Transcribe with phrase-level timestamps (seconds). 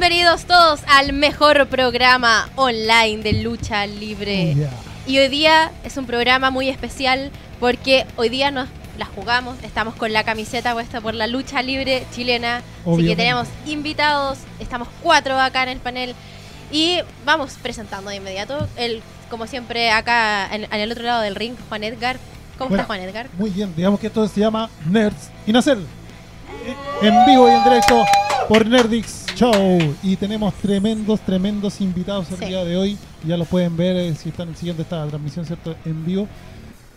[0.00, 4.52] Bienvenidos todos al mejor programa online de lucha libre.
[4.52, 4.70] Oh, yeah.
[5.08, 9.96] Y hoy día es un programa muy especial porque hoy día nos la jugamos, estamos
[9.96, 12.58] con la camiseta puesta por la lucha libre chilena.
[12.58, 13.16] Así que Obviamente.
[13.16, 16.14] tenemos invitados, estamos cuatro acá en el panel
[16.70, 18.68] y vamos presentando de inmediato.
[18.76, 22.18] El, como siempre, acá en, en el otro lado del ring, Juan Edgar.
[22.56, 22.82] ¿Cómo Bueno.
[22.82, 23.26] está Juan Edgar?
[23.36, 25.84] Muy bien, digamos que esto se llama Nerds y Nacel.
[26.64, 28.04] Eh, En vivo y en directo
[28.48, 29.94] por Nerdix Show.
[30.02, 32.44] Y tenemos tremendos, tremendos invitados el Sí.
[32.46, 32.98] día de hoy.
[33.24, 35.76] Ya lo pueden ver eh, si están siguiendo esta transmisión ¿cierto?
[35.84, 36.26] en vivo.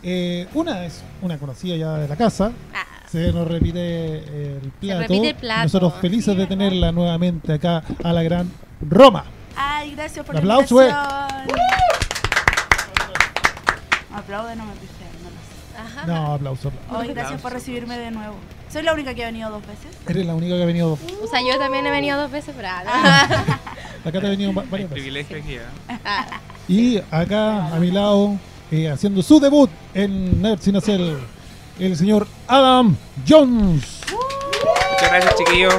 [0.02, 2.52] Eh, una es una conocida ya de la casa.
[2.74, 5.00] Ah, Se nos repite eh, el plato.
[5.02, 5.64] repite el plato.
[5.64, 8.52] Nosotros felices Sí, de tenerla nuevamente acá a la gran
[8.90, 9.24] Roma.
[9.56, 10.86] Ay, gracias por Un la aplauso, eh.
[10.86, 11.60] invitación.
[14.16, 15.98] Aplaude, no me pise, no lo sé.
[16.00, 16.08] ajá.
[16.08, 16.70] No, aplauso.
[16.70, 17.00] aplauso.
[17.02, 18.36] Ay, gracias por recibirme de nuevo.
[18.72, 19.88] Soy la única que ha venido dos veces.
[20.08, 20.98] Eres la única que ha venido.
[21.24, 22.68] O sea, yo también he venido dos veces, pero...
[22.72, 23.28] ah,
[24.06, 25.04] Acá te ha venido va- varias veces.
[25.04, 26.00] Privilegio aquí, ¿eh?
[26.06, 26.26] ah.
[26.68, 28.38] Y acá a mi lado,
[28.72, 31.18] eh, haciendo su debut en Nerd Sin Hacer,
[31.80, 32.96] el señor Adam
[33.28, 34.02] Jones.
[34.10, 35.74] Muchas gracias, chiquillos.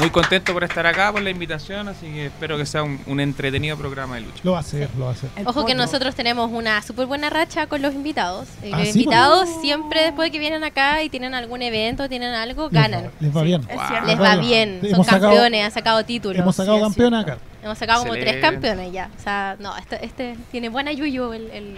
[0.00, 3.20] Muy contento por estar acá, por la invitación, así que espero que sea un, un
[3.20, 4.40] entretenido programa de lucha.
[4.42, 5.28] Lo va a hacer, lo va a hacer.
[5.36, 8.48] El Ojo que nosotros tenemos una súper buena racha con los invitados.
[8.64, 12.08] Y ¿Ah, los sí, invitados siempre después de que vienen acá y tienen algún evento,
[12.08, 13.10] tienen algo, ganan.
[13.20, 13.60] Les va, les va bien.
[13.68, 14.06] Wow.
[14.06, 16.38] Les va bien, son sacado- campeones, han sacado títulos.
[16.38, 17.38] Hemos sacado sí, es campeones acá.
[17.62, 18.50] Hemos sacado como tres Excelente.
[18.68, 19.10] campeones ya.
[19.18, 21.76] O sea, no, este, este tiene buena yuyu el, el,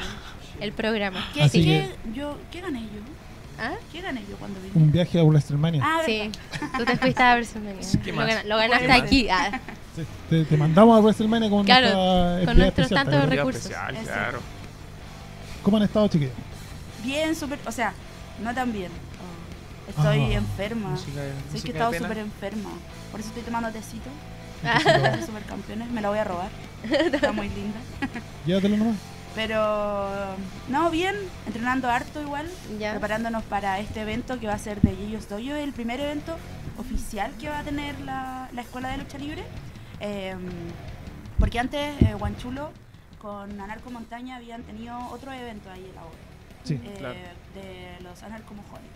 [0.60, 1.28] el programa.
[1.34, 3.00] ¿Qué, qué- yo, ¿Qué gané yo?
[3.64, 3.74] ¿Ah?
[3.92, 4.72] ¿Qué gané yo cuando vine?
[4.74, 5.80] Un viaje a WrestleMania.
[5.84, 6.30] Ah, Sí,
[6.76, 7.80] tú te fuiste a WrestleMania.
[8.02, 8.12] ¿Qué
[8.48, 9.02] Lo, ganaste ¿Qué más?
[9.02, 9.28] aquí.
[9.30, 9.60] ah.
[9.94, 13.62] Sí, Te, te mandamos a WrestleMania con Claro, nuestros especial, tantos recursos.
[13.66, 14.40] especial, claro.
[15.62, 16.32] ¿Cómo han estado, chiquillos?
[17.04, 17.58] Bien, súper.
[17.66, 17.92] O sea,
[18.42, 18.90] no tan bien.
[19.88, 20.38] Estoy Ah.
[20.38, 20.88] enferma.
[20.90, 21.10] Música-
[21.52, 22.70] música que he estado súper enferma.
[23.12, 24.08] Por eso estoy tomando tecito.
[24.64, 24.80] Ah.
[25.26, 25.88] supercampeones.
[25.90, 26.48] Me la voy a robar.
[26.90, 27.78] Está muy linda.
[28.46, 28.96] Llévatelo nomás.
[29.34, 30.34] Pero
[30.68, 31.14] no, bien,
[31.46, 32.46] entrenando harto igual,
[32.78, 32.90] Ya.
[32.92, 36.36] preparándonos para este evento que va a ser de Yeyos Doyo, el primer evento
[36.78, 39.42] oficial que va a tener la, la Escuela de Lucha Libre.
[40.00, 40.34] Eh,
[41.38, 42.70] porque antes eh, Guanchulo
[43.20, 46.18] con Anarco Montaña habían tenido otro evento ahí en la obra,
[46.64, 46.74] Sí.
[46.74, 47.14] eh, claro.
[47.54, 48.90] de los Anarcomojones.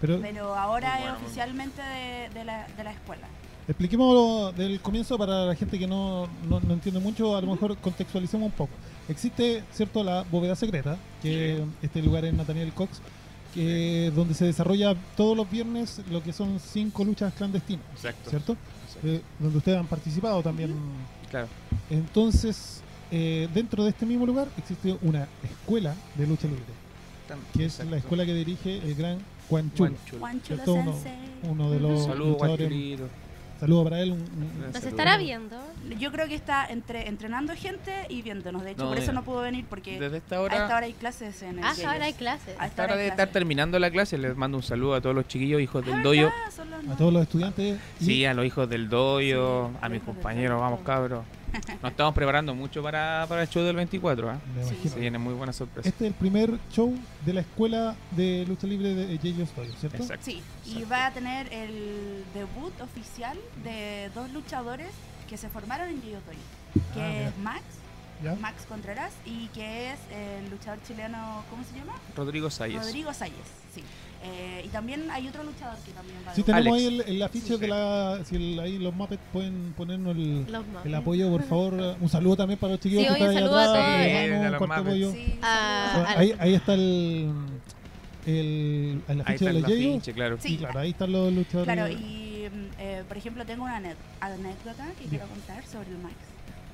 [0.00, 3.26] Pero Pero ahora es oficialmente de, de la, de la escuela.
[3.66, 7.76] expliquemos del comienzo para la gente que no, no, no entiende mucho, a lo mejor
[7.78, 8.72] contextualicemos un poco.
[9.08, 13.00] Existe, ¿cierto?, la bóveda secreta, que este lugar es Nathaniel Cox,
[13.54, 18.30] que donde se desarrolla todos los viernes lo que son cinco luchas clandestinas, Exacto.
[18.30, 18.56] ¿cierto?
[18.86, 19.08] Exacto.
[19.08, 20.74] Eh, donde ustedes han participado también.
[21.30, 21.48] Claro.
[21.88, 26.62] Entonces, eh, dentro de este mismo lugar existe una escuela de lucha libre,
[27.54, 27.90] que es Exacto.
[27.90, 29.18] la escuela que dirige el gran
[29.48, 29.72] Juan.
[29.76, 30.74] Guanchulo ¿cierto?
[30.74, 31.12] Uno, Sensei.
[31.44, 33.00] uno de los Saludos, luchadores.
[33.60, 34.12] Saludos para él.
[34.12, 35.56] un- estará viendo.
[35.98, 38.62] Yo creo que está entre entrenando gente y viéndonos.
[38.62, 40.86] De hecho, No, por eso no pudo venir porque Desde esta a esta hora, hora
[40.86, 42.54] hay clases en el Ah, ahora hay clases.
[42.58, 44.16] A esta hora debe estar terminando la clase.
[44.18, 46.28] Les mando un saludo a todos los chiquillos, hijos del Ah, doyo.
[46.28, 47.78] a todos los estudiantes.
[48.00, 51.24] y- Sí, a los hijos del doyo, Sí, a mis compañeros, vamos cabros.
[51.82, 54.34] Nos estamos preparando mucho para, para el show del 24, ¿eh?
[54.56, 54.94] me Sí, imagino.
[54.94, 55.86] Se vienen muy buenas sorpresas.
[55.92, 56.94] Este es el primer show
[57.24, 59.42] de la escuela de lucha libre de J.J.
[59.44, 59.96] Story, ¿cierto?
[60.02, 60.24] Exacto.
[60.24, 64.88] Sí, y va a tener el debut oficial de dos luchadores
[65.28, 66.18] que se formaron en Yo
[66.94, 67.28] que Ah, mira.
[67.28, 67.62] es Max,
[68.22, 68.34] ¿Ya?
[68.36, 71.94] Max Contreras, y que es el luchador chileno, ¿cómo se llama?
[72.16, 72.82] Rodrigo Salles.
[72.84, 73.36] Rodrigo Salles,
[73.74, 73.82] sí.
[74.24, 76.76] Eh, y también hay otro luchador que también va a Sí, tenemos Alex.
[76.76, 77.56] ahí el, el afiche Sí.
[77.60, 78.18] de la.
[78.24, 80.44] Si el- ahí los Muppets pueden ponernos el,
[80.84, 81.96] el apoyo, por favor.
[82.00, 83.84] Un saludo también para los chiquillos Sí, que están ahí saludo a atrás.
[83.84, 85.12] todos.
[85.14, 87.32] Sí, un Ah, O sea, ahí, ahí está el,
[88.26, 90.36] el, el Ahí afiche está de los afiche, claro.
[90.40, 90.54] Sí.
[90.54, 91.72] Y claro, ahí están los luchadores.
[91.74, 96.14] Claro, y mm, eh, por ejemplo tengo una anécdota que quiero contar sobre el Max.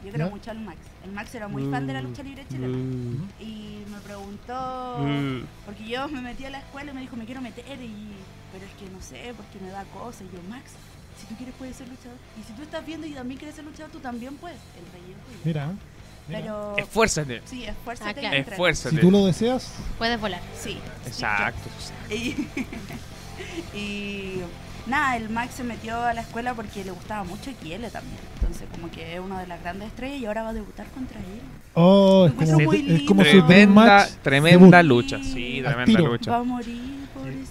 [0.04, 0.78] Yo creo mucho al Max.
[1.04, 2.76] El Max era muy fan de la lucha libre chilena.
[2.76, 3.28] Mm.
[3.40, 5.40] Y me preguntó, Mm.
[5.64, 8.12] porque yo me metí a la escuela y me dijo, me quiero meter, y,
[8.52, 10.22] pero es que no sé, porque me da cosas.
[10.22, 10.72] Y yo, Max,
[11.20, 12.16] si tú quieres puedes ser luchador.
[12.38, 14.58] Y si tú estás viendo y también quieres ser luchador, tú también puedes.
[14.76, 15.38] El rey el tuyo.
[15.44, 15.66] Mira,
[16.28, 16.40] mira.
[16.40, 17.42] Pero Esfuérzate.
[17.44, 18.36] sí, esfuérzate Ah, claro.
[18.36, 18.94] Esfuérzate.
[18.96, 20.40] si tú lo deseas, Puedes volar.
[20.60, 20.78] Sí.
[21.06, 21.68] Exacto.
[22.10, 22.46] Y,
[23.78, 24.40] y
[24.86, 28.16] nada, el Max se metió a la escuela porque le gustaba mucho Kiele también.
[28.40, 31.18] Entonces, como que es una de las grandes estrellas y ahora va a debutar contra
[31.20, 31.40] él.
[31.74, 35.18] oh, es como, es como Tremenda, tremenda lucha.
[35.22, 36.04] Sí, tremenda tiro.
[36.04, 36.36] Va lucha.
[36.36, 37.04] a morir.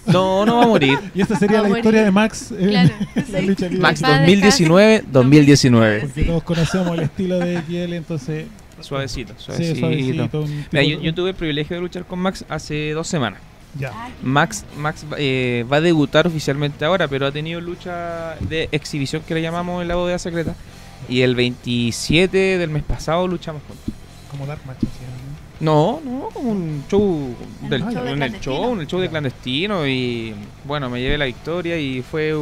[0.06, 0.98] No, no va a morir.
[1.14, 2.94] Y esta sería Va la historia de Max en Claro.
[3.14, 3.46] la Sí.
[3.46, 3.68] lucha.
[3.72, 6.00] Max Va a dejar- 2019, 2019.
[6.00, 8.46] Porque todos conocemos el estilo de XL, entonces.
[8.80, 9.78] Suavecito, Sí, suavecito.
[9.80, 10.22] suavecito.
[10.22, 13.40] un tipo- Mira, yo, yo tuve el privilegio de luchar con Max hace dos semanas.
[13.78, 13.92] Ya.
[14.22, 19.34] Max, Max eh, va a debutar oficialmente ahora, pero ha tenido lucha de exhibición que
[19.34, 20.54] le llamamos en la bodega secreta.
[21.08, 23.94] Y el 27 del mes pasado luchamos juntos.
[24.30, 24.88] Como Dark Match, así,
[25.60, 26.00] ¿no?
[26.04, 28.40] No, como un show, En del, el show de en el clandestino.
[28.40, 30.34] show, en el show de clandestino y
[30.64, 32.34] bueno, me llevé la victoria y fue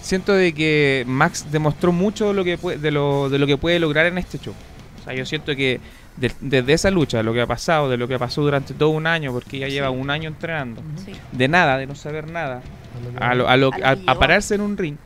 [0.00, 3.78] siento de que Max demostró mucho lo que puede, de lo de lo que puede
[3.78, 4.54] lograr en este show.
[5.00, 5.80] O sea, yo siento que
[6.20, 9.06] de- desde esa lucha, lo que ha pasado, de lo que pasó durante todo un
[9.06, 11.12] año, porque ella lleva un año entrenando, Sí.
[11.32, 12.62] de nada, de no saber nada,
[13.20, 14.96] A lo a, lo- a, A pararse en un ring,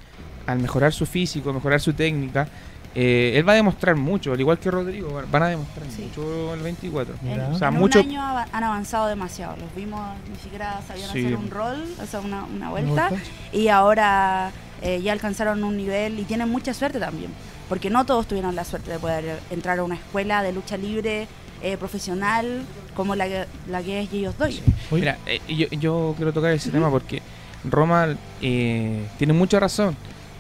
[0.47, 2.49] al mejorar su físico, mejorar su técnica,
[2.97, 6.03] eh, él va a demostrar mucho, al igual que Rodrigo, van- a demostrar Sí.
[6.03, 7.15] mucho el 24.
[7.23, 7.47] Mira.
[7.49, 8.23] En, O sea, en mucho- un año
[8.53, 9.57] han avanzado demasiado.
[9.57, 10.01] Los vimos,
[10.31, 11.19] ni siquiera sabían Sí.
[11.27, 13.11] hacer un rol, o sea, una, una ¿Me vuelta.
[13.53, 14.51] Y ahora
[14.83, 17.31] eh, ya alcanzaron un nivel y tienen mucha suerte también.
[17.69, 21.27] Porque no todos tuvieron la suerte de poder entrar a una escuela de lucha libre
[21.63, 22.63] eh, profesional
[22.95, 24.61] como la que, la que es ellos Doy.
[24.91, 27.23] Mira, eh, yo, yo quiero tocar ese tema porque
[27.65, 29.97] Roma eh, tiene mucha razón,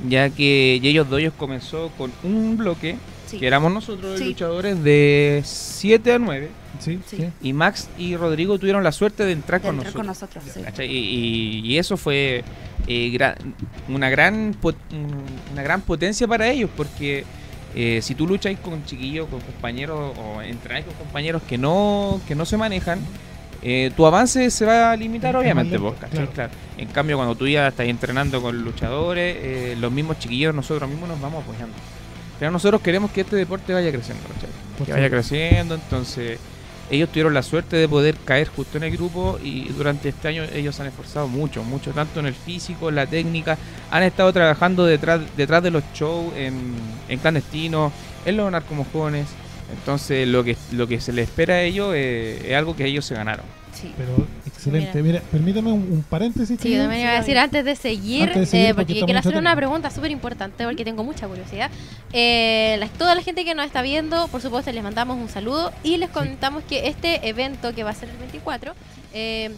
[0.06, 2.96] ya que Yeyos Doyos comenzó con un bloque,
[3.34, 3.40] Sí.
[3.40, 4.26] que éramos nosotros los Sí.
[4.26, 6.48] luchadores de 7 a 9,
[6.80, 6.98] sí,
[7.42, 10.42] y Max y Rodrigo tuvieron la suerte de entrar de con entrar con nosotros.
[10.78, 12.42] Y, y- y eso fue
[12.86, 13.36] eh, gra-
[13.88, 14.54] una, gran
[15.52, 17.24] una gran potencia para ellos, porque
[17.74, 22.34] eh, si tú lucháis con chiquillos, con compañeros, o entrenáis con compañeros que no, que
[22.34, 23.00] no se manejan,
[23.62, 25.78] eh, tu avance se va a limitar, obviamente.
[25.78, 26.30] vos, claro.
[26.34, 26.52] Claro.
[26.76, 31.08] En cambio, cuando tú ya estás entrenando con luchadores, eh, los mismos chiquillos, nosotros mismos
[31.08, 31.74] nos vamos apoyando.
[32.38, 34.86] Pero nosotros queremos que este deporte vaya creciendo, ¿cachai?
[34.86, 36.38] Que vaya creciendo, entonces
[36.90, 40.42] ellos tuvieron la suerte de poder caer justo en el grupo y durante este año
[40.52, 43.56] ellos han esforzado mucho, mucho, tanto en el físico, en la técnica,
[43.90, 46.74] han estado trabajando detrás, detrás de los shows en,
[47.08, 47.90] en clandestino,
[48.26, 49.28] en los narcomojones,
[49.72, 53.04] entonces lo que, lo que se les espera a ellos eh, es algo que ellos
[53.04, 53.46] se ganaron.
[53.74, 53.92] Sí.
[53.96, 55.02] Pero excelente.
[55.02, 56.58] Mira, permítame un, un paréntesis.
[56.60, 59.18] Sí, yo también iba a decir antes de seguir, Antes de seguir, eh, porque quiero
[59.18, 61.70] hacer una pregunta súper importante porque tengo mucha curiosidad.
[62.12, 65.72] Eh, la- toda la gente que nos está viendo, por supuesto, les mandamos un saludo
[65.82, 68.74] y les contamos que este evento que va a ser el 24
[69.12, 69.50] eh,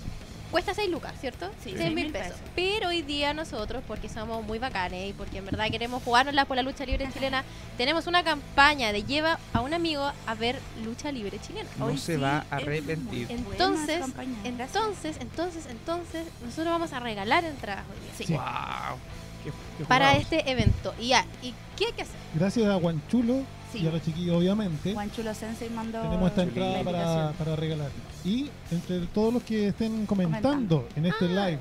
[0.51, 1.47] cuesta 6 lucas, ¿cierto?
[1.63, 2.29] Sí, 6 seis mil pesos.
[2.35, 2.43] pesos.
[2.55, 6.57] Pero hoy día nosotros, porque somos muy bacanes y porque en verdad queremos jugárnosla por
[6.57, 7.45] la lucha libre chilena,
[7.77, 11.69] tenemos una campaña de lleva a un amigo a ver lucha libre chilena.
[11.79, 13.27] No Hoy se sí va a arrepentir.
[13.31, 14.37] Entonces, gracias.
[14.45, 18.27] entonces, entonces, entonces, nosotros vamos a regalar entradas hoy día.
[18.27, 18.33] Sí.
[18.33, 18.99] ¡Wow!
[19.45, 20.95] Qué- qué Para este evento.
[20.99, 22.17] Y ya, ¿y qué hay que hacer?
[22.35, 23.43] Gracias a Guanchulo
[23.73, 23.79] Sí.
[23.83, 24.93] y a los chiquillos, obviamente.
[24.95, 27.91] Juan Chulo Sensei mandó Tenemos esta entrada para, regalar.
[28.25, 31.49] Y entre todos los que estén comentando en este Ah.
[31.49, 31.59] live,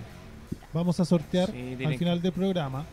[0.73, 2.85] vamos a sortear Sí, al final del programa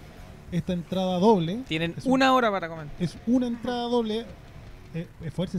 [0.50, 1.60] esta entrada doble.
[1.68, 2.94] Tienen Es un- una hora para comentar.
[3.00, 4.24] Es una entrada doble.
[4.94, 5.06] Eh,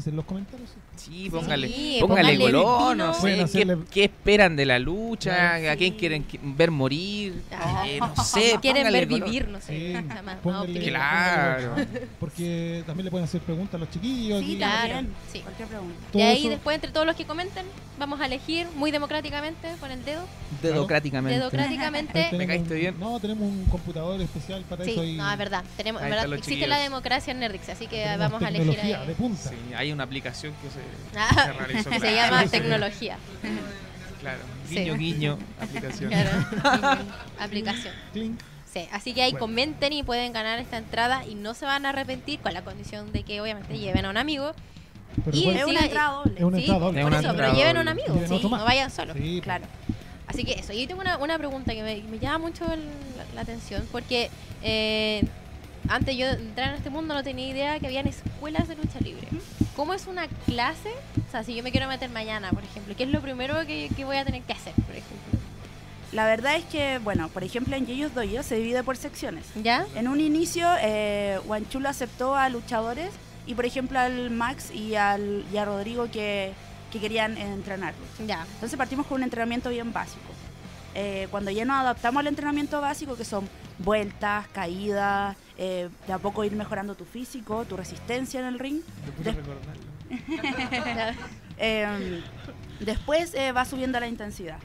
[0.06, 0.70] en los comentarios.
[0.96, 3.46] Sí, póngale, Sí, póngale póngale color, no sé,
[3.92, 5.56] ¿qué, esperan de la lucha?
[5.72, 7.42] ¿A quién quieren qui- ver morir?
[7.52, 7.84] Ah.
[7.88, 9.26] Eh, no sé, Quieren ver color.
[9.26, 9.94] vivir, no sé.
[10.24, 10.68] Más- más.
[10.68, 11.76] Claro.
[12.20, 14.40] Porque también le pueden hacer preguntas a los chiquillos.
[14.40, 14.58] Sí, aquí.
[14.58, 15.08] claro.
[15.32, 15.40] sí.
[15.40, 15.96] Cualquier pregunta.
[16.14, 17.66] Y ahí eso- después, entre todos los que comenten,
[17.98, 20.22] vamos a elegir muy democráticamente, con el dedo.
[20.62, 21.34] Democráticamente.
[21.36, 22.28] Ahí Democráticamente.
[22.30, 23.00] tenemos caíste bien.
[23.00, 25.02] No, tenemos un computador especial para eso.
[25.04, 25.64] Sí, no, es verdad.
[25.76, 26.70] Tenemos, existe chiquillos.
[26.70, 28.94] la democracia en Nerdix, así que tenemos vamos a elegir ahí.
[29.24, 29.50] De punta.
[29.50, 30.80] Sí, hay una aplicación que se,
[31.20, 31.90] Ah, se realizó.
[31.90, 33.18] que se llama tecnología.
[34.22, 34.40] Claro,
[34.70, 34.76] Sí.
[34.76, 36.10] guiño, guiño, aplicación.
[36.12, 36.98] Claro.
[37.40, 37.94] Aplicación.
[38.14, 38.40] Clink.
[38.72, 39.46] Sí, así que ahí Bueno.
[39.46, 43.12] comenten y pueden ganar esta entrada y no se van a arrepentir con la condición
[43.12, 44.54] de que obviamente lleven a un amigo.
[45.24, 46.34] Pero Y Es una entrada doble.
[46.38, 47.00] es una Sí, entrada doble.
[47.00, 49.16] Es por una eso, entrada pero lleven a un amigo, sí, no vayan solos.
[49.16, 49.66] Sí, Claro.
[50.26, 52.80] Así que eso, yo tengo una, una pregunta que me, me llama mucho el-
[53.18, 54.32] la, la atención, porque
[54.64, 55.24] eh,
[55.90, 59.00] antes yo de entrar en este mundo no tenía idea que habían escuelas de lucha
[59.00, 59.28] libre.
[59.76, 60.90] ¿Cómo es una clase?
[61.28, 63.90] O sea, si yo me quiero meter mañana, por ejemplo, ¿qué es lo primero que,
[63.96, 65.40] que voy a tener que hacer, por ejemplo?
[66.12, 69.48] La verdad es que, bueno, por ejemplo, en Yeyos Doyo se divide por secciones.
[69.56, 69.88] ¿Ya?
[69.96, 73.10] En un inicio, eh, Guanchulo aceptó a luchadores
[73.48, 76.54] y, por ejemplo, al Max y, al, y a Rodrigo que,
[76.92, 77.96] que querían entrenar.
[78.28, 78.46] Ya.
[78.54, 80.22] Entonces partimos con un entrenamiento bien básico.
[80.94, 83.50] Eh, cuando ya nos adaptamos al entrenamiento básico, que son
[83.80, 88.82] vueltas, caídas, eh, de a poco ir mejorando tu físico, tu resistencia en el ring.
[91.58, 92.22] Eh,
[92.80, 94.58] después eh, va subiendo la intensidad.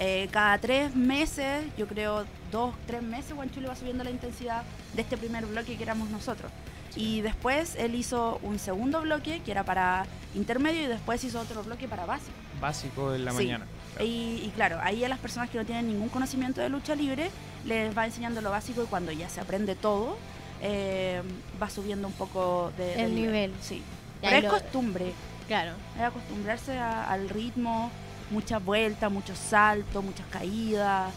[0.00, 4.62] Eh, cada tres meses, yo creo dos, tres meses, Guanchulo va subiendo la intensidad
[4.94, 6.52] de este primer bloque que éramos nosotros.
[6.94, 11.62] Y después él hizo un segundo bloque que era para intermedio y después hizo otro
[11.62, 12.32] bloque para básico.
[12.60, 13.36] Básico en la Sí.
[13.38, 13.66] mañana.
[14.00, 17.30] Y, y claro, ahí a las personas que no tienen ningún conocimiento de lucha libre
[17.64, 20.16] les va enseñando lo básico y cuando ya se aprende todo,
[20.62, 21.20] eh,
[21.60, 23.52] va subiendo un poco de, El de nivel.
[23.60, 23.82] Sí.
[24.22, 25.12] Ya, Pero es lo- costumbre,
[25.48, 25.72] Claro.
[25.96, 27.90] es acostumbrarse a- al ritmo,
[28.30, 31.12] muchas vueltas, muchos saltos, muchas caídas.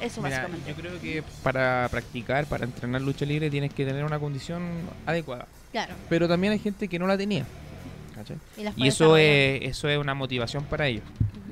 [0.00, 0.70] Eso Mira, básicamente.
[0.70, 4.62] yo creo que para practicar, para entrenar lucha libre, tienes que tener una condición
[5.06, 5.46] adecuada.
[5.72, 5.94] Claro.
[6.08, 7.44] Pero también hay gente que no la tenía.
[8.14, 8.36] ¿cachai?
[8.76, 11.04] Y, Y eso es, eso es una motivación para ellos.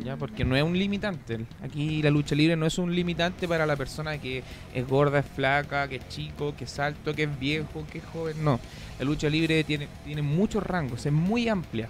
[0.06, 0.16] ¿Ya?
[0.16, 1.44] Porque no es un limitante.
[1.62, 4.42] Aquí la lucha libre no es un limitante para la persona que
[4.75, 8.04] es gorda, es flaca, que es chico, que es alto, que es viejo, que es
[8.04, 8.42] joven.
[8.42, 8.60] No.
[8.98, 11.88] La lucha libre tiene, tiene muchos rangos, es muy amplia.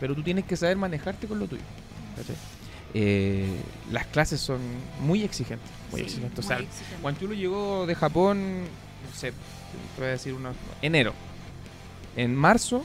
[0.00, 1.62] Pero tú tienes que saber manejarte con lo tuyo.
[2.94, 3.46] Eh,
[3.90, 4.60] las clases son
[5.00, 5.68] muy exigentes.
[5.90, 6.38] Muy Sí, exigentes.
[6.38, 7.02] O muy sea, exigente.
[7.02, 11.12] Juan Chulo llegó de Japón, no sé, te voy a decir unos, enero.
[12.16, 12.84] En marzo,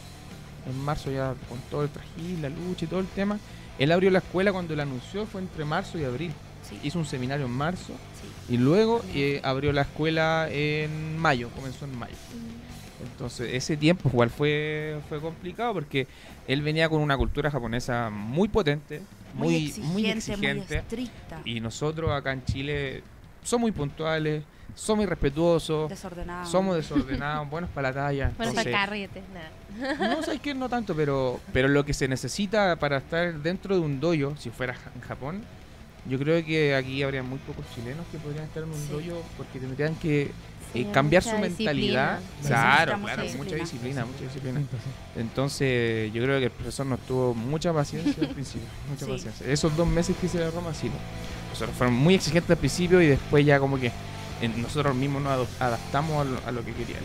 [0.67, 3.39] en marzo ya con todo el trajín, la lucha y todo el tema,
[3.79, 6.31] él abrió la escuela cuando lo anunció, fue entre marzo y abril.
[6.67, 7.93] Sí, Hizo un seminario en marzo
[8.47, 8.53] sí.
[8.53, 12.15] y luego eh, abrió la escuela en mayo, comenzó en mayo.
[13.03, 16.07] Entonces ese tiempo igual fue, fue complicado porque
[16.47, 19.01] él venía con una cultura japonesa muy potente,
[19.33, 20.77] muy, Muy muy exigente, muy, exigente.
[20.77, 23.03] estricta, Y nosotros acá en Chile
[23.43, 24.43] somos muy puntuales,
[24.75, 26.45] somos irrespetuosos, desordenada.
[26.45, 28.31] somos desordenados, buenos para la talla.
[28.37, 30.15] Bueno, para carretes, nada.
[30.15, 33.81] no, sabes que no tanto, pero, pero lo que se necesita para estar dentro de
[33.81, 35.43] un dojo, si fuera en Japón,
[36.09, 38.91] yo creo que aquí habría muy pocos chilenos que podrían estar en un Sí.
[38.91, 40.31] dojo porque tendrían que
[40.73, 42.17] eh, cambiar su mentalidad.
[42.19, 42.47] disciplina.
[42.47, 44.05] Claro, claro, mucha disciplina.
[44.05, 44.61] mucha disciplina.
[45.15, 49.11] Entonces, yo creo que el profesor nos tuvo mucha paciencia al principio, mucha Sí.
[49.11, 49.47] paciencia.
[49.47, 50.95] Esos dos meses que hice de Roma, sí, no.
[51.51, 53.91] Nosotros fueron muy exigentes al principio y después ya como que
[54.49, 57.01] nosotros mismos nos adaptamos a lo, a lo que querían.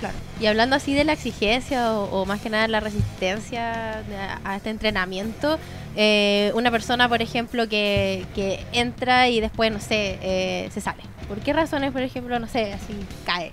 [0.00, 0.16] Claro.
[0.40, 4.56] Y hablando así de la exigencia o, o más que nada la resistencia a, a
[4.56, 5.58] este entrenamiento,
[5.94, 11.02] eh, una persona, por ejemplo, que, que entra y después, no sé, eh, se sale.
[11.28, 12.94] ¿Por qué razones, por ejemplo, no sé, así
[13.24, 13.52] cae?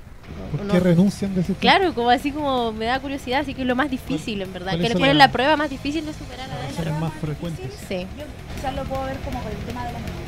[0.58, 1.62] ¿Por qué renuncian de ese tipo?
[1.62, 4.72] Claro, como así como me da curiosidad, así que es lo más difícil, en verdad.
[4.72, 6.86] cuáles ¿Cuál son cuál es las- la prueba más difícil de superar a él?
[6.90, 7.72] las más frecuentes.
[7.88, 8.08] Sí.
[8.18, 8.24] Yo
[8.56, 10.20] quizás lo puedo ver como por el tema de las mujeres.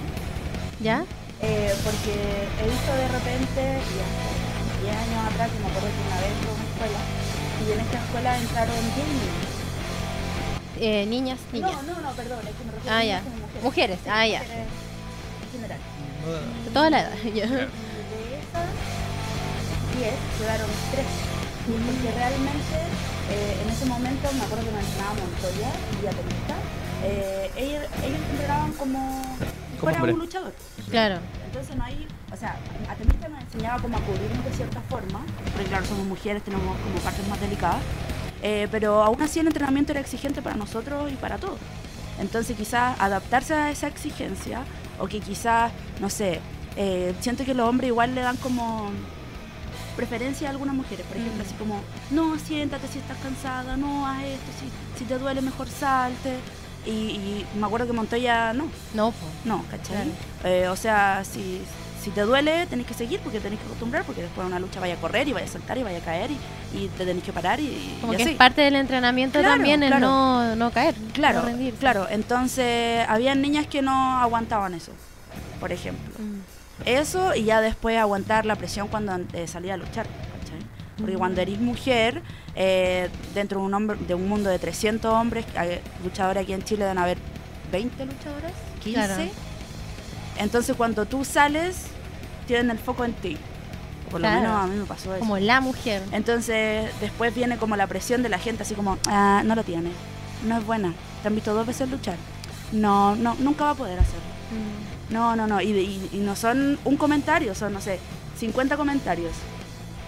[0.81, 1.03] ¿Ya?
[1.43, 2.13] Eh, porque
[2.61, 6.33] he visto de repente, y hace 10 años atrás, que me acuerdo que una vez
[6.41, 7.01] fue una escuela,
[7.61, 9.47] y en esta escuela entraron 10 niños.
[10.79, 11.71] Eh, niñas, niñas.
[11.83, 13.19] No, no, no, perdón, es que me refiero Ah, a ya.
[13.21, 13.63] como mujeres.
[13.63, 14.41] Mujeres, Sí, ah, ya.
[14.41, 15.79] En general.
[16.65, 17.13] De toda la edad.
[17.23, 17.45] ya.
[17.45, 18.69] Y de esas
[19.97, 21.05] 10 quedaron 3.
[21.61, 22.77] Porque realmente
[23.29, 25.69] eh, en ese momento me acuerdo que me entrenaba Montoya
[26.01, 26.55] y Atenista.
[27.03, 29.21] Eh, ellos, ellos entrenaban Como
[29.81, 30.13] fuera hombre.
[30.13, 30.53] un luchador.
[30.89, 31.19] Claro.
[31.45, 32.55] Entonces no hay, o sea,
[32.89, 35.21] Atenista nos enseñaba como a cubrirnos de cierta forma,
[35.53, 37.81] porque claro, somos mujeres, tenemos como partes más delicadas,
[38.41, 41.59] eh, pero aún así el entrenamiento era exigente para nosotros y para todos.
[42.19, 44.63] Entonces quizás adaptarse a esa exigencia,
[44.99, 46.39] o que quizás, no sé,
[46.77, 48.91] eh, siento que los hombres igual le dan como
[49.95, 51.45] preferencia a algunas mujeres, por ejemplo, Mm.
[51.47, 55.67] así como, no, siéntate si estás cansada, no, haz esto, si, si te duele mejor
[55.67, 56.37] salte.
[56.85, 59.25] Y, y me acuerdo que Montoya no, No, po.
[59.45, 59.95] no, ¿cachai?
[60.41, 60.55] Claro.
[60.55, 61.61] Eh, o sea, si,
[62.03, 64.79] si te duele, tenés que seguir porque tenés que acostumbrar, porque después de una lucha
[64.79, 66.37] vaya a correr y vaya a saltar y vaya a caer y,
[66.77, 68.31] y te tenés que parar y, Como y que así.
[68.31, 70.95] es parte del entrenamiento Claro, también el no, no caer.
[71.13, 71.77] Claro, no rendirse.
[71.79, 72.07] claro.
[72.09, 74.91] Entonces, habían niñas que no aguantaban eso,
[75.59, 76.13] por ejemplo.
[76.17, 76.41] Mm.
[76.87, 80.07] Eso y ya después aguantar la presión cuando eh, salía a luchar.
[81.01, 82.21] Porque cuando eres mujer,
[82.55, 85.45] eh, dentro de un, hombre, de un mundo de 300 hombres,
[86.03, 87.17] luchadores aquí en Chile deben haber
[87.71, 88.51] 20 luchadoras,
[88.83, 88.93] 15.
[88.93, 89.23] Claro.
[90.37, 91.77] Entonces cuando tú sales,
[92.47, 93.37] tienen el foco en ti.
[94.09, 95.19] Por lo menos a mí me pasó eso.
[95.19, 96.01] Como la mujer.
[96.11, 99.91] Entonces después viene como la presión de la gente, así como, ah, no lo tiene,
[100.45, 102.15] no es buena, te han visto dos veces luchar.
[102.73, 104.19] No, no, nunca va a poder hacerlo.
[104.51, 105.13] Mm.
[105.13, 105.61] No, no, no.
[105.61, 107.99] Y, y- y no son un comentario, son, no sé,
[108.37, 109.31] 50 comentarios.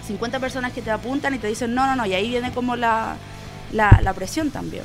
[0.08, 2.06] 50 personas que te apuntan y te dicen no, no, no.
[2.06, 3.16] Y ahí viene como la,
[3.72, 4.84] la, la presión también.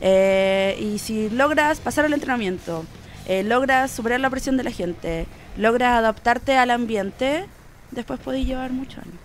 [0.00, 2.84] Eh, y si logras pasar el entrenamiento,
[3.26, 7.46] eh, logras superar la presión de la gente, logras adaptarte al ambiente,
[7.90, 9.16] después podéis llevar muchos años.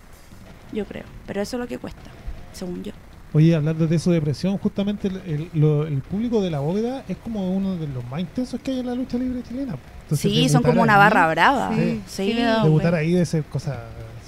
[0.71, 1.03] Yo creo.
[1.27, 2.09] Pero eso es lo que cuesta,
[2.53, 2.93] según yo.
[3.33, 7.03] Oye, hablando de eso de presión, justamente el, el- lo- el público de la bóveda
[7.07, 9.75] es como uno de los más intensos que hay en la lucha libre chilena.
[10.03, 11.71] Entonces, sí, son como una ahí- barra brava.
[11.75, 12.01] Sí.
[12.07, 13.79] Sí, Sí, Debutar ahí de ser cosa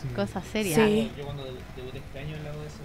[0.05, 0.15] así.
[0.15, 0.75] Cosa seria.
[0.75, 1.11] Sí.
[1.17, 2.79] Yo cuando debuté este año en la ODS,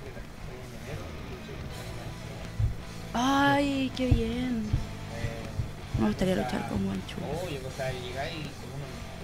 [3.14, 4.64] Ay, qué bien.
[5.98, 7.16] Me gustaría luchar con Guanchu.
[7.44, 8.70] Oye, o sea, llegáis con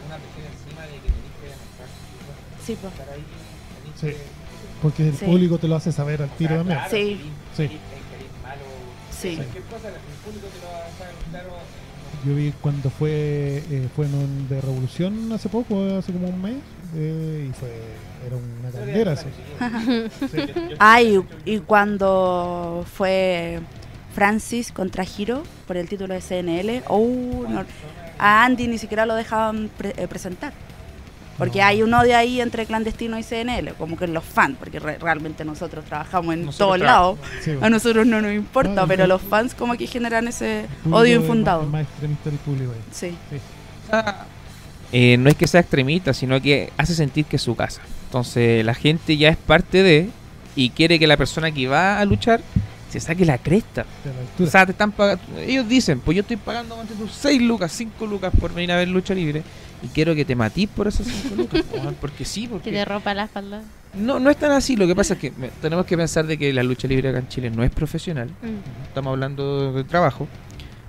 [0.06, 1.88] una, presión encima de que tenéis que demostrar
[2.66, 2.92] Sí, pues.
[2.92, 3.24] estar ahí.
[3.78, 4.06] tenéis Sí.
[4.08, 4.44] que-
[4.82, 5.24] Porque el Sí.
[5.24, 6.78] público te lo hace saber al tiro o sea, también.
[6.78, 7.32] claro, Sí.
[7.54, 7.62] si Sí.
[7.62, 8.62] eres malo,
[9.12, 9.36] Sí.
[9.36, 11.50] Cualquier cosa, el público te lo va a dejar claro.
[12.26, 16.40] Yo vi cuando fue eh, fue en un de Revolución hace poco, hace como un
[16.40, 16.56] mes,
[16.96, 17.68] eh, y fue
[18.26, 19.26] era una caldera eso.
[20.78, 23.60] Ay, y cuando fue
[24.14, 27.64] Francis contra Hiro por el título de CNL, oh, no,
[28.18, 30.52] a Andy ni siquiera lo dejaban pre- eh, presentar.
[31.38, 34.98] Porque hay un odio ahí entre clandestino y CNL, como que los fans, porque re-
[34.98, 37.18] realmente nosotros trabajamos en Nosotros todos lados.
[37.42, 41.16] Sí, A nosotros no nos importa, No, pero los fans como que generan ese odio
[41.16, 41.62] infundado.
[41.62, 42.80] más- más extremista el público ahí.
[42.92, 43.16] Sí.
[44.92, 47.80] eh, no es que sea extremista, sino que hace sentir que es su casa.
[48.06, 50.08] Entonces la gente ya es parte de
[50.56, 52.40] y quiere que la persona que va a luchar
[52.90, 53.84] se saque la cresta.
[54.38, 54.46] La.
[54.46, 55.20] O sea, te están pagando.
[55.40, 58.86] Ellos dicen, pues yo estoy pagando tus 6 lucas, 5 lucas por venir a ver
[58.88, 59.42] lucha libre.
[59.84, 61.62] Y quiero que te matís por esas 5 lucas.
[62.00, 62.72] porque sí, Que porque.
[62.72, 63.62] te rompa la espalda.
[63.94, 64.76] No, no es tan así.
[64.76, 67.28] Lo que pasa es que tenemos que pensar de que la lucha libre acá en
[67.28, 68.28] Chile no es profesional.
[68.28, 68.86] Mm.
[68.88, 70.26] Estamos hablando de trabajo.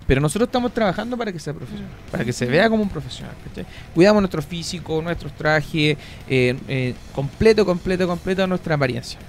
[0.07, 3.33] Pero nosotros estamos trabajando para que sea profesional, para que se vea como un profesional.
[3.47, 3.65] ¿cachai?
[3.93, 5.97] Cuidamos nuestro físico, nuestros trajes,
[6.29, 9.19] eh, eh, completo, completo, completo nuestra apariencia.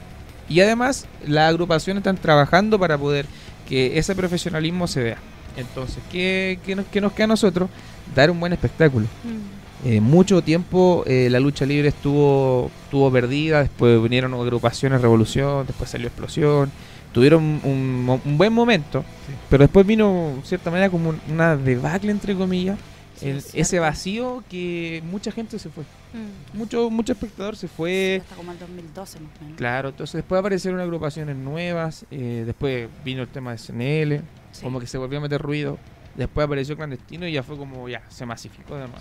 [0.51, 3.25] Y además, las agrupaciones están trabajando para poder
[3.67, 5.19] que ese profesionalismo se vea.
[5.57, 7.71] Entonces, ¿qué, qué nos, qué nos queda a nosotros?
[8.15, 9.07] Dar un buen espectáculo.
[9.25, 9.56] Mm.
[9.89, 15.89] Eh, mucho tiempo eh, la lucha libre estuvo, estuvo perdida, después vinieron agrupaciones Revolución, después
[15.89, 16.73] salió Explosión,
[17.13, 19.33] tuvieron un, un buen momento, Sí.
[19.49, 22.77] pero después vino, de cierta manera, como un- una debacle, entre comillas,
[23.15, 26.59] Sí, el- es ese vacío que mucha gente se fue, Mm.
[26.59, 28.23] mucho, mucho espectador se fue.
[28.25, 29.57] Hasta como el 2012 más o menos.
[29.57, 34.23] Claro, entonces después aparecieron agrupaciones nuevas, eh, después vino el tema de CNL,
[34.63, 35.79] como que se volvió a meter ruido,
[36.17, 38.99] después apareció Clandestino y ya fue como, ya, se masificó de nuevo.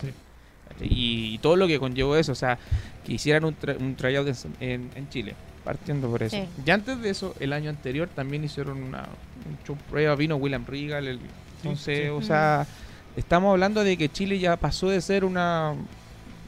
[0.80, 0.86] Sí.
[0.90, 2.58] Y, y todo lo que conllevó eso, o sea,
[3.06, 4.28] que hicieran un, tra- un tryout
[4.60, 6.36] en, en- Chile, partiendo por eso.
[6.36, 6.44] Sí.
[6.66, 9.00] Y antes de eso, el año anterior también hicieron una,
[9.48, 11.20] un show prueba, vino William Regal, el,
[11.64, 12.10] entonces, sí.
[12.10, 12.68] o sea,
[13.16, 15.74] estamos hablando de que Chile ya pasó de ser una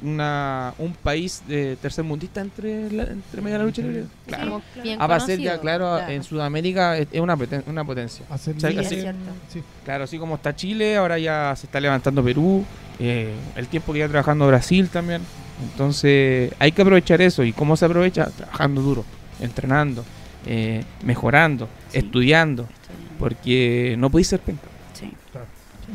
[0.03, 4.05] una un país de tercermundista entre la, entre medio de la lucha libre.
[4.25, 4.61] Claro.
[4.99, 6.11] Va a ser ya, claro, claro.
[6.11, 8.25] en Sudamérica es una, poten- una potencia.
[8.29, 9.21] Hacer O sea, liga así- en- es cierto.
[9.49, 9.63] sí.
[9.85, 12.63] Claro, así como está Chile, ahora ya se está levantando Perú,
[12.99, 15.21] eh, el tiempo que ya trabajando Brasil también.
[15.71, 17.43] Entonces hay que aprovechar eso.
[17.43, 18.25] ¿Y cómo se aprovecha?
[18.29, 19.05] Trabajando duro,
[19.39, 20.05] entrenando,
[20.45, 21.99] eh, mejorando, Sí.
[21.99, 22.67] estudiando,
[23.19, 24.67] porque no podéis ser penca.
[24.93, 25.11] Sí.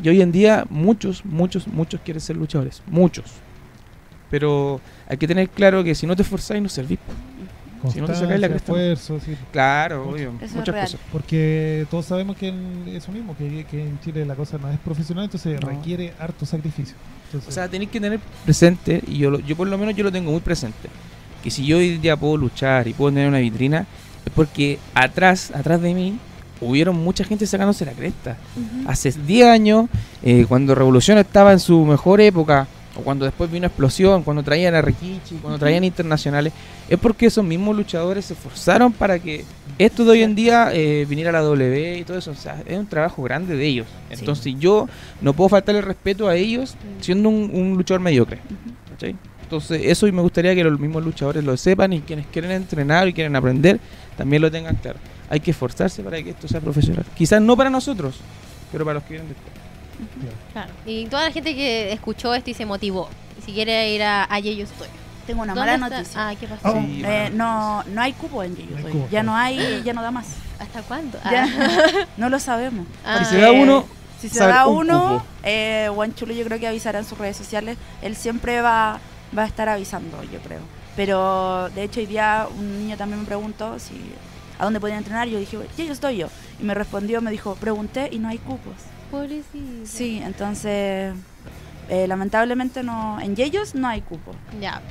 [0.03, 3.25] Y hoy en día muchos, muchos, muchos quieren ser luchadores, muchos.
[4.33, 6.97] Pero hay que tener claro que si no te esforzáis no servís.
[7.91, 8.71] Si no te sacáis la cresta.
[8.71, 9.35] esfuerzo, sí.
[9.51, 10.15] Claro, Mucho.
[10.15, 10.85] obvio, Eso es muchas real.
[10.87, 10.99] cosas.
[11.11, 14.79] Porque todos sabemos que en- eso mismo, que, que en Chile la cosa no es
[14.79, 15.67] profesional, entonces No.
[15.69, 16.95] requiere harto sacrificio.
[17.25, 20.03] Entonces, O sea, tenéis que tener presente, y yo, lo- yo por lo menos yo
[20.03, 20.89] lo tengo muy presente,
[21.43, 23.85] que si yo hoy día puedo luchar y puedo tener una vitrina,
[24.25, 26.17] es porque atrás, atrás de mí,
[26.59, 28.37] hubieron mucha gente sacándose la cresta.
[28.87, 29.89] Hace 10 años,
[30.23, 34.75] eh, cuando Revolución estaba en su mejor época, o cuando después vino Explosión, cuando traían
[34.75, 36.53] a Rikichi, cuando traían internacionales,
[36.87, 39.45] es porque esos mismos luchadores se esforzaron para que
[39.79, 42.31] esto de hoy en día eh, viniera a la W y todo eso.
[42.31, 43.87] O sea, es un trabajo grande de ellos.
[44.09, 44.17] Sí.
[44.19, 44.87] Entonces yo
[45.21, 48.39] no puedo faltarle el respeto a ellos siendo un, un luchador mediocre.
[49.41, 53.07] Entonces eso y me gustaría que los mismos luchadores lo sepan y quienes quieren entrenar
[53.07, 53.79] y quieren aprender
[54.17, 54.99] también lo tengan claro.
[55.29, 57.05] Hay que esforzarse para que esto sea profesional.
[57.15, 58.19] Quizás no para nosotros,
[58.71, 59.62] pero para los que vienen después.
[60.51, 60.71] Claro.
[60.85, 63.09] Y toda la gente que escuchó esto y se motivó.
[63.45, 64.87] Si quiere ir a Allí yo estoy.
[65.27, 65.97] Tengo una ¿Dónde mala está?
[65.97, 66.27] noticia.
[66.29, 66.77] Ah, ¿qué pasó?
[66.77, 66.81] Oh.
[66.81, 70.01] Sí, Eh, mala no, no hay cupo en Yeyo No Ya no hay, ya no
[70.01, 70.27] da más.
[70.59, 71.17] ¿Hasta cuándo?
[71.31, 71.47] Ya.
[71.59, 72.05] Ah.
[72.17, 72.85] No lo sabemos.
[73.05, 73.19] Ah.
[73.19, 73.85] Si se da uno,
[74.19, 75.25] Si se da un uno, cupo.
[75.43, 77.77] eh, Chulo yo creo que avisará en sus redes sociales.
[78.01, 78.99] Él siempre va,
[79.37, 80.59] va a estar avisando, yo creo.
[80.95, 83.93] Pero de hecho hoy día un niño también me preguntó si
[84.59, 85.27] a dónde podía entrenar.
[85.27, 86.27] Yo dije, ya yo estoy yo.
[86.59, 88.75] Y me respondió, me dijo, pregunté y no hay cupos.
[89.17, 89.85] Pobrecito.
[89.85, 91.13] Sí, entonces
[91.89, 94.33] eh, lamentablemente no, en Yeyos no hay cupo.
[94.59, 94.81] Ya.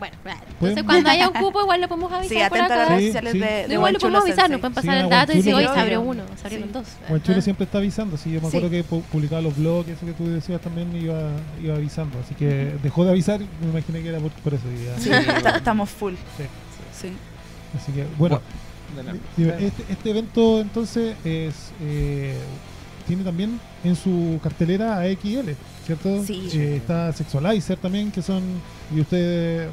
[0.00, 0.16] Bueno,
[0.60, 3.00] Entonces cuando haya un cupo igual lo podemos avisar Sí, por atento a las redes
[3.02, 3.38] Sí, sociales sí.
[3.38, 6.00] de, igual lo podemos avisar, nos pueden pasar el dato y decir, hoy se abrió
[6.00, 6.72] uno, se abrieron Sí.
[6.74, 6.86] dos.
[7.06, 7.42] Juan Chulo Ajá.
[7.42, 8.56] siempre está avisando, sí, yo me Sí.
[8.56, 11.30] acuerdo que pu- publicaba los blogs, eso que tú decías también iba,
[11.62, 14.64] iba avisando, así que dejó de avisar, me imaginé que era por, por eso.
[14.98, 15.08] Sí,
[15.56, 16.14] estamos full.
[16.36, 16.44] Sí.
[17.00, 17.12] Sí.
[17.80, 18.40] Así que, bueno,
[19.38, 22.36] este, este evento entonces es eh,
[23.06, 25.50] tiene también en su cartelera a XL,
[25.84, 26.24] ¿cierto?
[26.24, 26.48] Sí.
[26.54, 28.42] Eh, está Sexualizer también, que son,
[28.94, 29.70] y ustedes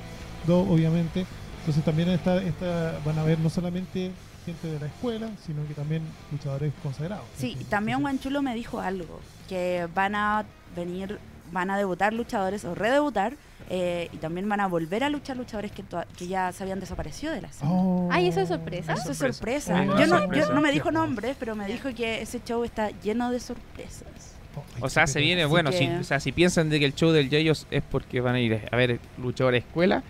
[0.47, 1.25] dos obviamente,
[1.59, 4.11] entonces también está, está, van a ver no solamente
[4.45, 7.25] gente de la escuela, sino que también luchadores consagrados.
[7.37, 11.19] Sí, también entonces, Guanchulo me dijo algo, que van a venir,
[11.51, 13.33] van a debutar luchadores o redebutar,
[13.69, 15.83] eh, y también van a volver a luchar luchadores que,
[16.27, 17.71] ya se habían desaparecido de la escena.
[17.71, 18.09] Oh.
[18.11, 18.93] Ay, eso es sorpresa.
[18.93, 19.77] Eso es sorpresa.
[19.79, 20.47] Ah, Yo no, sorpresa.
[20.47, 24.35] yo no me dijo nombres, pero me dijo que ese show está lleno de sorpresas.
[24.55, 26.95] Oh, O sea, se viene, Así bueno, si, o sea, si piensan de que el
[26.95, 30.01] show del Yeyos es porque van a ir a ver luchadores escuela,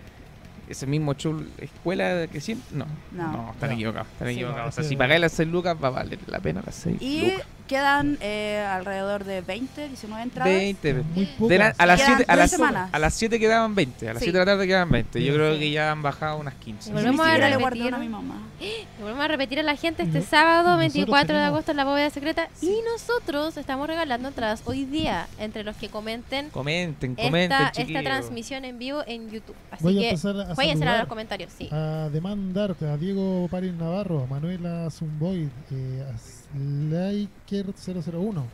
[0.68, 3.32] ese mismo show escuela que siempre, no, No.
[3.32, 3.74] no, están No.
[3.74, 4.34] equivocados, están Sí.
[4.34, 4.68] equivocados.
[4.68, 4.88] O sea, Sí.
[4.90, 7.46] si pagáis las 6 lucas, va a valer la pena las 6 Y lucas.
[7.70, 10.52] Quedan eh, alrededor de 20, 19 entradas.
[10.52, 10.92] 20.
[11.14, 11.58] Muy De pocas.
[11.58, 12.90] la- a las Quedan 7 a las, semanas.
[12.92, 14.24] a las 7 quedaban 20, a las Sí.
[14.26, 15.20] 7 de la tarde quedaban 20.
[15.24, 15.38] Yo Sí.
[15.38, 16.90] creo que ya han bajado unas 15.
[16.90, 17.94] Ni Volvemos a repetir.
[17.94, 18.42] a mi mamá.
[19.00, 21.76] Volvemos a repetir a la gente este No- sábado nosotros 24 de tenemos- agosto en
[21.76, 27.14] la bóveda secreta y nosotros estamos regalando entradas hoy día entre los que comenten Comenten,
[27.14, 29.54] comenten, esta, esta transmisión en vivo en YouTube.
[29.70, 31.68] Así Voy que empezar a a los comentarios, sí.
[31.70, 36.18] a demandar a Diego Paris Navarro, a Manuela Zumboy, eh, a
[36.56, 38.44] Sliker001.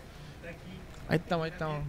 [1.08, 1.84] Ahí estamos, ahí estamos.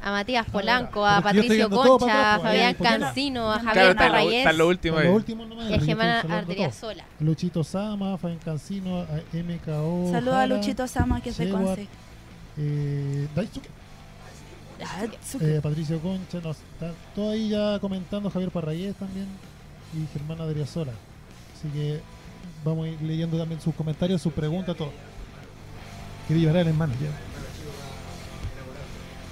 [0.00, 2.74] A Matías Polanco, a Patricio Concha, a Fabián.
[2.74, 5.08] Cancino, a Claro, Javier Parrayés está lo último Lo ahí.
[5.08, 6.72] último nomás, y a.
[7.20, 10.10] Luchito Sama, Fabián Cancino, a MKO.
[10.10, 11.88] Saludos a Luchito Sama, que es de Seward, Conce.
[12.56, 13.68] Eh, Daisuke,
[15.40, 19.26] eh, Patricio Concha, no, está todo ahí ya comentando, Javier Parrayés también
[19.92, 20.92] y Germán Adriasola.
[21.56, 22.00] Así que
[22.64, 24.90] vamos a ir leyendo también sus comentarios, sus preguntas, todo.
[26.26, 27.08] Quiere llevar el hermano ya.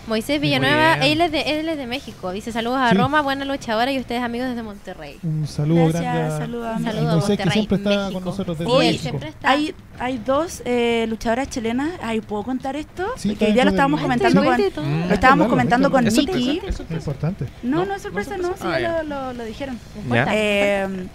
[0.09, 2.33] Moisés Villanueva, él es, de, él es de México.
[2.33, 2.97] Dice saludos a Sí.
[2.97, 5.17] Roma, buena luchadora y ustedes amigos desde Monterrey.
[5.23, 8.13] Un saludo Gracias, grande a, saludos a Moisés que siempre está México.
[8.15, 9.19] con nosotros desde Hoy México.
[9.23, 9.49] está.
[9.51, 11.89] Hay, hay dos eh, luchadoras chilenas.
[12.03, 13.07] Ay, ¿puedo contar esto?
[13.17, 14.57] Sí, Porque hoy día lo estábamos comentando con...
[14.73, 14.85] todo.
[14.85, 15.07] Mm.
[15.09, 16.55] Lo estábamos comentando con ¿Es Nikki.
[16.57, 16.83] sorpresa?
[16.83, 17.47] ¿Es importante.
[17.63, 19.79] No, No, no es sorpresa, no sí, Ah, lo, lo- lo dijeron.
[20.13, 21.07] Eh,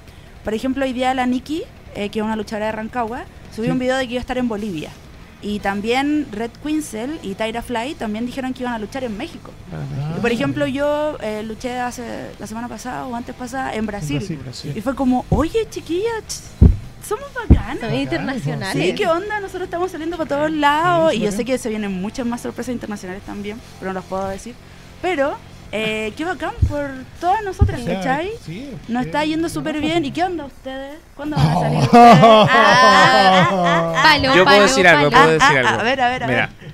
[0.45, 1.63] por ejemplo, hoy día la Nikki,
[1.93, 3.71] eh, que es una luchadora de Rancagua, subió Sí.
[3.71, 4.91] un video de que iba a estar en Bolivia.
[5.41, 9.51] Y también Red Quinzel y Tyra Fly también dijeron que iban a luchar en México.
[9.71, 10.15] Ah.
[10.17, 14.17] Y por ejemplo, yo eh, luché hace la semana pasada o antes pasada en Brasil.
[14.17, 14.37] Brasil.
[14.43, 14.73] Brasil.
[14.75, 16.67] Y fue como, oye, chiquilla, ch-
[17.07, 17.79] somos bacanas.
[17.81, 18.83] Son internacionales.
[18.83, 19.39] Sí, ¿qué onda?
[19.39, 21.11] Nosotros estamos saliendo para todos lados.
[21.11, 24.05] sí, y yo sé que se vienen muchas más sorpresas internacionales también, pero no las
[24.09, 24.55] puedo decir.
[25.03, 25.37] Pero,
[25.71, 28.31] eh, qué bacán por todas nosotras, ¿cachai?
[28.45, 30.05] sí, Nos eh, está yendo súper bien.
[30.05, 30.95] ¿Y qué onda ustedes?
[31.15, 32.17] ¿Cuándo van a salir ustedes?
[32.21, 35.79] Ah, Palo, Yo puedo palo, decir algo, puedo Ah, decir ah, algo.
[35.79, 36.73] a ver, a ver, a Mira, ver.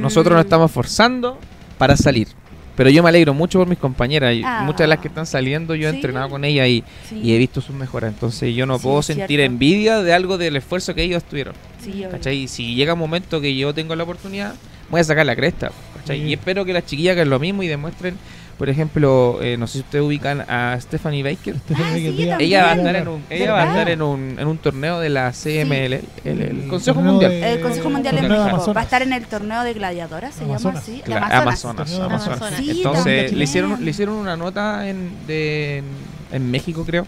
[0.00, 1.38] nosotros nos estamos forzando
[1.78, 2.28] para salir.
[2.76, 4.34] Pero yo me alegro mucho por mis compañeras.
[4.34, 4.62] y Ah.
[4.64, 5.96] Muchas de las que están saliendo, yo he Sí.
[5.98, 8.12] entrenado con ellas y, Sí, y he visto sus mejoras.
[8.12, 9.44] Entonces yo no Sí, puedo sentir cierto.
[9.44, 11.54] envidia de algo del esfuerzo que ellos tuvieron.
[11.80, 12.04] sí.
[12.10, 12.36] ¿Cachai?
[12.36, 14.54] Y si llega un momento que yo tengo la oportunidad,
[14.94, 15.70] voy a sacar la cresta.
[16.08, 18.16] Y espero que las chiquillas hagan lo mismo y demuestren,
[18.58, 21.56] por ejemplo, eh, no sé si ustedes ubican a Stephanie Baker.
[21.74, 22.28] Ah, sí.
[22.38, 25.00] Ella va a estar en un, ella va a estar en un, en un torneo
[25.00, 27.30] de la CML, el, el El Consejo Mundial.
[27.32, 30.44] de- El Consejo Mundial de México va a estar en el torneo de gladiadoras, se
[30.44, 30.86] Amazonas.
[30.86, 31.02] llama así.
[31.10, 31.64] Amazonas.
[31.64, 32.26] Amazonas, Amazonas.
[32.38, 32.60] Amazonas.
[32.60, 35.84] Sí, Entonces le hicieron, le hicieron una nota en, de, en,
[36.32, 37.06] en México, creo,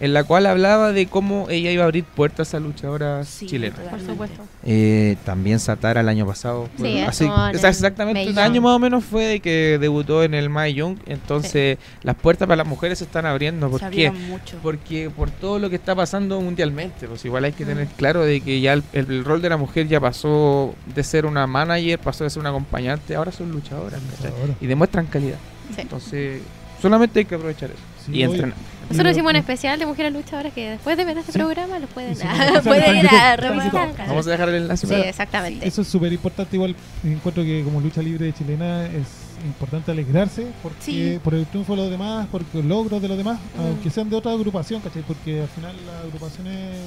[0.00, 3.78] en la cual hablaba de cómo ella iba a abrir puertas a luchadoras Sí, chilenas.
[3.80, 4.42] Por supuesto.
[4.64, 6.68] Eh, también Satara el año pasado.
[6.76, 10.74] Sí, fue- exactamente un año más o menos fue de que debutó en el Mae
[10.74, 10.98] Young.
[11.06, 13.70] Entonces las puertas para las mujeres se están abriendo.
[13.70, 14.10] ¿Por Se qué?
[14.10, 14.56] mucho.
[14.62, 18.40] Porque por todo lo que está pasando mundialmente, pues igual hay que tener claro de
[18.40, 21.98] que ya el, el- el rol de la mujer ya pasó de ser una manager,
[21.98, 24.00] pasó de ser una acompañante, ahora son luchadoras.
[24.20, 24.54] Ahora.
[24.60, 25.38] y demuestran calidad.
[25.74, 25.80] Sí.
[25.82, 26.40] Entonces,
[26.80, 28.54] solamente hay que aprovechar eso Sí, y entrenar.
[28.90, 31.38] Nosotros hicimos un especial de mujeres luchadoras que después de ver este Sí.
[31.38, 33.94] programa los pueden, ir a revisar.
[34.08, 34.86] Vamos a dejar el enlace.
[34.86, 35.66] Sí, exactamente.
[35.66, 36.56] Eso es súper importante.
[36.56, 36.74] Igual
[37.04, 39.06] encuentro que como lucha libre chilena es
[39.44, 41.20] importante alegrarse porque Sí.
[41.22, 43.60] por el triunfo de los demás, por los logros de los demás, Mm.
[43.60, 45.02] aunque sean de otra agrupación, ¿cachai?
[45.02, 46.78] Porque al final las agrupaciones,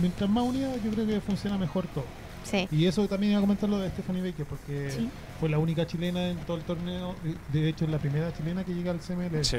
[0.00, 2.04] mientras más unidas, yo creo que funciona mejor todo.
[2.44, 2.68] Sí.
[2.70, 5.08] Y eso también iba a comentar lo de Stephanie Baker, porque Sí.
[5.40, 7.14] fue la única chilena en todo el torneo.
[7.24, 9.42] y De hecho, es la primera chilena que llega al CML.
[9.44, 9.58] sí.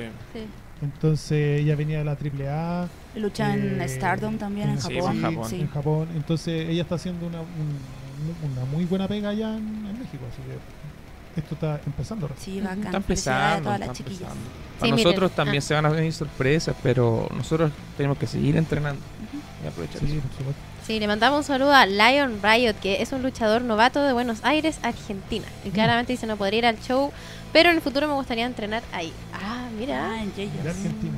[0.81, 2.87] Entonces, ella venía de la AAA.
[3.15, 5.15] Lucha en eh, Stardom también en Sí, Japón.
[5.17, 5.49] en Japón.
[5.49, 5.61] Sí.
[5.61, 6.07] en Japón.
[6.15, 10.23] Entonces ella está haciendo una, un- una muy buena pega allá en, en México.
[10.31, 12.29] Así que esto está empezando.
[12.37, 12.83] Sí, bacán.
[12.85, 14.21] Está empezando, todas está las chiquillas.
[14.21, 14.45] empezando.
[14.49, 15.61] Sí, Para miren, nosotros también ah.
[15.61, 19.01] se van a venir sorpresas, pero nosotros tenemos que seguir entrenando
[19.63, 20.21] y aprovechar Sí, eso.
[20.21, 20.61] por supuesto.
[20.85, 24.39] Sí, le mandamos un saludo a Lion Riot, que es un luchador novato de Buenos
[24.43, 25.45] Aires, Argentina.
[25.63, 25.71] Y Mm.
[25.73, 27.11] claramente dice no podría ir al show,
[27.53, 29.11] pero en el futuro me gustaría entrenar ahí.
[29.33, 30.11] Ah, mira.
[30.11, 30.65] Ah, en Yeyos.
[30.65, 31.13] Argentina.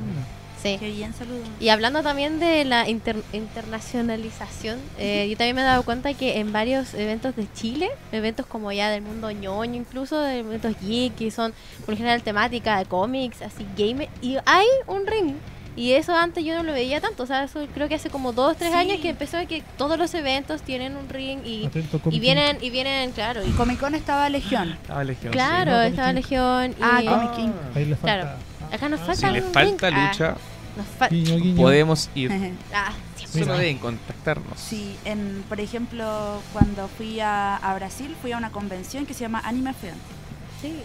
[0.62, 0.76] Sí.
[0.80, 1.46] Qué bien, saludos.
[1.60, 6.38] Y hablando también de la inter- internacionalización, eh, yo también me he dado cuenta que
[6.38, 11.14] en varios eventos de Chile, eventos como ya del mundo ñoño, incluso de eventos geek,
[11.16, 15.34] que son por lo general temática de cómics, así gamer, y hay un ring.
[15.76, 18.32] Y eso antes yo no lo veía tanto, o sea, eso creo que hace como
[18.32, 18.76] dos, tres Sí.
[18.78, 22.20] años que empezó a que todos los eventos tienen un ring y, Atento, y Comic
[22.20, 24.72] vienen, y vienen, claro, y Comic Con estaba Legión.
[24.80, 26.14] Estaba Legión, claro, No, Comic estaba King.
[26.14, 27.06] Legión y Ah, sí.
[27.06, 27.52] Comic King.
[27.74, 28.20] Ahí le falta.
[28.20, 28.38] Claro.
[28.72, 29.98] acá nos Ah, falta Si le un falta ring.
[29.98, 30.36] Ah, lucha,
[30.76, 31.56] nos fal- Guiño, guiño.
[31.62, 32.30] podemos ir.
[32.72, 32.92] ah,
[33.26, 34.60] Solo deben contactarnos.
[34.60, 39.20] Sí, en, por ejemplo, cuando fui a, a Brasil, fui a una convención que se
[39.22, 39.94] llama Anime Film.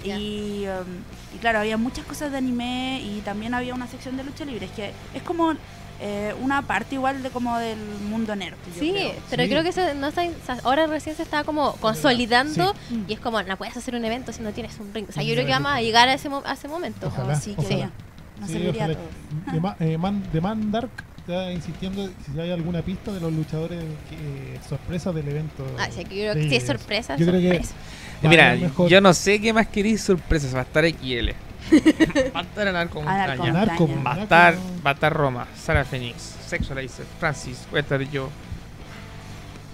[0.03, 0.09] Sí.
[0.09, 4.23] Y, um, y claro, había muchas cosas de anime y también había una sección de
[4.23, 4.65] lucha libre.
[4.65, 5.53] Es que es como
[6.01, 7.77] eh, una parte igual de como del
[8.09, 8.55] mundo nerd.
[8.79, 9.11] Sí, creo.
[9.29, 9.49] pero Sí.
[9.49, 13.03] creo que eso no está, o sea, ahora recién se está como consolidando Sí.
[13.07, 15.05] y es como, no puedes hacer un evento si no tienes un ring.
[15.09, 15.33] O sea, yo Sí.
[15.35, 17.07] creo que vamos a llegar a ese, mo- a ese momento.
[17.07, 17.35] Ojalá.
[17.35, 17.91] Sí, que ojalá.
[18.39, 18.93] Nos Sí, serviría ojalá.
[18.95, 19.53] todos.
[19.53, 23.33] De, Ma- eh, Man, de Man Dark está insistiendo si hay alguna pista de los
[23.33, 25.65] luchadores que, sorpresa del evento.
[25.77, 27.73] Ah, sí, yo creo que si es sorpresa, Yo creo que sorpresa.
[28.21, 28.89] Mira, mejor.
[28.89, 30.53] yo no sé qué más queréis sorpresas.
[30.53, 31.29] Va a estar XL.
[32.35, 33.63] va a estar Anarco Montaña.
[34.05, 34.55] Va a estar,
[34.85, 38.29] va a estar Roma, Sara Phoenix, Sexualizer, Francis, voy a estar yo.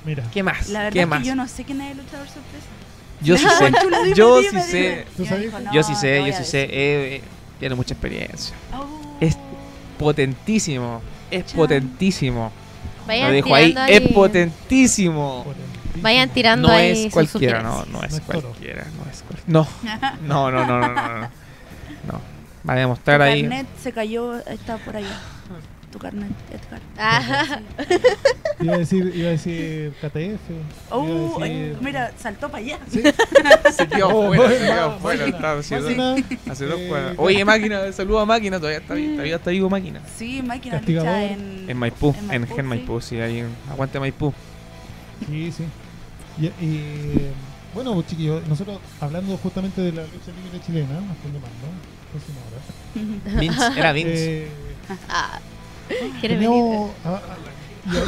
[0.04, 0.70] Mira, ¿Qué más?
[0.70, 1.22] La verdad ¿Qué es más?
[1.22, 2.68] que yo no sé quién es el luchador sorpresa.
[3.22, 4.14] Yo sí sé.
[4.16, 5.06] Yo sí sé.
[5.74, 7.22] Yo sí sé, yo sí sé.
[7.60, 8.56] tiene mucha experiencia.
[8.74, 8.86] Oh.
[9.20, 9.38] Es
[9.98, 11.02] potentísimo.
[11.32, 11.56] Es Chan.
[11.56, 12.52] potentísimo.
[13.08, 13.76] Vayan Lo dejo ahí.
[13.88, 15.44] Es potentísimo.
[15.44, 15.75] potentísimo.
[16.02, 19.44] Vayan tirando No ahí es cualquiera, no, no No es cualquiera, no es cualquiera.
[20.26, 22.22] No, no, no, no, no, no, no.
[22.68, 23.42] A Tu demostrar ahí.
[23.42, 25.20] carnet se cayó, está por allá.
[25.92, 26.82] Tu carnet, Edgar.
[26.98, 27.62] Ajá.
[28.60, 30.42] Iba a decir, iba a decir KTF.
[30.90, 32.80] Oh, decir- mira, saltó para allá.
[32.90, 33.02] Sí.
[33.72, 36.16] Se quedó Oh, fuera, se quedó Estaba haciendo,
[36.78, 37.14] eh, fuera.
[37.18, 40.02] Oye, máquina, saludo a máquina, todavía está, todavía está vivo máquina.
[40.18, 41.66] Sí, máquina lucha en...
[41.70, 42.66] En Maipú, en, Maipú, Gen.
[42.66, 44.34] Maipú, sí, ahí en Aguante Maipú.
[45.30, 45.64] Sí, sí.
[46.40, 47.32] Y, y,
[47.74, 51.68] bueno, pues, chiquillos, nosotros hablando justamente de la lucha libre chilena, nos están llamando.
[52.12, 53.40] próxima hora.
[53.42, 54.44] Vince, era Vince.
[54.44, 54.48] Eh,
[55.10, 55.40] Ah,
[56.20, 56.64] ¿Quieres venir?
[57.06, 57.36] ah, ah,
[57.86, 58.04] y hablando-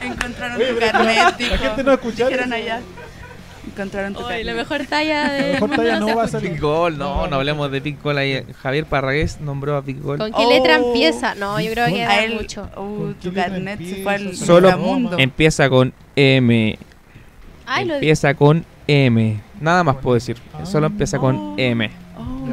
[0.00, 2.80] Encontraron Oye, tu pero carnet, la gente no escucharon Dijeron allá.
[3.66, 4.46] Encontraron tu carnet.
[4.46, 5.40] la mejor talla de.
[5.54, 6.38] La mejor talla no va a escucha.
[6.38, 6.50] salir.
[6.52, 8.44] Big Goal, no, no hablemos de Big Goal ahí.
[8.62, 10.18] Javier Parragués nombró a Big Goal.
[10.18, 10.86] ¿Con qué letra Oh.
[10.88, 11.34] empieza?
[11.34, 12.68] No, yo creo que da él, mucho.
[12.76, 15.16] uh, ¿Con tu carnet se fue al Solo mundo.
[15.18, 16.78] Empieza con M.
[17.66, 19.40] Ay, lo Empieza con M.
[19.60, 20.36] Nada más puedo decir.
[20.54, 20.64] Ah.
[20.64, 21.54] Solo empieza con Oh.
[21.58, 21.90] M.
[22.16, 22.46] Oh.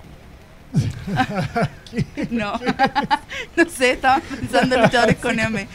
[2.30, 2.52] no,
[3.56, 5.68] no sé, estaba pensando en luchadores con M.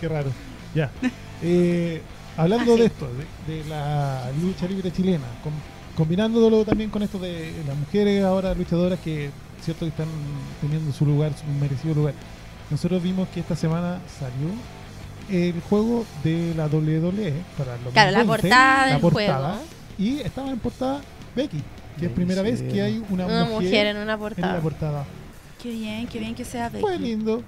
[0.00, 0.30] Qué raro.
[0.74, 0.90] Ya.
[1.44, 2.00] Eh,
[2.36, 3.06] hablando de esto,
[3.46, 5.52] de, de la lucha libre chilena, com-
[5.96, 9.30] combinándolo también con esto de las mujeres ahora luchadoras que
[9.62, 10.08] cierto que están
[10.60, 12.14] teniendo su lugar, su merecido lugar.
[12.70, 14.48] Nosotros vimos que esta semana salió
[15.30, 19.64] el juego de la WWE para el Claro, la 2020, portada la del portada, juego.
[19.98, 21.00] y estaba en portada
[21.36, 21.62] Becky,
[21.98, 24.18] que es ¿En primera vez que hay una, Una mujer, mujer en una en la
[24.18, 24.60] portada.
[24.60, 25.04] portada.
[25.62, 27.04] Qué bien, qué bien que sea Fue Becky.
[27.04, 27.42] lindo.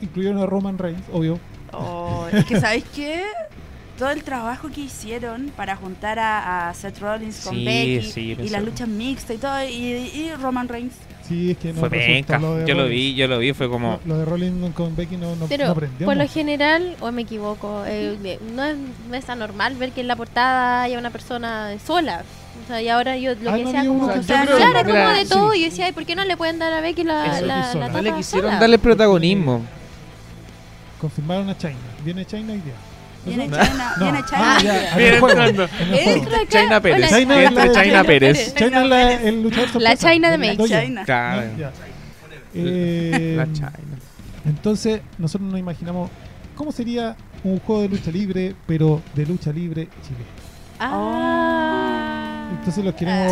[0.00, 1.38] Incluyeron a Roman Reigns, obvio.
[1.78, 3.22] Oh, es que, ¿sabéis qué?
[3.98, 8.36] Todo el trabajo que hicieron para juntar a, a Seth Rollins con Sí, Becky sí,
[8.40, 10.94] y las luchas mixtas y todo, y, y Roman Reigns.
[11.28, 12.38] Sí, es que no Fue penca.
[12.38, 14.00] lo de Yo lo vi, yo lo vi, fue como.
[14.04, 16.06] Lo, lo de Rollins con Becky no, no, Pero no aprendió.
[16.06, 18.76] por lo general, o me equivoco, eh, no, es,
[19.08, 22.24] no es anormal ver que en la portada haya una persona sola.
[22.64, 24.12] O sea, y ahora yo lo Ah, que no sea como.
[24.12, 25.28] que sea- claro, como de sí.
[25.30, 25.54] todo.
[25.54, 27.72] Y yo decía, "Ay, ¿por qué no le pueden dar a Becky la, Eso, la,
[27.72, 27.86] sola.
[27.86, 28.60] la No le quisieron sola?
[28.60, 29.62] darle protagonismo.
[31.08, 31.74] Confirmaron a China.
[32.02, 32.72] Viene China hoy día.
[33.26, 33.44] Viene.
[33.44, 34.04] China, No.
[34.04, 34.62] viene Ah, China.
[34.62, 35.68] ya, en Viene entrando.
[36.48, 37.08] China Pérez.
[37.10, 38.54] China es la Entra de- China Pérez.
[38.54, 40.10] China es la- el luchador sorpresa.
[40.12, 40.56] China de la.
[40.66, 41.04] China.
[41.04, 41.42] Claro.
[41.52, 41.58] ¿no?
[41.58, 41.72] Ya.
[42.54, 43.72] Eh, La China.
[44.46, 46.10] Entonces, nosotros nos imaginamos
[46.56, 50.24] cómo sería un juego de lucha libre, pero de lucha libre Chile.
[50.80, 52.48] Ah.
[52.58, 53.30] Entonces los queremos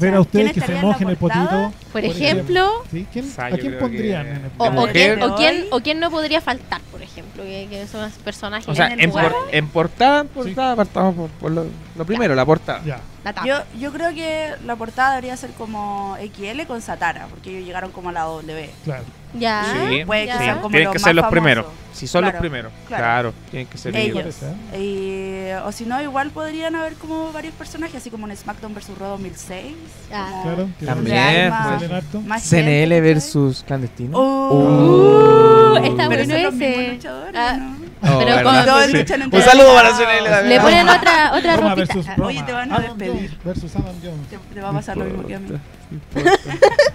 [0.00, 1.72] ver a ustedes ¿Quién que se mojen el potito.
[1.94, 3.06] Por ejemplo, ¿Sí?
[3.12, 5.68] ¿Quién, O sea, ¿A quién pondrían que- en el o, o quién, o, quién, hoy.
[5.70, 8.68] o quién no podría faltar, por ejemplo, que, que son los personajes.
[8.68, 12.34] O sea, en en, por- en portada, en portada, partamos por, por lo, lo primero,
[12.34, 12.82] la portada.
[12.84, 12.98] Ya.
[13.24, 13.46] la tapa.
[13.46, 17.92] Yo, yo creo que la portada debería ser como XL con Satara, porque ellos llegaron
[17.92, 18.70] como a la W.
[18.84, 19.04] Claro.
[19.38, 19.64] ya.
[19.88, 20.38] Sí, Puede que ya.
[20.38, 21.32] sean como tienen los que más ser los famosos.
[21.42, 21.66] primeros.
[21.94, 22.72] Si son Claro, los primeros.
[22.88, 23.02] claro.
[23.04, 24.18] Claro, tienen que ser Ellos.
[24.18, 24.34] ellos.
[24.40, 24.82] Parece.
[24.82, 28.98] Y, o si no, igual podrían haber como varios personajes, así como en SmackDown vs.
[28.98, 29.74] Raw 2006.
[30.12, 30.40] Ah.
[30.42, 30.68] Claro.
[30.84, 31.52] También,
[31.92, 32.22] harto.
[32.42, 34.16] CNL versus clandestino.
[34.18, 35.72] Oh.
[35.74, 37.08] Uh, está Pero bueno son los mismos ese.
[37.34, 37.74] Ah.
[38.06, 38.96] Oh, Pero con- Sí.
[38.98, 40.48] entre Un saludo para CNL también.
[40.48, 42.14] Le ponen otra, otra Roma ropita.
[42.16, 42.22] Ah.
[42.22, 43.30] Oye, te van a Adam despedir.
[43.30, 44.28] Jones versus Adam Jones.
[44.28, 45.48] Te, te va a pasar lo mismo que a mí.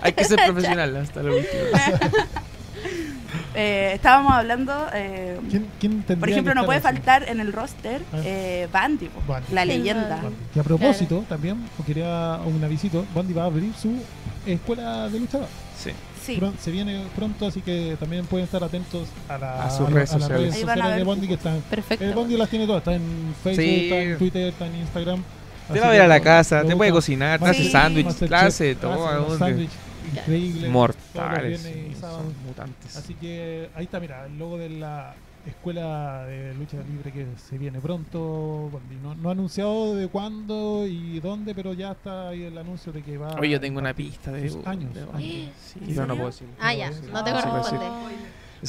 [0.02, 1.64] Hay que ser profesional hasta lo último.
[3.56, 6.84] Eh, estábamos hablando, eh, ¿Quién, quién tendría por ejemplo, no puede así?
[6.88, 8.18] faltar en el roster Ah.
[8.24, 9.54] eh, Bandy, po, Bandy.
[9.54, 10.16] la leyenda.
[10.22, 10.36] Bandy.
[10.56, 13.92] Y a propósito, también, o quería un avisito, Bandy va a abrir su
[14.46, 15.48] escuela de luchador.
[15.78, 15.92] Sí.
[16.24, 19.90] Sí, Pron- se viene pronto, así que también pueden estar atentos a, la- A sus
[19.90, 20.42] lo- redes las sociales.
[20.54, 21.62] redes a sociales de Bondi que están.
[21.70, 22.06] Perfecto.
[22.06, 23.84] El Bondi las tiene todas, está en Facebook, Sí.
[23.86, 25.24] está en Twitter, está en Instagram.
[25.74, 29.38] Te va a ver a la casa, te puede cocinar, te hace sándwich, hace todo.
[29.38, 29.70] sándwich
[30.14, 30.70] increíbles.
[30.72, 31.62] Mortales.
[32.00, 32.96] son mutantes.
[32.98, 35.14] Así que ahí está, mira, el logo de la
[35.46, 38.70] escuela de lucha libre que se viene pronto.
[39.02, 43.02] No, no ha anunciado de cuándo y dónde, pero ya está ahí el anuncio de
[43.02, 43.36] que va.
[43.40, 45.54] Oye, yo tengo una pista de años, de- años.
[45.62, 46.16] Sí, ¿En pero no serio?
[46.16, 46.48] puedo decir.
[46.60, 47.44] Ah, ya, Sí, no te sí, sí.
[47.50, 47.86] corresponde.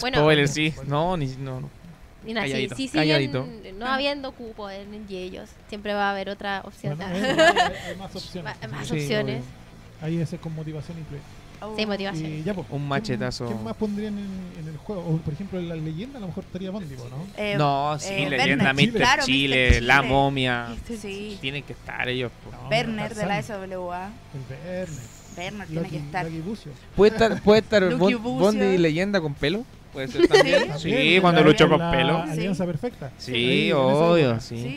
[0.01, 0.19] Bueno.
[0.19, 0.75] Spoiler, sí.
[0.87, 1.71] No, ni, no, no.
[2.25, 3.45] Mira, si, si calladito.
[3.47, 6.97] siguen no habiendo cupo en, ellos, siempre va a haber otra opción.
[6.97, 8.55] Bueno, hay, hay- hay más opciones.
[8.63, 9.43] Ma- más Sí, opciones.
[10.03, 11.23] Ahí ese con motivación incluida.
[11.63, 11.75] Oh.
[11.77, 12.33] Sí, motivación.
[12.33, 13.47] Y ya, pues, Un ¿quién- machetazo.
[13.47, 14.29] ¿Quién más pondrían en,
[14.61, 15.03] en el juego?
[15.03, 17.27] O, por ejemplo, en la leyenda a lo mejor estaría Bondi, ¿no?
[17.37, 18.97] Eh, no, sí, eh, leyenda, Werner, Mr.
[18.97, 19.81] claro, Chile.
[19.83, 20.03] La.
[20.03, 20.69] Momia.
[21.01, 21.39] Sí.
[21.41, 22.33] Tienen que estar ellos.
[22.71, 24.11] Werner de la SWA.
[24.35, 24.89] El Werner.
[25.37, 26.27] Werner tiene que estar.
[26.97, 27.95] ¿Puede estar, puede estar.
[27.97, 29.65] Bondi y leyenda con pelo?
[29.93, 30.79] ¿Puede ser también?
[30.79, 32.19] Sí, cuando luchó con la pelo.
[32.19, 33.11] Alianza perfecta.
[33.19, 34.77] Sí, obvio, sí.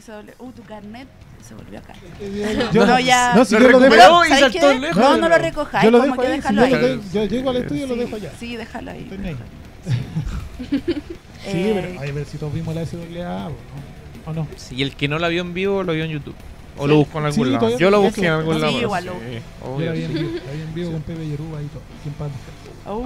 [0.00, 1.06] SW Uh, tu carnet
[1.46, 1.92] se volvió acá.
[2.72, 3.90] Yo- No, ya- No, si Lo yo lo dejo.
[3.90, 4.78] recuperó y ¿sabes saltó qué?
[4.80, 4.96] lejos.
[5.02, 6.32] No, no lo recojáis, Yo lo como dejo que ahí.
[6.32, 6.72] si déjalo yo, ahí.
[6.82, 8.32] lo dejo- yo llego al estudio y lo Sí, dejo allá.
[8.40, 9.04] Sí, déjalo ahí.
[9.10, 9.36] Déjalo.
[9.84, 10.72] Sí,
[11.46, 14.30] Eh, pero hay ver si todos vimos la SWA o no.
[14.30, 14.48] ¿O no?
[14.56, 16.34] Sí, el que no la vio en vivo lo vio en YouTube.
[16.78, 16.88] O Sí.
[16.88, 17.78] lo buscó en algún Sí, lado.
[17.78, 18.72] Yo lo busqué en algún Sí, lado.
[18.72, 19.18] pero igual lo- sí,
[19.78, 20.14] Yo la vi en sí.
[20.18, 21.82] vivo, la vi en vivo con Pepe Yeruba y todo.
[22.02, 22.32] ¿Quién pasa?
[22.86, 23.04] oh.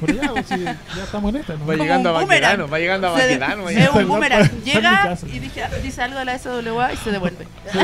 [0.00, 1.66] Pero ya, pues, si ya estamos en esta, ¿no?
[1.66, 2.72] Va llegando a un boomerang.
[2.72, 3.68] Va llegando a Se de- Baquedano.
[3.68, 4.50] es un boomerang.
[4.64, 7.46] Llega y dije, dice algo de la SWA y se devuelve.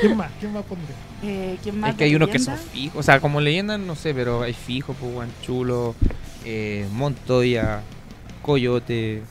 [0.00, 0.30] ¿Quién más?
[0.38, 0.94] ¿Quién más pondría?
[1.22, 1.90] Eh, ¿Quién más?
[1.90, 2.72] Es que hay de unos que son leyenda?
[2.72, 2.96] fijos.
[2.98, 5.94] O sea, como leyenda, no sé, pero hay fijos, pues Guanchulo,
[6.44, 7.80] eh, Montoya,
[8.42, 9.22] Coyote.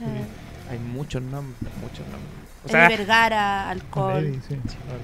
[0.00, 0.70] Ah.
[0.72, 2.41] Hay muchos nombres, muchos nombres.
[2.64, 4.22] O Eh, sea, Vergara, Alcohol.
[4.24, 4.54] Lady, sí.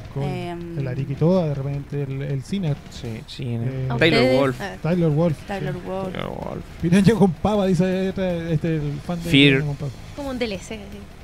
[0.05, 3.45] Alcohol, Em, el Ariquitoa, de repente el, el Ciner, sí, sí.
[3.49, 4.41] Eh, ¿A Taylor ustedes?
[4.41, 4.61] Wolf.
[4.61, 5.37] Ah, Tyler Wolf.
[5.47, 5.81] Tyler sí.
[5.85, 6.13] Wolf.
[6.13, 6.65] Taylor Wolf.
[6.81, 9.53] Piraña con pava, dice este, este, el fan de Fear.
[9.55, 9.91] Piraña con pava.
[10.15, 10.79] como un DLC.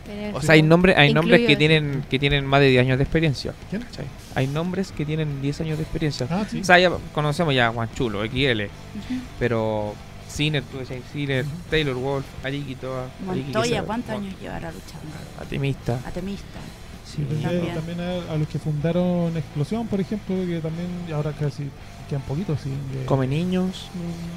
[0.07, 0.47] Pero O sí.
[0.47, 3.55] sea, hay nombres, hay nombres que tienen, que tienen más de 10 años de experiencia.
[3.71, 3.83] ¿Quién?
[3.83, 4.05] ¿cachai?
[4.35, 6.27] Hay nombres que tienen 10 años de experiencia.
[6.31, 6.61] Ah, sí.
[6.61, 9.21] O sea, ya conocemos ya a Guanchulo, XL, Ujú.
[9.39, 9.95] pero
[10.35, 11.51] Ciner, tú decías Ujú.
[11.71, 15.15] Taylor Wolf, Ariquito, Montoya, ¿cuántos años llevará luchando?
[15.41, 16.01] Atemista.
[16.07, 16.61] Atemista.
[17.07, 17.75] Sí, pues, También.
[17.75, 21.69] también, a, a los que fundaron Explosión, por ejemplo, que también ahora casi
[22.09, 22.61] quedan poquitos.
[22.61, 22.71] Sí,
[23.07, 23.87] Come niños.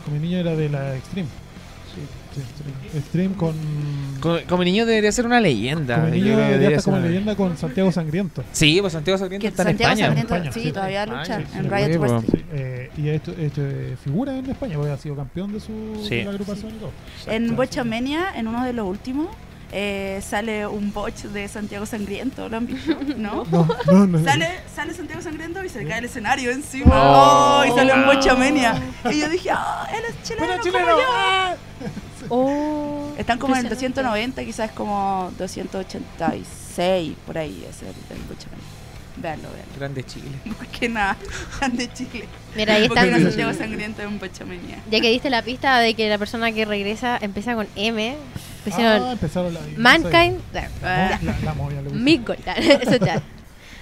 [0.05, 1.29] Come Niño era de la Extreme.
[2.37, 2.99] Extreme.
[2.99, 3.55] Extreme con.
[4.19, 5.95] Come, Come niños debería ser una leyenda.
[6.01, 8.43] Come yo Niño ya debería está como ser una- leyenda con Santiago Sangriento.
[8.51, 10.05] Sí, pues Santiago Sarmiento Que está en Santiago España.
[10.07, 12.29] Sangriento, España, sí, sí, todavía lucha sí, en sí, Riot Wrestling.
[12.31, 15.59] Sí, eh, y ha hecho, hecho eh, figura en España, porque ha sido campeón de
[15.59, 16.15] su Sí.
[16.17, 16.91] de la agrupación y todo.
[17.27, 17.55] En.
[17.55, 19.27] Bochamania, en uno de los últimos,
[19.71, 22.97] eh, sale un botch de Santiago Sangriento, ¿lo han visto?
[23.17, 23.43] ¿No?
[23.51, 24.23] No, no, no.
[24.23, 26.93] Sale, sale Santiago Sangriento y se le cae el escenario encima.
[26.95, 28.15] Oh, Oh, y sale en wow.
[28.15, 28.81] Bochamania.
[29.11, 30.45] Y yo dije, ah, él es chileno.
[30.47, 30.97] Bueno, como chileno.
[30.99, 31.05] yo".
[31.09, 31.55] ¡ah!
[32.29, 34.01] Oh, Están como en el impresionante.
[34.01, 38.17] 290, quizás como 286, por ahí es el, el.
[39.19, 39.73] Véanlo, véanlo.
[39.77, 40.29] Grande Chile.
[40.57, 41.17] Porque nada,
[41.51, 42.27] están de Chile.
[42.55, 43.23] Mira, ahí Porque están.
[43.23, 44.79] no Santiago Sangriento en Bochamania.
[44.91, 48.15] Ya que diste la pista de que la persona que regresa empieza con M,
[48.75, 49.59] Ah, empezaron la.
[49.77, 51.19] Mankind, La, Ah.
[51.23, 51.81] la, la momia
[53.05, 53.21] ya.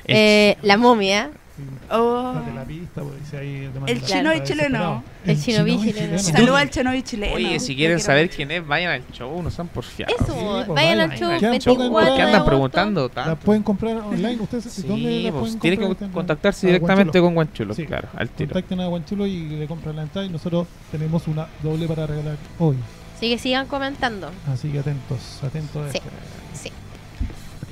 [0.07, 1.63] Eh, la momia, Sí.
[1.89, 2.33] Oh.
[2.53, 5.01] La pista, dice ahí El chino y chileno.
[5.25, 6.19] El chinobi y chileno.
[6.19, 7.33] Saluda al Chenovi chileno.
[7.33, 10.13] Oye, si quieren saber quién es, vayan al show, no sean porfiados.
[10.19, 11.17] eso, Sí, pues, vayan al vayan.
[11.17, 13.45] show Quedan 24 pocas ¿Por qué andan preguntando La tanto?
[13.45, 14.37] pueden comprar online.
[14.41, 17.23] Ustedes, Sí, ¿dónde la pues, tienen que Están- contactarse directamente Guanchulo.
[17.23, 17.85] con Guanchulo, Sí.
[17.85, 18.49] claro, al tiro.
[18.51, 22.35] Contacten a Guanchulo y le compran la entrada y nosotros tenemos una doble para regalar
[22.59, 22.75] hoy.
[23.15, 24.29] Así que sigan comentando.
[24.51, 25.99] Así que atentos, atentos a Sí.
[25.99, 26.44] Sí.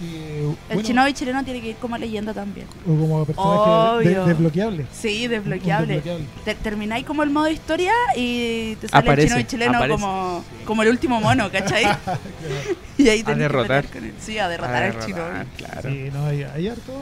[0.04, 2.68] Y, eh, El bueno, Chinobi chileno tiene que ir como leyenda también.
[2.86, 4.26] o como personaje de- de- Obvio.
[4.26, 4.86] desbloqueable.
[4.92, 5.94] Sí, desbloqueable.
[5.96, 6.26] desbloqueable.
[6.44, 10.02] Te- termináis como el modo historia y te sale Aparece, el chino chileno aparece.
[10.02, 11.86] como, como el último mono, ¿cachai?
[12.98, 13.86] y ahí tenés que derrotar.
[13.88, 14.14] con él.
[14.20, 15.18] Sí, a derrotar al chino.
[15.58, 15.90] Claro.
[15.90, 16.94] Sí, no, hay, hay harto,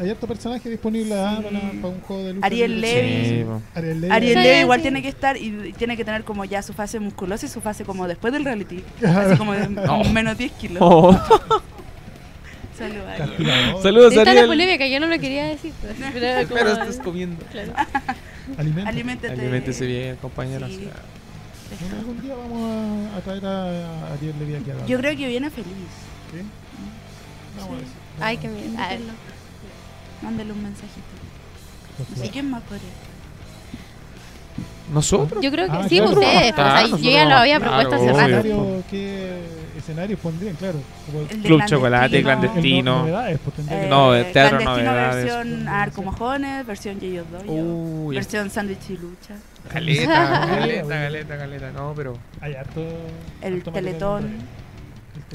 [0.00, 1.42] hay harto personaje disponible Sí.
[1.42, 2.46] para, para un juego de lucha.
[2.46, 2.80] Ariel.
[2.80, 3.46] Levy.
[3.74, 4.12] Ariel Levy.
[4.12, 4.82] Ariel Levy igual sí.
[4.82, 7.60] tiene que estar y, y tiene que tener como ya su fase musculosa y su
[7.60, 8.82] fase como después del reality.
[8.98, 9.28] Claro.
[9.30, 10.04] Así como de No.
[10.12, 10.78] menos 10 kilos.
[10.80, 11.18] Oh.
[12.76, 13.04] Saludos.
[13.18, 13.82] Castigador.
[13.82, 15.72] Saludos, Está la polémica, yo no lo quería decir.
[15.80, 17.44] pues, Pero, como- Pero estás comiendo.
[17.46, 17.72] Claro.
[18.86, 19.32] Aliméntate.
[19.32, 20.66] Aliméntese bien, compañero.
[20.68, 20.88] Sí.
[21.80, 24.98] Bueno, algún día vamos a, a traer a, a Ariel Levy aquí a la Yo
[24.98, 25.68] creo que viene feliz.
[26.30, 26.38] ¿Sí?
[27.58, 27.84] Vamos a ver.
[28.20, 28.48] Ay, qué.
[28.48, 28.50] Ah,
[28.94, 29.12] Invítenlo.
[30.22, 31.00] Mándale un mensajito.
[31.98, 32.88] Por No sé quién más podría.
[34.92, 35.42] Nosotros.
[35.42, 36.12] Yo creo que Ah, sí, claro.
[36.12, 36.52] ustedes.
[36.52, 38.52] pues, o sea, Ah, yo ya lo había claro, propuesto hace ¿Qué obvio.
[38.64, 38.84] rato.
[38.90, 39.32] ¿Qué
[39.82, 40.54] escenario pondrían?
[40.56, 40.80] Claro.
[41.06, 42.92] como El Club Chocolate, clandestino.
[42.92, 45.24] no- novedades, pues, Eh, No, el teatro clandestino novedades.
[45.24, 49.34] versión Arco Mojones, versión Yeyos Doyo, Uy, versión Sándwich y Lucha,
[49.68, 51.70] Caleta, caleta, caleta, caleta.
[51.72, 52.16] No, pero.
[52.40, 52.82] Hay harto.
[53.42, 54.62] el Teletón.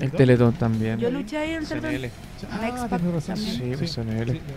[0.01, 0.99] El Teletón también.
[0.99, 2.11] Yo luché ahí en el Teletón.
[2.51, 3.01] Ah, Next Pack.
[3.37, 3.97] Sí, pues.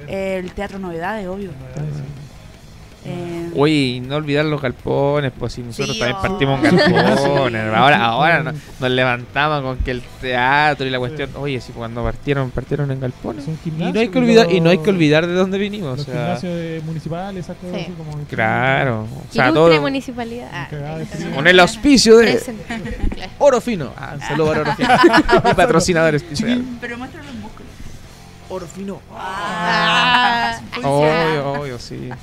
[0.09, 1.51] El Teatro Novedades, obvio.
[1.53, 2.03] Novedades, sí.
[3.05, 6.23] Eh, Oye, y no olvidar los galpones, pues si nosotros Sí, también oh.
[6.23, 7.63] partimos en galpones.
[7.75, 11.31] ahora ahora nos, nos levantamos con que el teatro y la cuestión.
[11.37, 13.45] Oye, si cuando partieron, partieron en galpones.
[13.47, 15.99] Son Y no hay que los- olvidar, y no hay que olvidar de dónde vinimos.
[15.99, 17.83] Los O sea, gimnasios municipales, esas cosas Sí.
[17.85, 18.25] así como.
[18.29, 19.03] claro.
[19.29, 19.81] O sea, todo.
[19.81, 20.49] municipalidad.
[20.53, 20.69] Ah.
[21.35, 22.41] Con el auspicio de.
[23.39, 23.93] Oro Fino.
[23.97, 24.89] Ah, un saludo para Oro Fino.
[25.45, 26.63] Mi patrocinador especial.
[26.81, 27.71] Pero muestra los músculos.
[28.51, 29.01] Oro Fino.
[29.17, 32.09] Ah, Obvio, obvio, sí.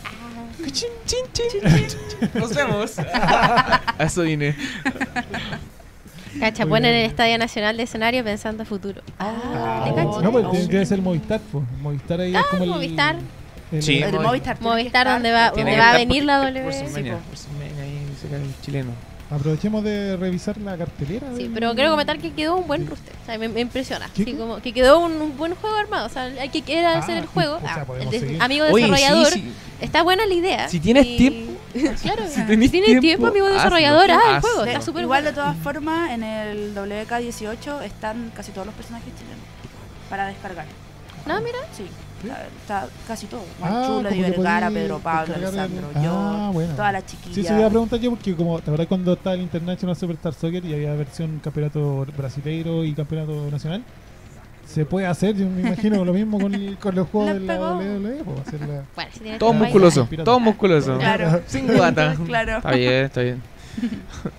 [0.71, 2.29] Chin, chin, chin.
[2.33, 2.97] Nos vemos.
[2.99, 4.55] A eso vine.
[6.39, 9.01] Cacha, ponen el Estadio Nacional de escenario pensando futuro.
[9.19, 10.23] Ah, ¿te Oh, cachas?
[10.23, 10.51] no, pues Oh.
[10.51, 11.63] tiene que ser el Movistar, pues.
[11.81, 12.69] Movistar ahí es como el.
[12.69, 13.15] Movistar.
[13.71, 13.97] el- Sí.
[14.03, 14.61] El Movi- Movistar.
[14.61, 16.63] Movistar donde va, donde va a venir por- la por W.
[16.65, 17.19] WrestleMania, po.
[17.29, 18.91] WrestleMania ahí se cae el chileno.
[19.29, 21.27] Aprovechemos de revisar la cartelera.
[21.35, 23.13] Sí, pero quiero comentar que quedó un buen roster.
[23.21, 24.09] O sea, me, me impresiona.
[24.13, 24.23] ¿Qué?
[24.23, 26.05] Sí, como que quedó un, un buen juego armado.
[26.05, 27.57] O sea, hay que quiera Ah, hacer el sí, juego.
[27.57, 29.33] o sea, ah, el de- amigo Oye, sí, desarrollador.
[29.33, 29.51] sí.
[29.81, 30.69] Está buena la idea.
[30.69, 31.53] Si tienes Y- tiempo.
[32.01, 33.57] claro, Si tienes tiempo, tiempo, amigo hazlo.
[33.57, 34.63] desarrollador, ah, el juego.
[34.63, 35.29] Está súper igual bueno.
[35.35, 39.43] de todas formas en el WK18 están casi todos los personajes chilenos
[40.09, 40.65] para descargar.
[41.25, 41.57] No, mira.
[41.75, 41.89] Sí, ¿Sí?
[42.23, 42.43] Está,
[42.83, 43.41] está casi todo.
[43.61, 46.73] Ah, Chulo, como Di Vergara, Pedro Pablo, el- Alessandro, Ah, yo, bueno.
[46.75, 47.47] todas las Sí, chiquillas.
[47.47, 50.65] se iba a preguntar yo porque como te acuerdas cuando estaba el International Superstar Soccer
[50.65, 53.83] y había versión campeonato brasileiro y campeonato nacional,
[54.65, 57.57] se puede hacer, yo me imagino lo mismo con, el- con los juegos de la.
[57.59, 60.07] WWE, hacerla- Bueno, si Todo musculoso.
[60.25, 60.97] Todo musculoso.
[60.97, 61.41] Claro.
[61.47, 62.15] Sin guata.
[62.25, 62.57] Claro.
[62.57, 63.41] Está bien, está bien.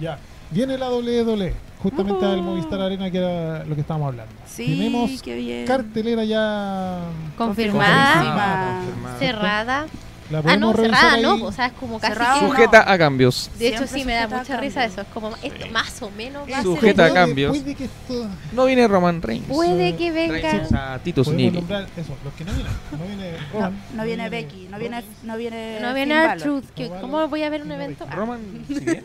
[0.00, 0.18] Ya,
[0.50, 4.32] viene la WWE, justamente al Movistar Arena que era lo que estábamos hablando.
[4.46, 5.66] Sí, Tenemos qué bien.
[5.66, 7.00] cartelera ya
[7.36, 8.80] Confirmada, Confirmadísima.
[8.84, 9.18] confirmada.
[9.18, 9.86] cerrada.
[10.30, 11.22] la Ah, no, cerrada ahí.
[11.22, 11.34] no.
[11.46, 12.50] O sea, es como casi Cerrado que- no.
[12.52, 13.50] Sujeta a cambios.
[13.58, 15.00] De hecho, Siempre sí, me da mucha risa eso.
[15.00, 17.00] Es como, esto más o menos va a Sujeta ser.
[17.04, 17.56] A Puede- cambios.
[17.58, 19.46] Puede que esto No viene Roman Reigns.
[19.46, 20.60] Puede que venga.
[20.64, 21.56] O sea, Titus podemos Nili.
[21.56, 22.72] nombrar eso, los que no vienen.
[22.92, 25.80] No viene No, Roman, no viene Becky, no viene, no viene.
[25.80, 26.14] No viene
[26.44, 28.04] No, ¿Cómo voy a ver un no evento?
[28.04, 28.14] Becky.
[28.14, 29.00] Ah, Roman, ¿sí viene?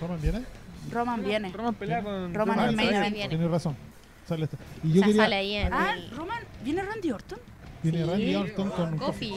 [0.00, 0.42] Roman viene.
[0.92, 1.50] Roman viene.
[1.52, 3.14] Roman pelea con Roman Ah, el main event.
[3.14, 3.28] viene.
[3.28, 3.76] Tienes razón.
[4.28, 4.56] Sale esto.
[4.84, 7.38] Y o yo sea, quería sale ahí en Ah, el Roman, ¿viene Randy Orton?
[7.82, 8.10] viene Sí.
[8.10, 9.34] Randy Orton con Coffee.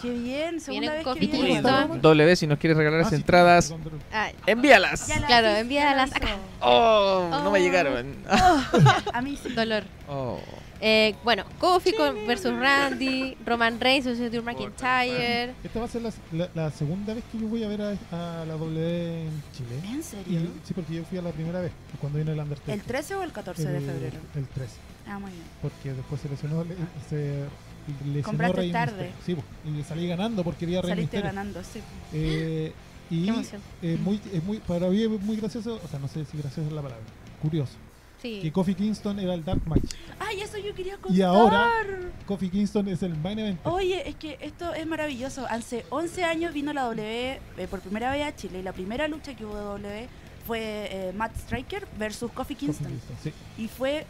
[0.00, 1.62] Qué bien, segunda vez que Coffee viene.
[1.62, 3.74] W, si nos quieres regalar Ah, las sí, entradas,
[4.12, 5.06] Ah, envíalas.
[5.06, 6.36] Ya Claro, envíalas acá.
[6.60, 7.62] Oh, no me Oh.
[7.62, 8.16] llegaron.
[9.12, 9.50] A mí sí.
[9.50, 9.84] dolor.
[10.08, 10.40] Oh.
[10.84, 15.54] Eh, bueno, Kofi con- versus Randy, Roman Reigns versus Drew McIntyre.
[15.62, 17.90] Esta va a ser la, la- la segunda vez que yo voy a ver a,
[18.40, 19.80] a la W en Chile.
[19.84, 20.40] ¿En Y, serio?
[20.64, 21.70] sí, porque yo fui a la primera vez,
[22.00, 22.74] cuando vino el Undertaker.
[22.74, 24.16] ¿El 13 o el 14 de El- febrero?
[24.34, 24.74] El 13.
[25.06, 25.44] Ah, muy bien.
[25.62, 26.74] Porque después se lesionó, le-
[27.08, 27.44] se
[28.06, 29.12] lesionó Compraste Rey tarde.
[29.24, 31.80] Sí, y salí ganando porque quería Rey Saliste ganando, sí.
[32.12, 32.72] Eh,
[33.08, 33.62] y Qué emoción.
[33.82, 36.66] eh, muy, es muy, para mí es muy gracioso, o sea, no sé si gracioso
[36.68, 37.04] es la palabra,
[37.40, 37.74] curioso,
[38.22, 38.50] que Sí.
[38.50, 39.82] Kofi Kingston era el Dark Match.
[40.18, 41.16] Ay, eso yo quería contar.
[41.18, 41.68] Y ahora
[42.26, 43.60] Kofi Kingston es el main event.
[43.64, 45.46] Oye, es que esto es maravilloso.
[45.48, 49.08] Hace 11 años vino la W eh, por primera vez a Chile y la primera
[49.08, 50.08] lucha que hubo de W
[50.46, 50.58] fue
[50.90, 53.00] eh, Matt Striker versus Kofi Kofi Kingston.
[53.22, 53.32] Sí.
[53.58, 54.06] Y fue,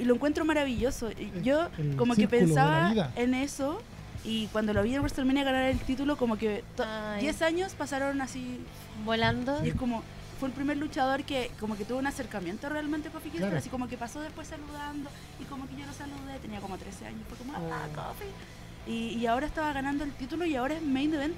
[0.00, 1.10] lo encuentro maravilloso.
[1.42, 3.80] Yo el como que pensaba en eso
[4.24, 7.22] y cuando lo vi en WrestleMania ganar el título, como que to- Ay.
[7.22, 8.60] 10 años pasaron así
[9.04, 9.64] Volando.
[9.64, 10.02] y es como
[10.40, 13.58] fue el primer luchador que como que tuvo un acercamiento realmente Kofi Kingston, Claro.
[13.58, 17.06] así como que pasó después saludando y como que yo lo saludé, tenía como 13
[17.06, 18.90] años, fue como, ah, Oh.
[18.90, 21.36] Y, y ahora estaba ganando el título y ahora es main event.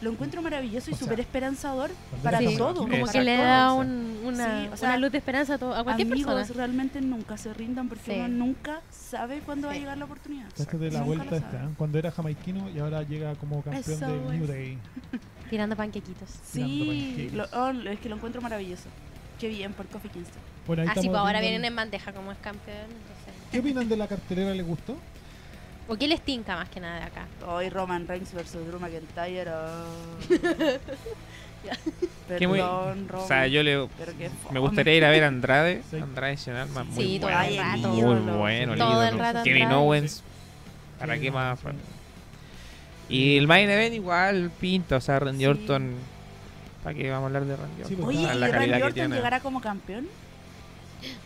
[0.00, 1.90] Lo encuentro maravilloso y súper esperanzador
[2.22, 2.74] para Sí, todo.
[2.88, 3.44] Como que le todo.
[3.46, 6.34] da un- una, Sí, o sea, una luz de esperanza a, to- a cualquier Amigos
[6.34, 6.56] persona.
[6.56, 8.18] realmente nunca se rindan porque Sí.
[8.18, 10.46] uno nunca sabe cuándo va a llegar la oportunidad.
[10.56, 11.64] Esta es de la vuelta esta.
[11.64, 11.68] ¿eh?
[11.76, 14.46] cuando era jamaiquino y ahora llega como campeón Eso del New.
[14.46, 14.78] Day.
[15.50, 16.30] Tirando panquequitos.
[16.44, 17.36] Sí, pancakes.
[17.52, 18.84] lo- oh, es que lo encuentro maravilloso.
[19.38, 20.40] Qué bien por Kofi Kingston.
[20.66, 22.76] Bueno, Así estamos pues ahora vienen en bandeja como es campeón.
[22.84, 23.34] Entonces.
[23.52, 24.54] ¿Qué opinan de la cartelera?
[24.54, 24.96] ¿Les gustó?
[25.90, 27.26] ¿O qué les tinca más que nada de acá?
[27.46, 29.50] Hoy Roman Reigns versus Drew McIntyre.
[29.50, 29.86] oh.
[32.30, 33.24] Muy- Perdón, Roman.
[33.24, 33.88] O sea, yo le,
[34.52, 35.82] me gustaría ir a ver a Andrade.
[35.90, 35.96] Sí.
[35.98, 37.44] Andrade Nacional, más Sí, muy todo bueno.
[37.48, 37.88] el rato.
[37.88, 38.38] Muy ídolo.
[38.38, 39.72] bueno, Todo el rato Kevin.
[39.72, 40.22] Owens.
[40.98, 41.58] ¿Para Sí, qué más?
[41.58, 41.66] sí.
[43.08, 45.46] Y el main event igual pinta, o sea, Randy Sí.
[45.46, 45.94] Orton.
[46.84, 47.96] ¿Para qué vamos a hablar de Randy Sí, Orton?
[48.06, 49.16] porque- Oye, ¿y Randy Orton tiene.
[49.16, 50.06] llegará como campeón?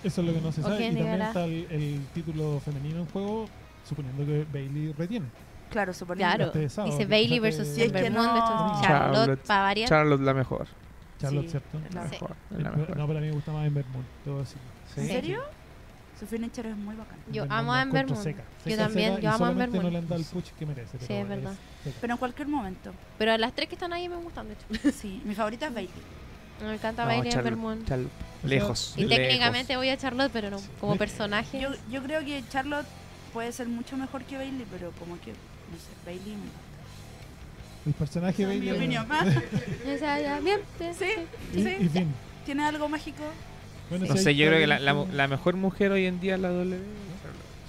[0.03, 0.77] Eso es lo que no se ¿O sabe.
[0.77, 1.27] Y también llegará?
[1.29, 3.49] está el, el título femenino en juego,
[3.85, 5.27] suponiendo que Bailey retiene.
[5.71, 6.37] Claro, suponiendo.
[6.37, 6.47] Claro.
[6.53, 9.41] este sábado, Dice que Bailey versus Si es que no- Moon Charlotte, Charlotte.
[9.47, 9.89] para variar.
[9.89, 10.67] Charlotte la mejor.
[11.21, 11.79] Charlotte, Sí, ¿cierto?
[11.89, 12.11] es La Sí.
[12.13, 12.31] mejor.
[12.51, 12.95] es la No, mejor.
[13.07, 14.45] pero a mí me gusta más Ember Moon, debo.
[14.45, 14.55] Sí.
[14.97, 15.41] ¿En serio?
[16.19, 17.19] Su finisher es muy bacán.
[17.33, 18.23] Yo Ember amo Moon a Ember Moon.
[18.23, 19.93] seca, Yo seca, también, seca, yo amo a Ember solamente no Moon.
[19.93, 20.99] le han dado el push que merece.
[20.99, 21.55] Sí, pero es verdad.
[21.83, 21.97] seca.
[22.01, 22.93] Pero en cualquier momento.
[23.19, 24.67] Pero las tres que están ahí me gustan, de hecho.
[24.93, 25.93] Sí, mi favorita es Bailey.
[26.63, 27.85] Me encanta No, Bailey Charlotte- Ember Moon.
[28.45, 28.95] Lejos.
[28.97, 29.17] Y lejos.
[29.17, 30.99] técnicamente voy a Charlotte, pero no, como Sí.
[30.99, 31.61] personaje.
[31.61, 32.87] Yo, yo creo que Charlotte
[33.35, 36.37] puede ser mucho mejor que Bailey, pero como que, no sé, Bailey.
[37.87, 38.97] El personaje Esa es mi Bailey.
[38.97, 39.07] opinión.
[39.95, 41.05] O sea, ya, bien, bien, Sí.
[41.53, 41.77] Y, Sí.
[41.81, 42.15] y fin.
[42.47, 43.23] ¿Tiene algo mágico?
[43.91, 46.49] Bueno, No sé, yo creo que la, la mejor mujer hoy en día es la
[46.49, 46.79] W.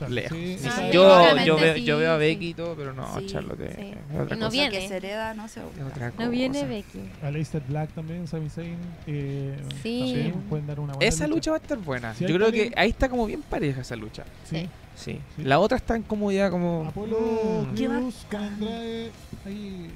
[0.10, 0.38] Lejos.
[0.38, 2.20] sí, Sí, Yo, yo, veo, sí, yo veo a sí.
[2.20, 3.82] Becky y todo, pero no, Sí, Charlotte es- sí.
[4.14, 4.50] es otra no cosa.
[4.52, 4.80] viene.
[4.80, 6.64] Que se hereda, no se Es otra No viene.
[6.66, 7.00] Becky.
[7.24, 8.78] Aleister Black también, Sami Zayn.
[9.08, 10.00] Eh, Sí.
[10.14, 12.14] también pueden dar una buena Esa lucha va a estar buena.
[12.14, 12.80] Sí, Yo creo que talento.
[12.82, 14.24] ahí está como bien pareja esa lucha.
[14.44, 14.68] Sí.
[14.96, 15.20] Sí.
[15.36, 15.44] Sí.
[15.44, 16.86] La otra está en como ya como...
[16.88, 17.76] Apolo Mm.
[17.76, 18.26] Qué Cruz.
[18.34, 19.12] Andrade.
[19.46, 19.90] Ahí.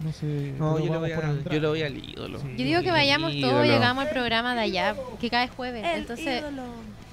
[0.00, 0.52] No sé.
[0.58, 2.40] No, yo le, vamos voy a, yo le voy al ídolo.
[2.40, 2.46] Sí.
[2.56, 2.92] Yo digo que Ídolo.
[2.92, 5.84] vayamos todos, llegamos al programa de allá, que cada jueves.
[5.84, 6.62] El Entonces, ídolo.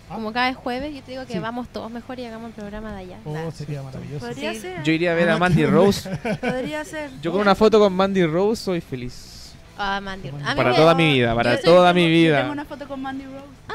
[0.10, 0.16] Ah.
[0.16, 1.39] como cada jueves, yo te digo que Sí.
[1.39, 3.18] vamos todos mejor y llegamos al programa de allá.
[3.26, 4.26] Oh, sería maravilloso.
[4.28, 4.60] Podría Sí.
[4.62, 4.84] ser.
[4.84, 6.10] Yo iría a ver Ah, a Mandy Rose.
[6.41, 7.10] Podría ser.
[7.22, 9.53] Yo con una foto con Mandy Rose soy feliz.
[9.78, 10.32] Ah, Mandy.
[10.32, 12.39] Mí Para toda mi vida, para toda mi vida.
[12.41, 13.45] Tengo una foto con Mandy Rose.
[13.68, 13.74] qué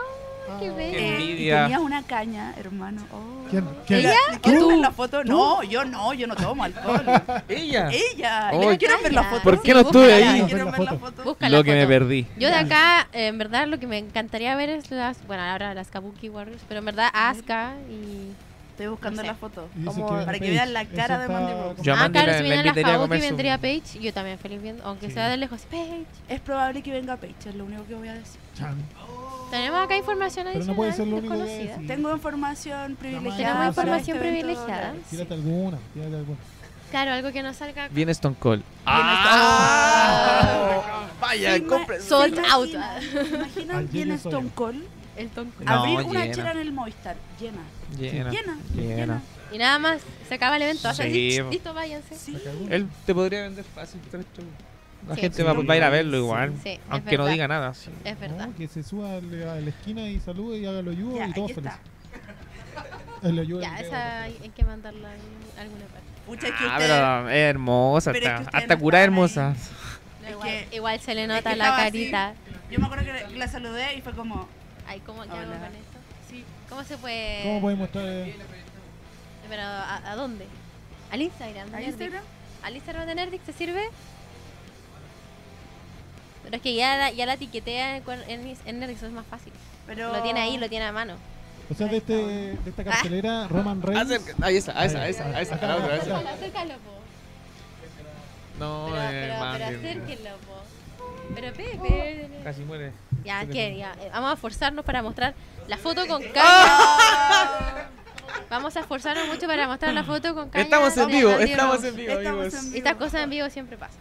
[0.48, 0.58] Ah.
[0.60, 0.98] bello.
[0.98, 1.62] Eh, y envidia.
[1.62, 3.02] tenías una caña, hermano.
[3.12, 3.48] Oh.
[3.50, 3.64] ¿Quién?
[3.86, 3.98] ¿Quién?
[4.00, 4.68] Mira, ¿Quieres ¿Tú?
[4.68, 5.24] ver la foto?
[5.24, 7.04] No, yo no, yo no tomo alcohol.
[7.48, 7.90] Ella.
[7.90, 8.50] Ella.
[8.52, 9.42] Oh, Yo quiero ver la foto.
[9.42, 10.42] ¿Por qué no Sí, estuve ahí?
[10.46, 11.24] Quiero Ver la foto.
[11.24, 11.88] Busca la Lo que me foto.
[11.88, 12.26] perdí.
[12.38, 15.24] Yo de acá, eh, en verdad, lo que me encantaría ver es las.
[15.26, 18.30] Bueno, ahora las Kabuki Warriors, pero en verdad, Asuka y.
[18.72, 19.28] Estoy buscando No sé.
[19.28, 19.68] la foto.
[19.84, 21.82] Como que para que vean la cara de Mandy Rose.
[21.82, 24.00] Yo ah, claro, la- si viene la Kabuki vendría Paige.
[24.00, 25.12] Yo también feliz viendo, aunque Sí.
[25.12, 25.60] sea de lejos.
[25.70, 26.04] Paige.
[26.28, 28.40] Es probable que venga Paige, es lo único que voy a decir.
[28.54, 28.76] Chan.
[29.50, 30.76] Tenemos acá información Pero no adicional.
[30.76, 31.72] puede ser lo único que desconocida.
[31.74, 31.86] decir.
[31.86, 33.36] Tengo información privilegiada.
[33.36, 34.92] Tenemos información este evento privilegiada.
[34.94, 35.00] Sí.
[35.16, 36.38] Tírate alguna, tírate alguna.
[36.90, 37.88] Claro, algo que no salga.
[37.88, 38.62] Viene Stone Cold.
[39.74, 41.06] Ah.
[41.20, 42.00] Vaya, ¿Se ima- compre.
[42.00, 42.68] se Sold out.
[42.68, 43.00] imaginan-
[43.54, 44.50] ¿Se imaginan Al Stone.
[44.54, 44.84] Cold?
[45.16, 45.62] El tonco.
[45.62, 46.34] No, Abrir una llena.
[46.34, 47.16] chela en el Movistar.
[47.40, 47.60] Llena.
[47.98, 48.30] Llena.
[48.30, 48.56] Llena.
[48.74, 49.22] Llena.
[49.52, 50.92] Y nada más, se acaba el evento.
[50.92, 51.50] Sí, así, po.
[51.50, 52.16] listo, váyanse.
[52.16, 52.32] Sí.
[52.32, 52.74] Saca alguna.
[52.74, 54.48] Él te podría vender fácil tres shows.
[55.08, 55.20] La Sí.
[55.20, 55.42] gente Sí.
[55.42, 56.52] va, va a ir a verlo igual.
[56.62, 57.74] Sí, es aunque no diga nada.
[57.74, 57.90] sí.
[58.04, 58.46] Es verdad.
[58.48, 61.32] No, que se suba al- a la esquina y salude y haga lo Ya, y
[61.32, 61.78] todos felices.
[63.22, 66.04] El ayuda Ya, esa hay, hay que mandarla a alguna parte.
[66.26, 68.12] Pucha, es que Ah, usted- pero es hermosa.
[68.12, 69.48] pero es que hasta hasta no estaban hermosa.
[69.50, 71.92] No, Es igual, que- igual se le es nota que la estaba así.
[72.10, 72.34] carita.
[72.70, 74.48] Yo me acuerdo que la saludé y fue como.
[74.86, 75.98] Ay, ¿cómo qué hago con esto?
[76.30, 76.44] Sí.
[76.68, 77.42] ¿Cómo se puede...?
[77.44, 78.04] ¿Cómo puede mostrar?
[78.06, 78.36] eh?
[79.48, 80.46] Pero, ¿a, a dónde?
[81.10, 81.68] ¿Al Instagram?
[81.68, 81.88] ¿A Nerdic.
[81.88, 82.22] Instagram?
[82.62, 83.82] ¿Al Instagram de Nerdic te sirve?
[86.44, 89.52] Pero es que ya la, ya la etiquetea en, en, Nerdic, eso es más fácil.
[89.86, 90.12] Pero...
[90.12, 91.14] Lo tiene ahí, lo tiene a mano.
[91.70, 94.02] O sea, de, este, de esta cartelera, Roman Reigns.
[94.10, 96.16] Acerca- Ahí esa, a esa, a esa, a esa, a la otra, a esa.
[96.16, 96.94] Acércalo, acércalo, po.
[98.58, 100.62] No, Pero, eh, pero, man, pero acérquenlo, po.
[101.34, 102.28] Pero Pepe...
[102.44, 102.92] Casi muere.
[103.24, 105.34] Ya, que ya, eh, vamos a forzarnos para mostrar
[105.66, 107.88] la foto con caña.
[108.50, 110.64] Vamos a esforzarnos mucho para mostrar la foto con caña.
[110.64, 112.54] Estamos en vivo, estamos en vivo, Estamos amigos.
[112.54, 112.76] en vivo.
[112.76, 113.98] Estas cosas en vivo siempre pasan.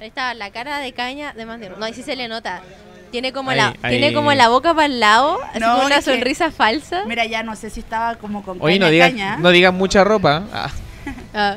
[0.00, 1.68] Ahí está la cara de caña de Mandy.
[1.78, 2.62] No, ahí sí se le nota.
[3.10, 3.98] Tiene como, Ahí, la, ahí.
[3.98, 7.04] tiene como la boca para el lado, así No, con una es que- sonrisa falsa.
[7.06, 9.36] Mira, ya no sé si estaba como con Oye, caña, no digan, caña.
[9.36, 10.44] no digan mucha ropa.
[10.54, 10.70] Ah,
[11.34, 11.56] Ah,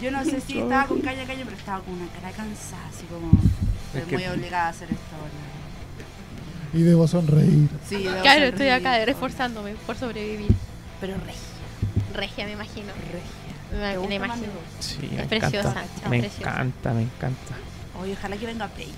[0.00, 3.04] Yo no sé si estaba con caña, caña, pero estaba con una cara cansada, así
[3.06, 3.30] como.
[3.86, 5.16] Estoy Es que- muy obligada a hacer esto.
[6.72, 7.68] Y debo sonreír.
[7.88, 10.52] Sí, debo claro, estoy acá esforzándome por sobrevivir.
[11.00, 11.40] Pero regia,
[12.14, 12.92] Regia, me imagino.
[13.12, 13.39] regia.
[13.72, 14.46] Me, ¿Te me gusta imagino.
[14.80, 16.08] Sí, Es me preciosa, encanta.
[16.08, 16.50] Me preciosa.
[16.50, 17.54] encanta, me encanta.
[18.00, 18.90] Oye, ojalá que venga Paige.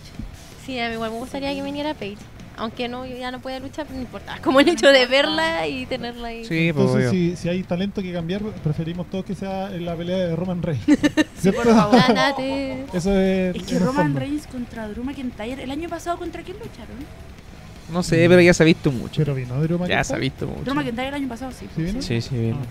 [0.64, 2.18] Sí, a mí igual me gustaría que viniera Paige.
[2.56, 4.38] Aunque no, ya no puede luchar, no importa.
[4.44, 6.44] Como el hecho de verla y tenerla ahí.
[6.44, 9.96] Sí, pues Entonces, si, si hay talento que cambiar, preferimos todos que sea en la
[9.96, 10.84] pelea de Roman Reigns.
[11.38, 11.62] ¿Cierto?
[11.62, 11.98] por favor.
[12.94, 13.56] Eso es.
[13.56, 14.20] Es que Roman fondo.
[14.20, 16.96] Reigns contra Drew McIntyre, el año pasado, ¿contra quién lucharon?
[17.90, 19.16] No sé, pero ya se ha visto mucho.
[19.22, 20.20] Pero vino Drew Ya se ha McIntyre.
[20.20, 20.74] visto Drew mucho.
[20.74, 21.66] McIntyre el año pasado, sí.
[21.74, 22.02] ¿Sí vino?
[22.02, 22.54] Sí, sí, bien.
[22.54, 22.66] Ah,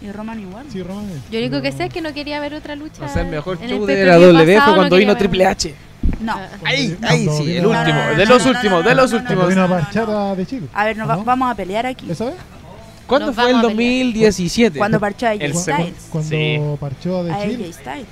[0.00, 0.66] Y Roman igual.
[0.70, 1.06] sí, Roman.
[1.30, 3.04] Yo lo único que sé es que no quería ver otra lucha.
[3.04, 5.74] O sea, el mejor show de la W fue cuando vino Triple H.
[6.20, 6.32] No.
[6.32, 6.48] Ah.
[6.64, 8.00] Ahí, ahí vino- sí, el último.
[8.16, 9.48] De los últimos, de los últimos.
[9.48, 10.66] vino a no, no, Parchara de Chile.
[10.72, 12.10] A ver, nos vamos a pelear aquí.
[12.10, 12.34] ¿Esa vez?
[13.06, 14.04] ¿Cuándo fue el vamos a pelear.
[14.04, 14.78] 2017?
[14.78, 16.08] Cuando parchó a AJ El Styles.
[16.10, 17.64] Cuando parchó de A Chile.
[17.64, 18.06] AJ Styles.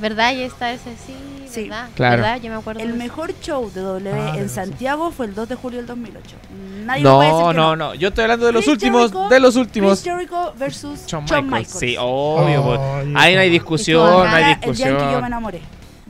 [0.00, 0.32] ¿Verdad?
[0.34, 1.14] Y está ese sí,
[1.50, 1.62] Sí.
[1.68, 1.88] ¿verdad?
[1.94, 2.22] Claro.
[2.22, 2.40] ¿Verdad?
[2.40, 2.80] Yo me acuerdo.
[2.80, 2.96] El eso.
[2.98, 4.48] mejor show de W Ah, en.
[4.48, 6.36] Santiago fue el 2 de julio del 2008.
[6.84, 7.94] Nadie me puede decir No, que no, no.
[7.94, 10.00] Yo estoy hablando de los Chris últimos, Jericho- de los últimos.
[10.00, 11.74] Chris Jericho versus Shawn Shawn Michaels.
[11.74, 11.78] Michaels.
[11.78, 12.62] Sí, obvio.
[12.64, 12.80] pues.
[12.80, 13.52] Oye, Ahí no hay no.
[13.52, 15.24] discusión, no hay Cara, El día en que yo me discusión.
[15.24, 15.60] enamoré.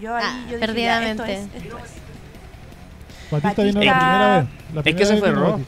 [0.01, 1.22] Yo ahí Ah, yo dije, perdidamente.
[1.34, 1.91] esto es, esto es.
[3.30, 4.49] Batista vino la primera vez.
[4.74, 5.61] La Es que vez fue vino Raw.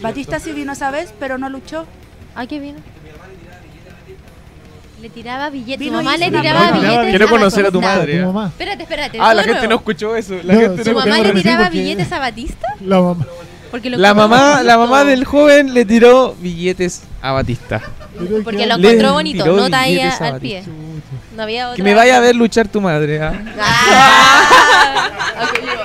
[0.00, 0.38] Batista.
[0.40, 1.84] Sí vino esa vez, pero no luchó.
[2.34, 2.78] Ay, ¿qué vino?
[5.00, 5.86] Le tiraba billetes.
[5.86, 7.08] Tu mamá le tiraba billetes.
[7.10, 8.18] Quiero conocer a tu madre.
[8.20, 8.46] Tu mamá.
[8.48, 9.18] Espérate, espérate.
[9.20, 10.34] Ah, la gente no escuchó eso.
[10.42, 12.66] La No, gente ¿Tu no mamá no le tiraba billetes a Batista?
[12.80, 13.26] La mamá.
[13.70, 17.80] Porque lo La mamá, la mamá del joven le tiró billetes a Batista.
[18.42, 20.64] Porque que- lo encontró bonito, tiró nota ahí billetes a al pie.
[21.36, 21.76] No había otra.
[21.76, 23.22] Que me vaya a ver luchar tu madre.
[23.22, 23.32] ¿ah?
[23.60, 24.44] Ah.
[25.40, 25.77] Ok, yo- Por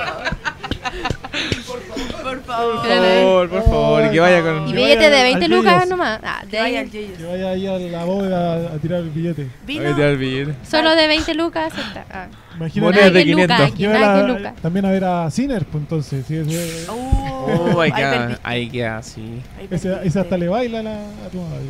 [2.56, 2.80] favor.
[2.80, 4.10] Por favor, por favor.
[4.10, 4.68] Que vaya con.
[4.68, 5.58] Y billete de al 20 Jeyos.
[5.64, 6.20] lucas nomás.
[6.22, 7.18] Ah, de Que vaya ahí- al Yeyos.
[7.18, 9.48] Que vaya ahí a la bóveda a tirar el billete.
[9.66, 9.94] Vino.
[9.94, 10.54] Te da el billete.
[10.68, 11.72] solo de 20 lucas.
[11.76, 12.04] está.
[12.10, 12.26] Ah.
[12.56, 12.80] Imagínate.
[12.80, 13.74] Monedas de Nada que lucas 500.
[13.74, 14.54] aquí, la- lucas.
[14.62, 16.24] también a ver a Sinner, pues entonces.
[16.26, 19.40] Sí, ese, Oh, Oh, ahí queda, ahí queda, sí.
[19.68, 19.98] Perdiste.
[20.04, 21.64] ese hasta le baila a la, a tu madre.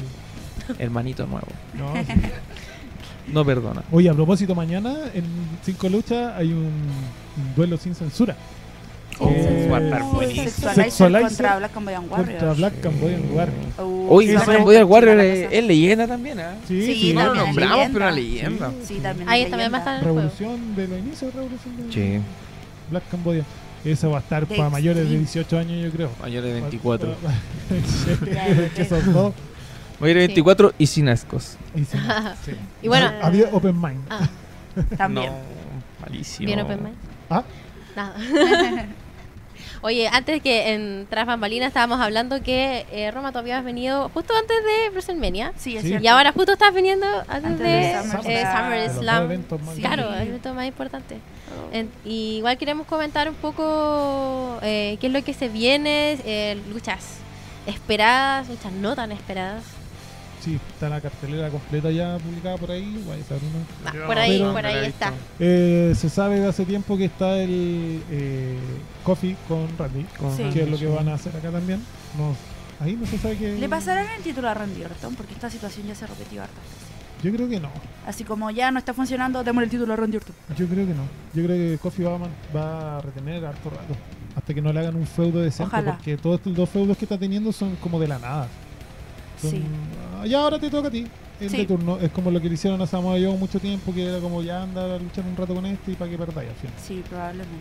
[0.78, 1.46] Hermanito nuevo.
[1.74, 2.12] No, sí.
[3.32, 3.82] No perdona.
[3.90, 5.24] Oye, a propósito, mañana en
[5.64, 6.70] Cinco Luchas hay un
[7.56, 8.36] duelo sin censura.
[9.20, 10.48] Oh, Eh.
[10.74, 12.38] Sexualizer, contra Black and Warrior.
[12.38, 13.58] Contra Black Camboyan Warrior.
[13.78, 14.46] Uh, Oye, ese
[15.16, 16.54] la es, leyenda también, ¿ah?
[16.66, 17.12] Sí, Sí, sí.
[17.14, 18.72] No lo nombramos, pero una leyenda.
[18.84, 19.28] Sí, también.
[19.28, 20.02] Ahí también va a estar.
[20.04, 22.20] Revolución de los inicios de Revolución de Sí,
[22.90, 23.44] Black Cambodia.
[23.84, 25.44] Eso va a estar para mayores de Extreme.
[25.50, 26.10] 18 años, yo creo.
[26.20, 27.14] mayor de 24.
[27.68, 29.34] Sí, que son dos.
[30.00, 30.26] Mayor de Sí.
[30.28, 31.56] 24 y sin ascos.
[31.74, 31.96] Y sí.
[32.82, 34.00] Y bueno- había Open Mind.
[34.10, 34.28] Ah,
[34.96, 35.30] También.
[35.30, 35.38] No,
[36.00, 36.46] malísimo.
[36.46, 36.96] bien open mind.
[37.30, 37.44] Ah,
[37.94, 38.14] Nada.
[39.86, 44.32] Oye, antes que en Tras Bambalinas estábamos hablando que eh, Roma todavía has venido justo
[44.34, 45.52] antes de WrestleMania.
[45.58, 45.88] Sí, es Sí.
[45.88, 46.02] cierto.
[46.02, 49.24] Y ahora justo estás viniendo antes, Antes de, de eh, SummerSlam.
[49.24, 49.82] eventos más Sí.
[49.82, 51.18] Claro, el evento más importante.
[51.70, 56.56] En- y igual queremos comentar un poco eh, qué es lo que se viene, eh,
[56.72, 57.18] luchas
[57.66, 59.64] esperadas, luchas no tan esperadas.
[60.44, 63.02] Sí, está la cartelera completa ya publicada por ahí.
[63.08, 63.22] Vaya.
[63.86, 65.12] Ah, por ahí, pero- por ahí está.
[65.38, 68.58] Eh, se sabe de hace tiempo que está el eh,
[69.04, 70.42] Coffee con Randy, Con Sí.
[70.52, 71.80] que es lo que van a hacer acá también.
[72.18, 72.36] No,
[72.84, 73.56] ahí no se sabe que.
[73.58, 75.14] ¿Le pasarán el título a Randy Orton?
[75.14, 76.62] Porque esta situación ya se repetió hartas.
[77.22, 77.70] Yo creo que no.
[78.06, 80.34] Así como ya no está funcionando, démosle el título a Randy Orton.
[80.58, 81.04] Yo creo que no.
[81.32, 83.94] Yo creo que Coffee va a, man- va a retener harto rato.
[84.36, 85.68] Hasta que no le hagan un feudo decente.
[85.74, 85.94] Ojalá.
[85.96, 88.46] Porque todos estos dos feudos que está teniendo son como de la nada.
[89.40, 89.62] Son, Sí.
[90.24, 91.06] "Ah, ya ahora te toca a ti.
[91.40, 91.56] El Sí.
[91.58, 91.98] de turno.
[91.98, 94.62] Es como lo que le hicieron a Samoa Joe mucho tiempo, que era como ya
[94.62, 96.74] andar a luchar un rato con este y para que perdáis al final.
[96.82, 97.54] Sí, probablemente.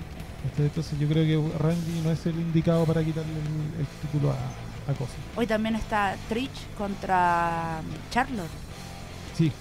[0.43, 4.31] Entonces, entonces yo creo que Randy no es el indicado para quitarle el, el título
[4.31, 5.39] a, a.
[5.39, 8.49] Hoy también está Trish contra um, Charlotte.
[9.35, 9.51] Sí.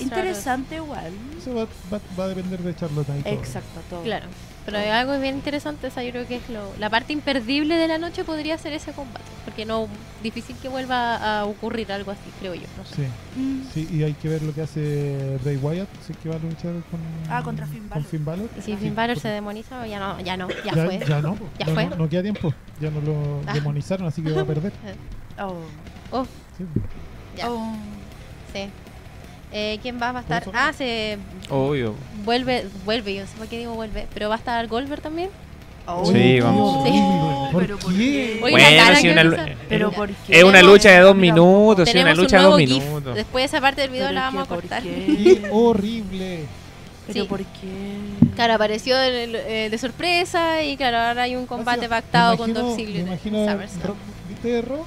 [0.00, 1.12] Interesante igual.
[1.38, 3.22] eso va, va, va a depender de Charlotte ahí.
[3.22, 3.32] todo.
[3.34, 4.02] Exacto, todo.
[4.02, 4.26] Claro.
[4.64, 7.88] Pero hay algo bien interesante, esa yo creo que es lo, la parte imperdible de
[7.88, 9.24] la noche podría ser ese combate.
[9.44, 9.88] Porque no,
[10.22, 12.62] difícil que vuelva a ocurrir algo así, creo yo.
[12.78, 12.94] No sé.
[13.34, 13.40] Sí.
[13.40, 16.36] Mm, Sí, y hay que ver lo que hace Bray Wyatt, si es que va
[16.36, 18.04] a luchar con, Ah, contra Finn con Balor.
[18.06, 18.48] Finn Balor.
[18.56, 20.98] Y si Finn Balor se demoniza, ya no, ya no, ya, ya, fue.
[21.00, 21.86] ya no, Ya no, fue.
[21.86, 23.54] no, no queda tiempo, ya no lo Ah.
[23.54, 24.72] demonizaron, así que va a perder.
[25.40, 25.56] Oh.
[26.12, 26.24] Oh,
[26.58, 26.64] Sí.
[27.36, 27.74] ya, Oh.
[28.52, 28.68] sí.
[29.52, 30.12] Eh, ¿Quién va?
[30.12, 30.44] Va a estar?
[30.54, 31.18] Ah, se
[31.50, 31.94] Obvio.
[32.24, 35.28] vuelve, vuelve, yo no sé por qué digo vuelve, pero va a estar Goldberg también.
[35.86, 36.06] Oh.
[36.10, 36.84] Sí, vamos.
[36.84, 36.92] Sí.
[37.52, 38.36] ¿Por Pero ¿por qué?
[38.40, 38.56] Bueno,
[39.00, 39.22] si una.
[40.28, 42.84] Es una lucha de dos minutos, sí, una un lucha de dos GIF.
[42.84, 43.14] minutos.
[43.16, 44.82] Después esa parte del video Pero la es vamos a que, ¿por cortar.
[44.82, 45.48] qué?
[45.52, 46.46] Horrible.
[47.08, 47.28] ¿Pero Sí.
[47.28, 48.28] por qué?
[48.36, 49.24] Claro, apareció de,
[49.66, 52.94] eh, de sorpresa y claro, ahora hay un combate pactado con imagino- Dolph Ziggler.
[52.94, 53.86] Me en imagino, SummerSlam.
[53.88, 53.96] Ro-
[54.28, 54.86] ¿viste Ro?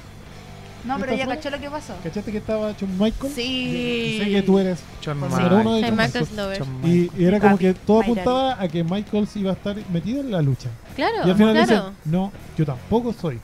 [0.86, 1.94] No, pero ¿Está ya cachó lo que pasó.
[2.02, 3.34] ¿Cachaste que estaba Shawn Michaels?
[3.34, 4.20] Sí.
[4.22, 5.82] Sé que tú eres número uno de.
[5.82, 10.20] Shawn Y, y era como que todo apuntaba a que Michaels iba a estar metido
[10.20, 10.68] en la lucha.
[10.94, 11.66] Claro, Y al final claro.
[11.66, 13.40] dicen, no, yo tampoco soy.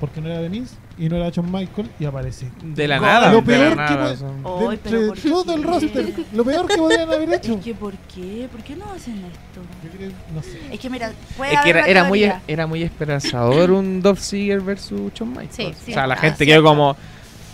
[0.00, 2.46] Porque no era Denise y no era Shawn Michaels y aparece.
[2.62, 3.30] De la Lo nada.
[3.42, 5.66] peor de la que nada, puede- son- Ay, De pero entre ¿por todo el qué?
[5.66, 7.54] roster, lo peor que podían haber hecho.
[7.54, 8.48] Es que ¿por qué?
[8.50, 9.60] ¿Por qué no hacen esto?
[9.84, 10.60] Yo creo, no sé.
[10.72, 14.60] Es que mira, puede Es que haber era, muy, era muy esperanzador un Dolph Ziggler
[14.60, 15.54] versus Shawn Michaels.
[15.56, 15.90] Sí, sí.
[15.90, 16.96] o sea, la Ah, gente quedó como...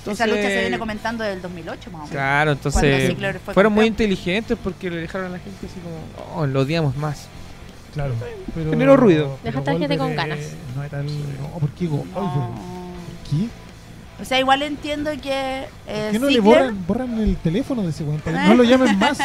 [0.07, 2.11] Esa lucha se viene comentando del 2008 más o menos.
[2.11, 3.15] Claro, entonces
[3.53, 7.29] fueron muy inteligentes porque le dejaron a la gente así como, oh, lo odiamos más.
[7.93, 8.15] Claro.
[8.55, 9.39] Pero, Generó ruido.
[9.45, 10.39] Dejaste a la gente con ganas.
[10.39, 11.07] eh, No era el.
[11.07, 11.85] No, ¿por qué?
[11.87, 12.80] No.
[13.31, 13.49] ¿Qué?
[14.21, 17.89] O sea, igual entiendo que eh, ¿Por qué no le borran, borran el teléfono de
[17.91, 18.21] ese weón?
[18.21, 19.19] Para que No lo llamen más.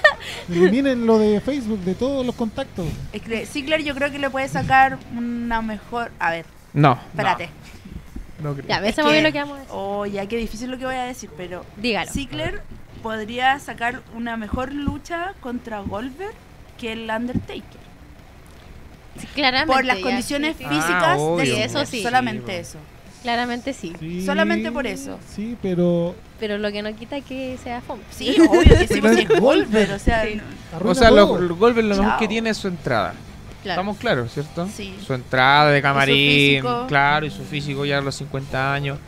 [0.48, 2.86] Eliminen lo de Facebook, de todos los contactos.
[3.12, 6.12] Es que Ziggler yo creo que le puede sacar una mejor...
[6.20, 6.98] A ver, No.
[7.10, 7.50] espérate.
[8.40, 8.68] No, no creo.
[8.68, 9.74] Ya, Es que- lo que vamos a decir.
[9.76, 12.10] Oh, ya qué difícil lo que voy a decir, pero Dígalo.
[12.12, 12.62] Ziggler
[13.02, 16.34] podría sacar una mejor lucha contra Goldberg
[16.78, 17.80] que el Undertaker.
[19.18, 19.72] Sí, claramente.
[19.72, 20.68] Por las ya, condiciones sí, sí.
[20.68, 21.56] físicas Ah, de obvio.
[21.56, 22.02] Eso sí.
[22.02, 22.78] solamente Sí, eso.
[23.26, 23.92] Claramente sí.
[23.98, 25.18] Sí, Solamente por eso.
[25.34, 26.14] Sí, pero.
[26.38, 28.02] Pero lo que no quita que sea fome.
[28.10, 30.40] Sí, obvio que sí, porque es Goldberg, o sea, Sí.
[30.84, 33.14] O sea, lo, lo- lo mejor que tiene es su entrada.
[33.64, 33.80] Claro.
[33.80, 34.68] Estamos claros, ¿cierto?
[34.72, 34.94] Sí.
[35.04, 38.98] Su entrada de camarín, claro, y su físico ya a los 50 años.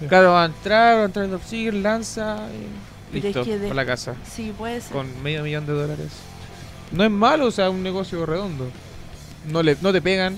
[0.00, 0.06] Sí.
[0.06, 2.38] Claro, va a entrar, va a entrar Dolph Ziggler, lanza
[3.12, 4.14] y es listo, que de- por la casa.
[4.26, 4.92] sí, puede ser.
[4.92, 6.08] Con medio millón de dólares.
[6.92, 8.68] No es malo, o sea, un negocio redondo.
[9.50, 10.36] No, le, no te pegan,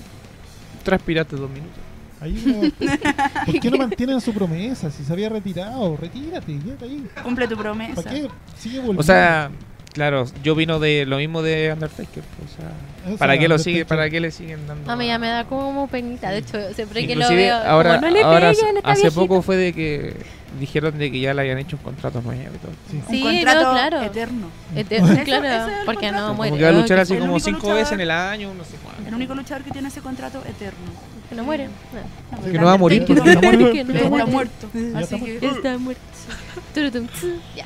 [0.82, 1.78] transpiraste dos minutos.
[2.24, 4.90] Ahí no- ¿Por qué no mantienen su promesa?
[4.90, 7.06] Si se había retirado, retírate, quédate ahí.
[7.22, 7.94] Cumple tu promesa.
[8.02, 8.28] ¿Para qué?
[8.58, 9.00] Sigue volviendo.
[9.00, 9.50] O sea,
[9.92, 12.24] Claro, yo vino de lo mismo de Undertaker.
[12.24, 12.72] o sea,
[13.06, 13.60] Eso ¿Para qué lo Undertaker.
[13.60, 13.84] sigue?
[13.84, 14.90] ¿Para qué le siguen dando?
[14.90, 16.30] A mí ya me da como penita.
[16.32, 17.54] De hecho, siempre que lo veo.
[17.58, 19.20] ahora, como, no le ahora peguen, está hace viejito".
[19.20, 20.16] poco fue de que
[20.58, 22.72] dijeron de que ya le habían hecho un contrato nuevo y todo.
[22.90, 23.00] Sí.
[23.08, 24.02] Sí, un contrato no, claro.
[24.02, 24.46] eterno.
[24.74, 26.26] Eterno, claro, es porque contrato.
[26.28, 26.50] no muere.
[26.50, 28.74] Como que va a luchar así como cinco luchador- veces en el año, no sé
[28.82, 29.06] cuánto.
[29.08, 30.90] El único luchador que tiene ese contrato eterno.
[31.28, 31.68] Que no muere.
[31.68, 32.42] No.
[32.52, 33.72] Que no va a morir Que porque no va a morir.
[33.72, 34.26] Que no Está muere.
[34.26, 34.68] muerto.
[34.74, 36.02] Así está que Está muerto.
[36.74, 37.06] Turutum.
[37.56, 37.64] Ya.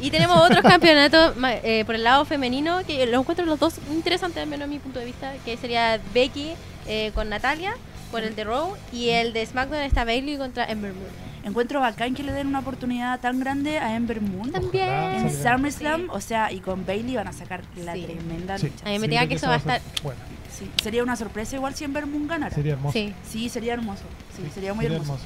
[0.00, 4.42] Y tenemos otros campeonatos eh, por el lado femenino que los encuentro los dos interesantes,
[4.42, 6.52] al menos a mi punto de vista, que sería Becky
[6.86, 7.74] eh, con Natalia
[8.10, 11.06] por el de Raw y el de SmackDown está Bailey contra Ember Moon.
[11.44, 14.50] encuentro bacán que le den una oportunidad tan grande a Ember Moon.
[14.52, 14.88] También.
[14.88, 15.30] En.
[15.30, 16.06] SummerSlam, Sí.
[16.10, 18.02] o sea, y con Bailey van a sacar la Sí.
[18.02, 18.66] tremenda Sí.
[18.68, 18.86] lucha.
[18.86, 20.20] A mí me Sí, diga creo que eso va a estar- buena.
[20.56, 22.54] Sí, sería una sorpresa igual si Ember Moon ganara.
[22.54, 22.92] Sería hermoso.
[22.92, 23.12] Sí.
[23.28, 24.02] Sí, sería hermoso.
[24.36, 25.18] Sí, sería muy hermoso.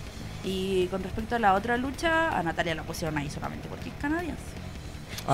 [0.44, 3.94] Y con respecto a la otra lucha, a Natalia la pusieron ahí solamente porque es
[4.00, 4.40] canadiense.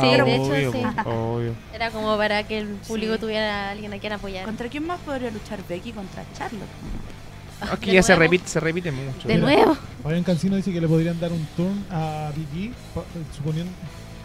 [0.01, 0.82] Sí, de hecho, obvio, sí.
[1.05, 1.53] obvio.
[1.72, 3.20] Era como para que el público Sí.
[3.20, 4.45] tuviera a alguien a quien apoyar.
[4.45, 5.92] ¿Contra quién más podría luchar Becky?
[5.92, 6.66] Contra Charlotte.
[7.70, 9.28] Aquí ya se repite, se repite mucho.
[9.28, 9.47] De Mira.
[9.47, 9.76] nuevo.
[10.03, 12.30] Fabián Cancino dice que le podrían dar un turn a
[12.95, 13.05] pa-
[13.36, 13.70] suponiendo.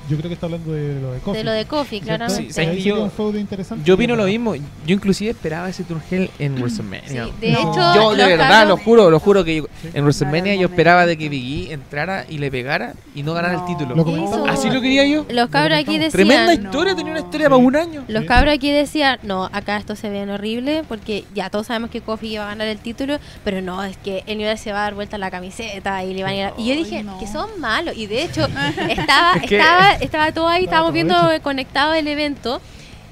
[0.09, 1.37] Yo creo que está hablando de lo de Kofi.
[1.37, 2.05] De lo de ¿cierto?
[2.05, 2.43] claramente.
[2.47, 3.83] Sí, ¿sabes Ahí que sería yo- un feudo interesante.
[3.85, 4.55] Yo vino lo mismo.
[4.55, 7.25] Yo inclusive esperaba ese Turgel en WrestleMania.
[7.25, 7.59] Sí, de No.
[7.59, 9.89] hecho, Yo de verdad, lo juro, lo juro que yo- Sí.
[9.93, 13.53] en WrestleMania yo esperaba de que Big E entrara y le pegara y no ganara
[13.55, 13.59] No.
[13.67, 13.95] el título.
[13.95, 14.45] Lo.
[14.47, 15.25] Así lo quería yo.
[15.29, 16.11] Los cabros aquí decían.
[16.11, 16.63] Tremenda No.
[16.63, 18.03] historia, tenía una historia para un año.
[18.07, 18.27] Los Sí.
[18.27, 22.27] cabros aquí decían, no, acá esto se ve horrible porque ya todos sabemos que Kofi
[22.33, 24.93] iba a ganar el título, pero no, es que el nivel se va a dar
[24.95, 27.17] vuelta la camiseta y le van a ir a- Y yo dije, no.
[27.19, 27.95] que son malos.
[27.97, 28.45] Y de hecho,
[28.89, 31.43] estaba, Es que- estaba, estaba todo ahí, estábamos viendo hecho.
[31.43, 32.61] conectado el evento.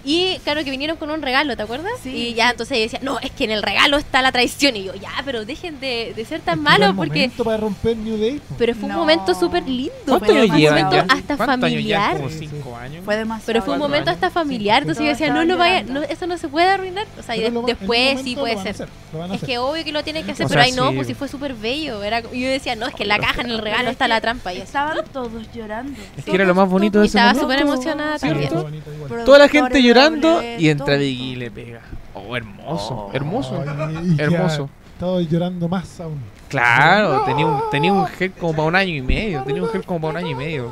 [0.08, 1.92] Y claro que vinieron con un regalo, ¿te acuerdas?
[2.02, 4.78] Sí, y ya entonces decía, no, es que en el regalo está la traición.
[4.78, 7.20] Y yo, ya, pero dejen de, de ser tan malos porque...
[7.20, 8.42] momento para romper New Day.
[8.58, 8.98] Pero fue un No.
[9.00, 9.92] momento súper lindo.
[10.06, 11.02] ¿Cuántos Fue años un momento ya?
[11.02, 12.14] hasta ¿Cuántos años familiar.
[12.16, 12.18] llevan?
[12.18, 13.04] Como cinco años.
[13.04, 13.46] Fue demasiado.
[13.48, 14.24] Pero fue un momento años.
[14.24, 16.00] hasta familiar, Sí, entonces yo decía, no, no vaya, llorando.
[16.00, 17.06] no, eso no se puede arruinar.
[17.20, 18.70] O sea, y lo después sí puede ser.
[18.70, 18.90] hacer,
[19.34, 21.28] Es que obvio que lo tienen que hacer, O pero ahí no, pues si fue
[21.28, 22.02] súper bello.
[22.02, 24.10] Era, y yo decía, no, es que en la caja, en el regalo está es
[24.10, 24.54] la trampa.
[24.54, 24.60] Y.
[24.62, 26.00] Estaban todos llorando.
[26.16, 28.50] Es que era lo más bonito de ese estaba súper emocionada también.
[28.50, 30.98] Toda la gente Productores, llorando y entra todo.
[30.98, 31.82] Big E y le pega.
[32.14, 33.12] Oh, hermoso, Oh.
[33.14, 33.64] hermoso.
[33.68, 34.70] Ay, Hermoso.
[34.94, 36.20] Estaba llorando más aún.
[36.50, 39.44] Claro, tenía un, tenía un gel como para un año y medio.
[39.44, 40.72] Tenía un gel como para un año y medio.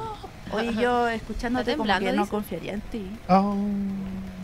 [0.51, 2.31] Oye, yo escuchándote Está como que temblando, no dice.
[2.31, 3.05] confiaría en ti.
[3.27, 3.53] Ah,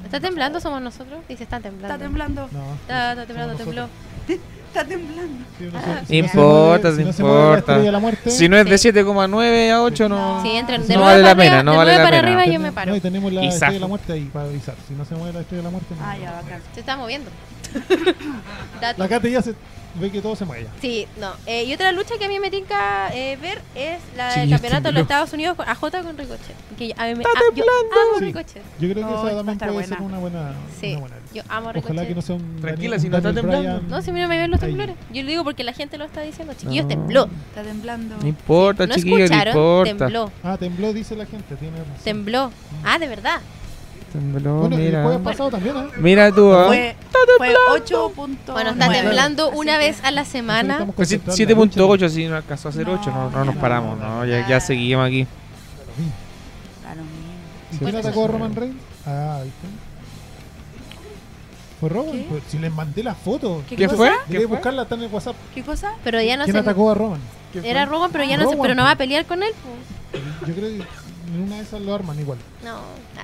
[0.03, 0.59] ¿Está temblando?
[0.59, 1.19] ¿Somos nosotros?
[1.29, 1.93] Dice, están temblando.
[1.93, 2.49] Está temblando.
[2.51, 2.73] no.
[2.81, 3.87] Está, está temblando, tembló.
[4.71, 5.43] Está temblando.
[5.59, 5.93] Sí, no sé- Ah.
[5.95, 7.77] si no se Importa, si no se mueve la importa.
[7.79, 8.87] de la muerte, Si no es de Sí.
[8.93, 10.41] 7,9 a 8, no.
[10.41, 12.09] Sí, entren no de vale 9 la para pena, arriba, no de vale 9 la
[12.09, 12.39] para pena.
[12.41, 12.91] arriba yo me paro.
[12.91, 14.75] No, y tenemos la Y estrella de la muerte ahí para avisar.
[14.87, 16.05] Si no se mueve la estrella de la muerte, no.
[16.05, 16.61] Ah, ya, bacán.
[16.73, 17.29] Se está moviendo.
[18.97, 19.53] La Kate ya se
[19.95, 20.67] ve que todo se mueve.
[20.81, 21.31] Sí, no.
[21.45, 24.49] Eh, y otra lucha que a mí me tinca eh, ver es la Sí, del
[24.51, 26.55] campeonato de los Estados Unidos con AJ con Ricochet.
[26.77, 28.25] Que a mí me, Está ah, yo amo Sí.
[28.25, 28.63] Ricochet.
[28.79, 29.95] Yo creo que No, esa va a también estar puede buena.
[29.97, 30.53] ser una buena.
[30.79, 31.33] Sí, una buena lucha.
[31.33, 31.91] yo amo Ricochet.
[31.91, 32.61] Ojalá que no sea un.
[32.61, 33.95] Tranquila, Daniel- si no está Daniel temblando.
[33.95, 34.69] No, si mira, me ven los ahí.
[34.69, 34.95] temblores.
[35.11, 36.53] Yo le digo porque la gente lo está diciendo.
[36.57, 36.89] Chiquillos, No.
[36.89, 37.29] tembló.
[37.49, 38.17] Está temblando.
[38.17, 39.55] No importa, ¿No chiquillos, no escucharon?
[39.57, 39.97] importa.
[40.05, 40.31] Tembló.
[40.43, 41.55] Ah, tembló, dice la gente.
[41.57, 41.95] Tiene razón.
[42.03, 42.51] Tembló.
[42.85, 43.41] Ah, de verdad.
[44.11, 45.03] Tembló, Bueno, el mira.
[45.03, 45.83] jueves pasado también, ¿eh?
[45.97, 46.65] Mira tú, ¿ah?
[46.67, 46.95] Fue,
[47.37, 48.35] fue 8.9.
[48.51, 50.73] Bueno, está temblando una vez a la semana.
[50.73, 51.11] estamos Pues.
[51.11, 54.59] 7.8 si no alcanzó a hacer 8, no, no nos No, paramos, no, ya, ya
[54.59, 55.25] seguimos aquí.
[56.83, 57.21] Da lo mismo.
[57.71, 58.75] ¿Y quién atacó a Roman Reigns?
[59.05, 59.67] Ah, ¿viste?
[61.79, 62.11] Fue Roman.
[62.11, 62.25] ¿Qué?
[62.29, 63.63] Pues, si les mandé la foto.
[63.69, 64.11] ¿Qué ¿Qué fue?
[64.29, 65.35] Quería buscarla, está en el WhatsApp.
[65.55, 65.93] ¿Qué cosa?
[66.03, 66.59] Pero ya no ¿Quién sé.
[66.59, 67.19] atacó a Roman?
[67.63, 68.51] Era Roman, pero ya no sé.
[68.51, 69.51] Roman, Pero no va a pelear con él.
[70.11, 70.21] pues.
[70.49, 70.83] Yo creo que
[71.33, 72.37] en una de esas lo arman igual.
[72.63, 72.81] No,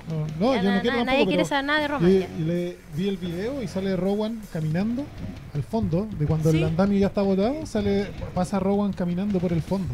[0.09, 2.11] No, no, yo na- no quiero na- tampoco, nadie quiere saber nada de Roman.
[2.11, 5.05] Y le vi el video y sale Rowan caminando
[5.53, 6.57] al fondo, de cuando Sí.
[6.57, 9.93] el andamio ya está botado, sale, pasa Rowan caminando por el fondo.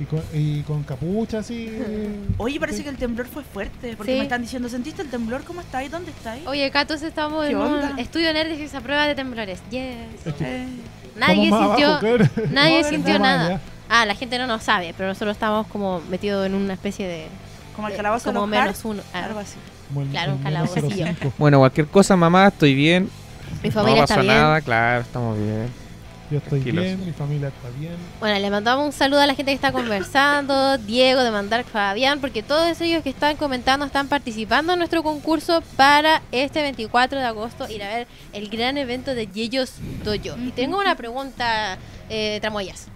[0.00, 1.70] Y con, y con capucha así.
[2.38, 3.94] Oye, parece que el temblor fue fuerte.
[3.96, 4.18] Porque Sí.
[4.18, 5.44] me están diciendo, ¿sentiste el temblor?
[5.44, 5.88] ¿Cómo está ahí?
[5.88, 6.42] ¿Dónde está ahí?
[6.48, 7.90] Oye, acá entonces estamos ¿Qué en onda?
[7.92, 9.60] un estudio nerd que se prueba de temblores.
[9.70, 10.26] Yes.
[10.26, 10.66] Es que Eh,
[11.16, 12.06] Nadie sintió, abajo,
[12.52, 13.60] nadie No, sintió nada.
[13.88, 17.26] Ah, la gente no nos sabe, pero nosotros estamos como metidos en una especie de,
[17.76, 19.02] como el calabozo de como menos uno.
[19.12, 19.56] Ah, Algo así.
[19.96, 20.68] El- Claro, un.
[20.90, 21.32] 05.
[21.38, 23.08] Bueno, cualquier cosa, mamá, estoy bien.
[23.62, 24.34] Mi No familia pasó está bien.
[24.34, 25.68] nada, claro, estamos bien.
[26.30, 26.84] Yo estoy Tranquilos.
[26.84, 27.92] bien, mi familia está bien.
[28.18, 32.18] Bueno, le mandamos un saludo a la gente que está conversando, Diego de Mandar Fabián,
[32.20, 37.24] porque todos ellos que están comentando están participando en nuestro concurso para este 24 de
[37.26, 40.36] agosto ir a ver el gran evento de Yeyos Doyo.
[40.38, 41.76] Y tengo una pregunta,
[42.08, 42.88] eh, Tramoyas.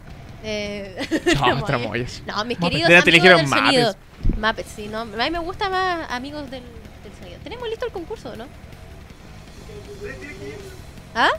[0.45, 0.97] Eh,
[1.35, 2.23] Chao, tramoyas.
[2.27, 2.83] No, mis Muppets.
[2.83, 3.65] queridos te amigos del Muppets.
[3.67, 3.95] sonido.
[4.37, 5.01] Muppets, sí, no.
[5.01, 7.39] A mí me gusta más amigos del, del sonido.
[7.43, 8.47] Tenemos listo el concurso, ¿no?
[11.15, 11.31] ¿Ah?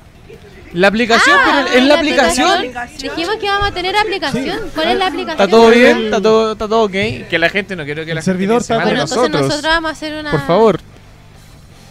[0.73, 2.51] La aplicación, Ah, pero en la la aplicación.
[2.57, 3.01] aplicación.
[3.15, 4.59] Dijimos que íbamos a tener aplicación.
[4.75, 5.41] ¿Cuál es la aplicación?
[5.41, 6.91] Está todo bien, está todo, está todo ok.
[6.91, 9.41] Que la gente no quiero que El la servidor está Bueno, entonces nosotros.
[9.47, 10.29] nosotros vamos a hacer una...
[10.31, 10.79] Por favor.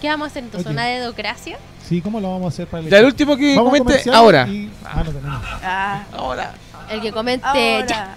[0.00, 0.70] ¿Qué vamos a hacer entonces?
[0.70, 1.58] ¿Una dedocracia?
[1.88, 4.10] Sí, ¿cómo lo vamos a hacer para el Ya el último que Vamos a comente
[4.12, 4.46] ahora.
[4.46, 5.42] y- Ah, no tenemos.
[5.64, 6.54] Ah, Ahora.
[6.90, 7.46] El que comente...
[7.46, 8.16] ahora, ya.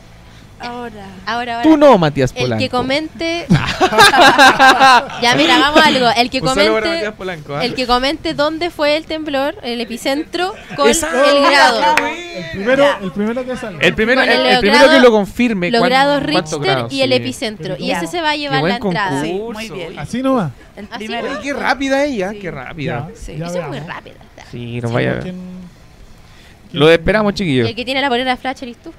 [0.59, 1.05] ahora.
[1.25, 1.61] Ahora, ahora.
[1.63, 2.59] Tú no, Matías El Polanco.
[2.63, 3.45] que comente...
[5.21, 6.07] ya, mira, hagamos algo.
[6.15, 6.89] El que Un saludo para comente...
[6.89, 7.65] Matías Polanco, ¿ah?
[7.65, 11.83] El que comente dónde fue el temblor, el epicentro, con Esa- el grado.
[12.07, 13.77] El primero, el primero que sale.
[13.81, 15.71] El primero, el, el el primero grado- que lo confirme.
[15.71, 17.15] Los grados Richter y el sí.
[17.15, 17.75] epicentro.
[17.77, 17.97] Y Ya.
[17.97, 19.09] ese se va a llevar la entrada.
[19.21, 19.25] concurso.
[19.25, 19.99] Sí, muy bien.
[19.99, 20.51] Así nomás.
[20.75, 21.05] El ¿Ah, sí?
[21.05, 21.31] primero.
[21.31, 22.39] Oye, qué rápida ella, Sí.
[22.39, 23.07] qué rápida.
[23.09, 23.37] Ya, Sí.
[23.37, 24.15] ya Eso es muy rápido.
[24.51, 25.11] Sí, nos Sí, vaya.
[25.19, 25.60] ¿quién- quién-
[26.73, 27.67] Lo esperamos, chiquillos.
[27.69, 28.93] El que tiene la polera flash eres tú.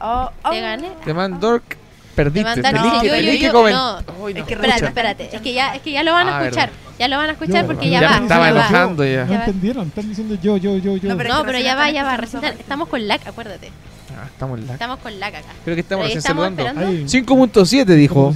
[0.00, 0.50] Oh, oh.
[0.50, 0.88] Te gané.
[1.04, 1.76] Te man Dork,
[2.14, 2.62] perdiste.
[2.62, 3.96] Te no, que, yo- tenés yo- que yo- comen- no.
[4.26, 4.40] Ay, no.
[4.40, 5.28] Es que Espérate, espérate.
[5.36, 6.68] Es que ya, es que ya lo van a Ah, escuchar.
[6.70, 6.82] verdad.
[6.98, 8.22] Ya lo van a escuchar Yo, porque ya ya, me va.
[8.22, 8.60] estaba ya va.
[8.60, 9.24] enojando ya.
[9.24, 9.44] No Ya va.
[9.44, 11.08] entendieron, están diciendo yo, yo, yo, yo.
[11.08, 12.16] No, pero- No, pero ya va, ya va.
[12.16, 13.70] recién Estamos con lag, acuérdate.
[14.22, 14.72] Ah, estamos en la.
[14.74, 15.48] Estamos con lag acá.
[15.64, 16.62] Creo que estamos recién saludando.
[16.62, 16.90] esperando.
[16.90, 17.04] Ahí.
[17.08, 18.34] 5.7 dijo.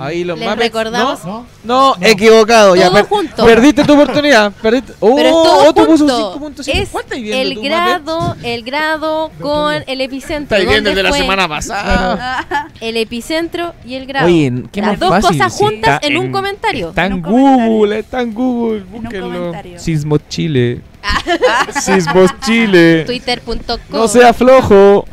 [0.00, 0.62] Ahí los Les Muppets.
[0.72, 1.46] recordamos- ¿No?
[1.64, 2.06] No, No.
[2.06, 2.74] equivocado.
[2.74, 3.44] Ya Todo per- junto.
[3.44, 4.52] Perdiste tu oportunidad.
[4.62, 4.94] Perdiste.
[5.00, 6.32] Oh, Pero es todo otro puso junto.
[6.62, 6.82] 5.7.
[6.82, 10.56] Es ¿Cuál estáis viendo el tú, grado, el grado con el epicentro.
[10.56, 12.68] Estáis viendo ¿Dónde el de la fue semana pasada.
[12.80, 14.26] El epicentro y el grado.
[14.26, 15.38] Oye, qué Las más dos fácil.
[15.38, 16.88] cosas juntas está en un comentario.
[16.90, 17.66] Está en En un comentario.
[17.72, 18.82] Google, está en Google.
[18.92, 19.26] un Búsquenlo.
[19.36, 19.78] comentario.
[19.78, 20.80] Sismos Chile.
[21.82, 23.04] Sismos Chile.
[23.04, 23.78] Twitter.com.
[23.90, 25.04] No sea flojo.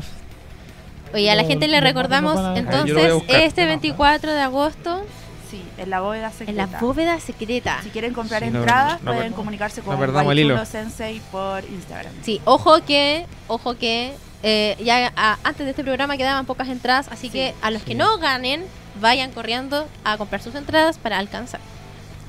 [1.13, 5.03] Oye, a la gente le recordamos Ah, entonces este 24 de agosto
[5.49, 6.67] sí, en la bóveda en secreta.
[6.71, 7.79] la bóveda secreta.
[7.83, 10.11] Si quieren comprar Sí, no, entradas, no, pueden no, comunicarse no con.
[10.23, 12.13] Guaychulo Sensei por Instagram.
[12.23, 14.13] Sí, ojo que, ojo que
[14.43, 17.33] eh, ya a- antes de este programa quedaban pocas entradas, así Sí.
[17.33, 18.63] que a los que no ganen,
[19.01, 21.59] vayan corriendo a comprar sus entradas para alcanzar.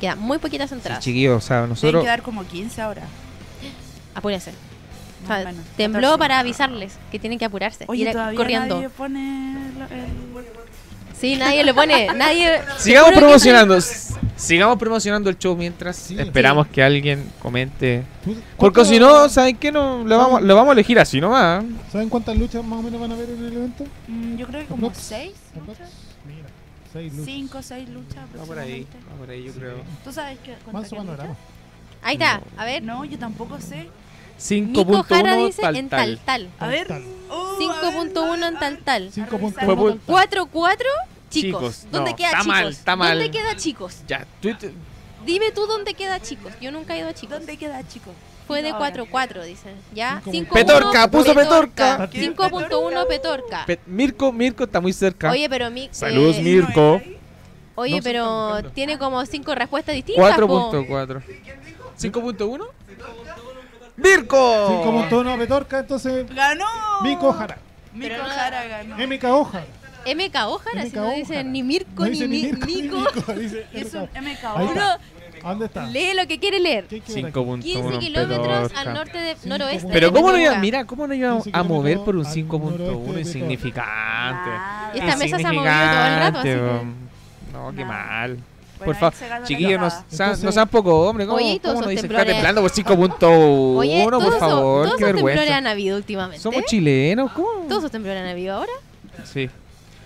[0.00, 1.04] Quedan muy poquitas Sí, entradas.
[1.04, 2.02] chiquillos, o sea, Tienen nosotros.
[2.02, 3.02] que dar como 15 ahora.
[5.24, 6.18] O más sea, o menos, tembló 14.
[6.18, 7.84] para avisarles que tienen que apurarse.
[7.88, 8.74] Oye, ir todavía corriendo.
[8.76, 10.42] nadie pone lo- el...
[11.18, 12.60] Sí, nadie le pone, nadie.
[12.78, 13.78] Sigamos promocionando.
[14.34, 16.18] Sigamos promocionando el show mientras Sí.
[16.18, 18.02] esperamos que alguien comente.
[18.24, 19.70] ¿Tú- Porque si no, ¿saben qué?
[19.70, 21.64] No, lo, vamos, lo vamos a elegir así nomás.
[21.92, 23.84] ¿Saben cuántas luchas más o menos van a haber en el evento?
[24.08, 25.04] Mm, yo creo que como Aprox.
[25.06, 25.78] 6 Aprox.
[26.26, 26.48] Mira,
[26.92, 27.24] seis luchas.
[27.26, 29.76] 5 o 6 luchas Va por ahí, va por ahí, yo creo.
[30.02, 30.54] ¿Tú sabes qué?
[30.64, 31.12] qué panorama.
[31.12, 31.36] lucha?
[32.02, 32.82] Ahí está, a ver.
[32.82, 33.88] No, yo tampoco sé.
[34.50, 36.18] Nico Jara 5.1 dice tal en tal.
[36.24, 36.50] tal tal.
[36.58, 36.88] A ver.
[37.30, 39.12] Uh, 5.1 en tal tal.
[39.12, 40.48] 5.1 Fue por- tal, tal.
[40.50, 40.76] 4-4
[41.30, 41.60] chicos.
[41.62, 42.46] Chicos, ¿Dónde no, queda está chicos?
[42.54, 43.18] mal, está mal.
[43.18, 43.96] ¿Dónde queda chicos?
[44.08, 44.72] Ya, Twitter.
[45.24, 46.52] Dime tú dónde queda chicos.
[46.60, 47.38] Yo nunca he ido a chicos.
[47.38, 48.12] ¿Dónde queda, chicos?
[48.48, 48.92] Fue de Ahora.
[48.92, 49.74] 4-4, dicen.
[49.94, 50.20] ¿Ya?
[50.28, 52.10] Cinco 5-1, Petorca, puso Petorca.
[52.10, 53.64] 5.1 Petorca.
[53.66, 55.30] Pe- Mirko, Mirko está muy cerca.
[55.30, 57.00] Oye, pero mi, Saludos, eh, Mirko.
[57.76, 60.36] Oye, No, pero tiene como 5 respuestas distintas.
[60.36, 60.70] po.
[60.72, 61.22] 4.4.
[62.02, 62.66] ¿5.1?
[63.96, 64.82] ¡Mirko!
[64.84, 66.64] 5.1 Petorca, entonces ¡Ganó!
[67.02, 67.58] Mico Jara.
[67.92, 68.96] Mico Jara ganó.
[68.96, 69.66] MK Ojara.
[70.06, 72.66] MK Ojara, si no dicen ni Mirko ni, Mirko.
[72.66, 73.32] Mico,
[73.72, 74.16] es un MK.
[74.20, 74.98] MK Ahí Uno está.
[75.44, 75.86] ¿A ¿Dónde está?
[75.86, 76.84] lee lo que quiere leer.
[76.86, 77.34] ¿Qué hay que ver aquí?
[77.40, 79.88] 5.1 15 kilómetros al norte de Cinco noroeste.
[79.92, 82.48] Pero de ¿cómo no iba, mira, cómo no iba 15 a mover por un kilómetros
[82.54, 84.50] al 5.1 noroeste de insignificante?
[84.94, 86.96] Esta mesa se ha movido todo el rato, así que- Insignificante,
[87.52, 87.92] No, qué Nada.
[87.92, 88.38] mal.
[88.84, 89.14] Por favor,
[89.44, 91.26] chiquillos, no, sean- no sean poco hombre.
[91.26, 92.10] ¿Cómo, Oye, y todos cómo no esos dicen?
[92.18, 94.86] Está temblando por 5.1, Oye, por todos favor.
[94.86, 95.56] todos Qué vergüenza.
[95.56, 96.42] han habido últimamente.
[96.42, 97.66] Somos chilenos, ¿cómo?
[97.68, 98.72] Todos esos temblores han habido ahora.
[99.24, 99.48] Sí.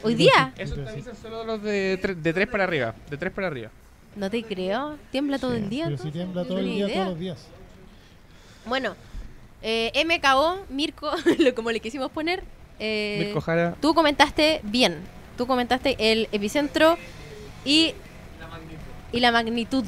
[0.03, 0.53] Hoy día.
[0.57, 2.95] Eso te avisan solo los de 3 de tres para arriba.
[3.11, 3.71] De 3 para arriba.
[4.15, 4.97] No te creo.
[5.11, 5.87] Tiembla todo el día.
[5.87, 6.95] Pero si tiembla no todo el día, idea.
[6.97, 7.39] todos los días.
[8.67, 8.95] Bueno,
[9.63, 12.43] eh, MKO, Mirko, lo- como le quisimos poner.
[12.79, 13.75] eh, Mirko Jara.
[13.81, 14.99] tú comentaste bien.
[15.37, 16.97] Tú comentaste el epicentro
[17.65, 17.95] y,
[19.13, 19.85] y la magnitud.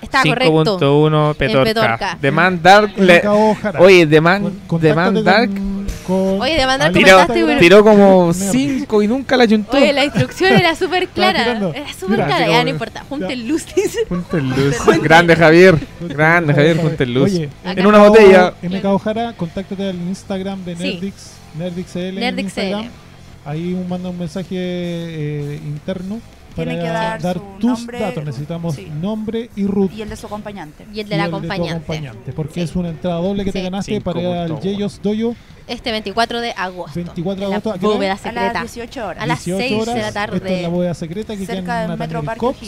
[0.00, 0.78] Está correcto.
[0.80, 1.64] 5.1 Petorca.
[1.64, 2.18] Petorca.
[2.20, 2.92] Demand Dark.
[2.98, 3.22] le-.
[3.28, 8.50] Oye, Con- Demand contáctate Dark con- con- Oye, Demand Dark al tiró, tiró como Mira.
[8.50, 9.76] 5 y nunca la ayuntó.
[9.76, 11.42] Oye, la instrucción era súper clara.
[11.56, 12.48] Era súper clara.
[12.48, 13.04] Ya no importa.
[13.08, 13.32] Junta Ya.
[13.34, 13.64] el luz.
[13.76, 14.00] dice.
[14.08, 14.76] Junta el luz.
[15.02, 15.78] Grande Javier.
[16.00, 17.24] Grande Javier, junta el luz.
[17.32, 18.54] Oye, en una botella.
[18.60, 20.82] MK Ojara, contáctate al Instagram de Sí.
[21.56, 22.90] Nerdix, NerdixL.
[23.44, 26.20] Ahí un- manda un mensaje eh, interno
[26.54, 28.24] Tiene que dar su tus nombre, datos.
[28.24, 28.88] Necesitamos sí.
[29.00, 29.92] nombre y root.
[29.92, 30.84] Y el de su acompañante.
[30.92, 31.72] Y el y del el de tu acompañante.
[31.72, 32.60] acompañante, porque Sí.
[32.60, 33.64] es una entrada doble que te Sí.
[33.64, 34.60] ganaste para ir al 5.1.
[34.62, 35.34] Yeyos Doyo
[35.66, 36.92] Este 24 de agosto.
[36.94, 37.94] 24 de en la agosto, ¿a qué hora?
[37.94, 38.60] bóveda A las secreta.
[38.60, 39.22] 18 horas.
[39.22, 39.94] A las 18 6 de horas.
[39.94, 40.62] la Esto es tarde.
[40.62, 42.58] la bóveda secreta que cerca queda del en Metro Parque Cox.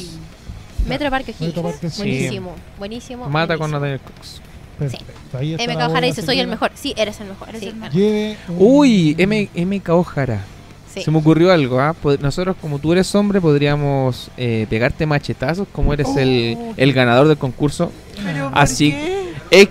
[0.87, 1.47] Metro Parque O'Higgins.
[1.49, 1.99] Metro Parque O'Higgins.
[1.99, 3.29] Buenísimo, buenísimo.
[3.29, 3.79] Mata con buenísimo.
[3.81, 4.41] Nathaniel Cox.
[4.79, 5.39] Perfecto.
[5.39, 6.51] Ahí está MK la Ojara dice, soy el secreta.
[6.51, 6.71] mejor.
[6.75, 7.49] Sí, eres el mejor.
[7.49, 7.95] Eres el mejor.
[7.97, 10.41] Lleve un- Uy, M MK Ojara.
[10.95, 11.03] Sí.
[11.03, 11.95] Se me ocurrió algo, ¿ah?
[12.21, 16.75] Nosotros, como tú eres hombre, podríamos eh, pegarte machetazos como eres el, Oh.
[16.77, 17.93] el ganador del concurso.
[18.25, 19.33] Pero, ¿por Así- qué?
[19.51, 19.69] Eh,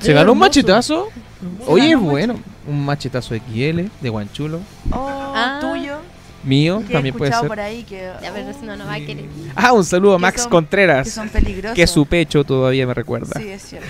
[0.00, 1.08] ¿Se ganó un machetazo?
[1.42, 1.70] Hermoso.
[1.72, 2.36] Oye, bueno.
[2.68, 4.60] Un machetazo XL de Guanchulo.
[4.92, 5.58] Oh, Ah.
[5.60, 5.96] tuyo.
[6.42, 7.48] Mío, Que también puede ser.
[7.48, 9.26] por ahí que, Ya, pero si no, no va a querer.
[9.54, 11.04] Ah, un saludo a Max son- Contreras.
[11.06, 11.76] que son peligrosos.
[11.76, 13.38] Que su pecho todavía me recuerda.
[13.38, 13.86] Sí, es cierto.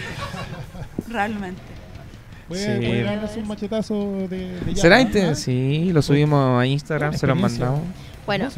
[1.08, 1.60] Realmente.
[2.50, 3.94] Puede, ganarse un machetazo
[4.28, 5.36] de, de ¿Será inter-.
[5.36, 7.80] Sí, lo subimos a Instagram, se lo mandamos.
[8.26, 8.48] Bueno,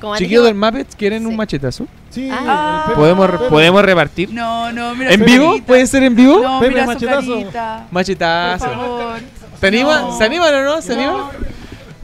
[0.00, 1.36] como Chiquillos del dijimos, Muppet, ¿quieren un Sí.
[1.36, 1.86] machetazo?
[2.10, 2.84] Sí, Ah.
[2.86, 4.32] el Pepe- ¿Podemos, Pepe- ¿Podemos repartir?
[4.32, 5.48] No, no, mira ¿En vivo?
[5.50, 5.66] carita.
[5.66, 6.40] ¿Puede ser en vivo?
[6.42, 7.34] No, Pepe, mira su machetazo.
[7.34, 7.84] carita.
[7.84, 8.64] Por Machetazo.
[8.64, 9.20] favor.
[9.60, 10.00] ¿Se animan?
[10.02, 10.18] No.
[10.18, 10.82] ¿Se animan o no?
[10.82, 11.00] ¿Se No.
[11.02, 11.26] animan?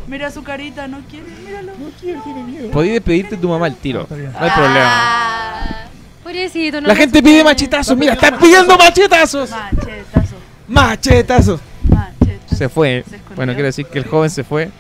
[0.07, 1.73] Mira su carita, no quiere, míralo.
[1.73, 2.71] No quiere, tiene miedo.
[2.71, 4.07] Podéis despedirte de tu mamá al tiro.
[4.11, 4.33] Bien.
[4.33, 4.85] No hay problema.
[4.87, 5.85] Ah,
[6.23, 7.97] Pobrecito, no La gente pide machetazos.
[7.97, 9.51] Mira, están pidiendo machetazos.
[9.51, 10.28] Machetazo, Machetazos.
[10.69, 11.61] Machetazo.
[12.47, 13.05] Se fue.
[13.09, 13.21] Se.
[13.37, 14.71] Bueno, quiero decir que el joven se fue.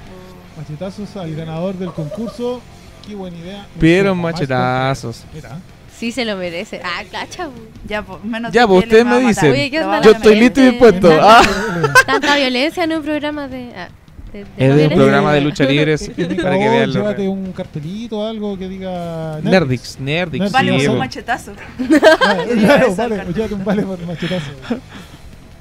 [0.56, 2.60] Machetazos al ganador del concurso.
[3.06, 3.66] Qué buena idea.
[3.78, 5.24] Pidieron machetazos.
[5.32, 5.58] Mira,
[5.96, 6.80] Sí se lo merece.
[6.84, 7.48] Ah, cacha.
[7.88, 9.50] Ya, pues, menos Ya, de pues, ustedes me dicen.
[9.50, 11.08] Oye, ¿qué Lo onda va a la Yo estoy listo y dispuesto.
[11.08, 11.92] Tanta- Ah.
[12.06, 13.72] Tanta violencia en un programa de.
[13.76, 13.88] ah,
[14.32, 15.96] de- de Es de un programa de lucha libre
[16.42, 20.40] para que vean Llévate un cartelito algo que diga Nerdix, Nerdix.
[20.40, 21.52] Nerdix, Vale, sí, un machetazo.
[21.78, 21.98] Digo
[22.60, 24.50] claro, vale, llévate un vale por machetazo.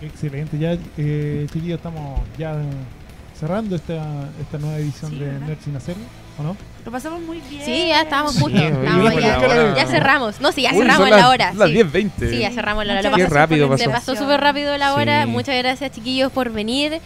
[0.01, 2.55] Excelente, ya eh, chiquillos estamos ya
[3.39, 5.47] cerrando esta, esta nueva edición Sí, de ¿verdad?
[5.47, 5.95] Nerd Sin Hacer,
[6.39, 6.55] ¿o no?
[6.85, 7.63] Lo pasamos muy bien.
[7.65, 9.75] Sí, ya estábamos Sí, estábamos por ya, la hora.
[9.75, 10.41] ya cerramos.
[10.41, 11.53] No, sí, ya Uy, cerramos la las- hora.
[11.53, 11.75] Las sí.
[11.75, 12.29] 10.20.
[12.29, 13.01] Sí, ya cerramos la hora.
[13.01, 13.91] Qué pasó- rápido Se pasó.
[13.91, 15.23] pasó súper rápido la hora.
[15.25, 15.29] Sí.
[15.29, 16.99] Muchas gracias, chiquillos, por venir.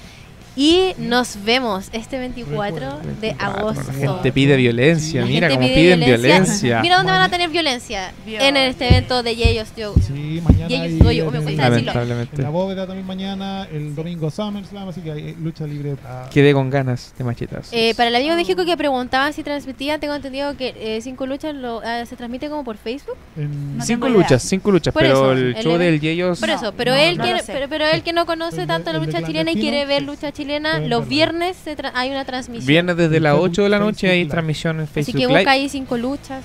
[0.53, 3.83] Y nos vemos este 24 de 24, agosto.
[3.87, 5.29] La gente pide violencia, Sí.
[5.29, 6.27] mira cómo pide piden violencia.
[6.37, 6.81] violencia.
[6.81, 8.11] Mira dónde van a tener violencia.
[8.25, 8.43] Dios.
[8.43, 9.93] En este evento de Yeyos Yo.
[10.05, 12.01] Sí, mañana Y ellos, hay oye, en, me el- cuesta decirlo.
[12.01, 16.29] en la bóveda también mañana, el domingo SummerSlam, así que hay lucha libre para...
[16.29, 17.69] Quedé con ganas de machetazos.
[17.71, 21.27] Eh, para el amigo de México que preguntaba si transmitía, tengo entendido que eh, Cinco
[21.27, 23.15] Luchas lo, ah, se transmite como por Facebook.
[23.37, 26.39] en- No cinco luchas, cinco luchas, Por pero eso, el el show evento- del Yeyos.
[26.41, 27.53] Por eso, pero no, él no que lo no- sé.
[27.53, 30.01] pero, pero él que no conoce El tanto la el lucha chilena y quiere ver
[30.01, 32.67] lucha chilena, Pueden los viernes se tra- hay una transmisión.
[32.67, 35.27] Viernes desde las Facebook- 8 de la noche hay Facebook transmisión en Así Facebook que
[35.27, 35.39] Live.
[35.39, 36.43] busca ahí cinco luchas.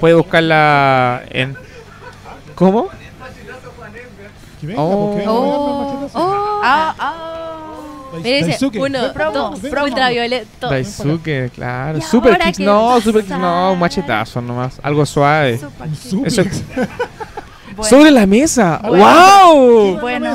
[0.00, 1.56] Puede buscarla en.
[2.54, 2.88] ¿Cómo?
[4.60, 5.18] Que venga, Oh.
[5.26, 6.60] Oh, oh.
[6.64, 7.24] Ah, ah.
[8.14, 9.54] Dai- Mira, dice uno, dos, promo.
[9.84, 10.68] ultraviolento.
[10.68, 11.98] Daisuke, claro.
[11.98, 13.00] ¿Y Super Kicks, no?
[13.00, 14.80] Super Kicks, no, un machetazo nomás.
[14.82, 15.54] Algo suave.
[15.54, 15.70] Eso-
[17.76, 17.86] Bueno.
[17.88, 18.80] Sobre la mesa.
[18.82, 19.04] Bueno.
[19.04, 20.00] ¡Wow!
[20.00, 20.32] Bueno.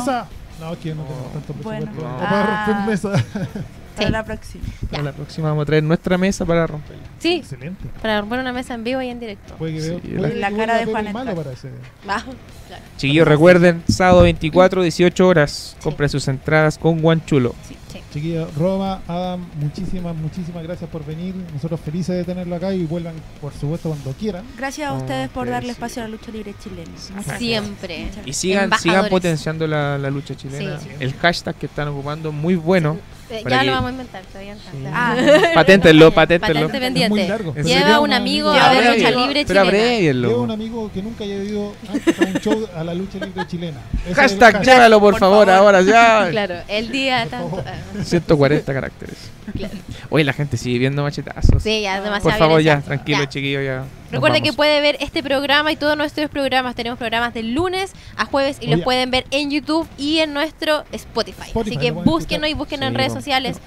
[0.63, 1.85] No, que no tenemos tanto Bueno.
[1.85, 2.03] presupuesto.
[2.03, 2.13] No.
[2.13, 2.29] No.
[2.29, 2.85] Para romper Ah.
[2.87, 3.11] mesa.
[3.95, 4.63] Para la próxima.
[4.91, 4.99] Ya.
[4.99, 7.03] A la próxima vamos a traer nuestra mesa para romperla.
[7.19, 7.87] Sí, Excelente.
[8.01, 9.53] para romper una mesa en vivo y en directo.
[9.55, 11.43] Puede que Sí, veo- la- que La vuelva cara de Pepe Juan el malo Edgar.
[11.43, 11.69] para ese.
[12.09, 12.23] Va,
[12.67, 12.83] claro.
[12.97, 15.77] Chiquillos, recuerden, sábado 24, 18 horas.
[15.83, 17.53] Compren sus entradas con Guanchulo.
[17.67, 17.77] Sí.
[18.13, 21.33] Chiquillos, Roma, Adam, muchísimas, muchísimas gracias por venir.
[21.51, 24.45] Nosotros felices de tenerlo acá y vuelvan, por supuesto, cuando quieran.
[24.55, 25.71] Gracias a ustedes por darle sí.
[25.71, 26.91] espacio a la lucha libre chilena.
[27.39, 28.09] Siempre.
[28.23, 30.79] Y sigan, sigan potenciando la, la lucha chilena.
[30.79, 30.89] Sí.
[30.99, 32.99] El hashtag que están ocupando, muy bueno.
[33.37, 34.71] Eh, ya que- lo vamos a inventar, todavía no está.
[34.71, 34.77] Sí.
[34.93, 35.15] Ah.
[35.53, 36.67] Paténtenlo, paténtenlo.
[36.67, 37.09] Patente Es pendiente.
[37.09, 37.53] muy largo.
[37.55, 40.27] ¿En Lleva un amigo a ver lucha libre Pero chilena.
[40.27, 43.79] Llevo un amigo que nunca haya ido a un show a la lucha libre chilena.
[44.03, 45.73] Ese es Hashtag, llévalo por, Por favor, favor.
[45.75, 46.27] ahora ya.
[46.31, 47.49] Claro, el día Por tanto.
[47.49, 47.63] favor.
[47.67, 49.15] ah, 140 caracteres.
[49.51, 49.73] Claro.
[50.09, 51.61] Oye, la gente sigue viendo machetazos.
[51.63, 52.23] Sí, ya demasiado.
[52.31, 53.29] por favor, ya, tranquilo, Ya.
[53.29, 53.77] chiquillo, ya.
[53.79, 56.75] nos Recuerden que puede ver este programa y todos nuestros programas.
[56.75, 60.83] Tenemos programas de lunes a jueves y los pueden ver en YouTube y en nuestro
[60.91, 61.47] Spotify.
[61.47, 63.19] Spotify, Así que búsquenos y búsquenos en Sí, redes po.
[63.19, 63.57] sociales.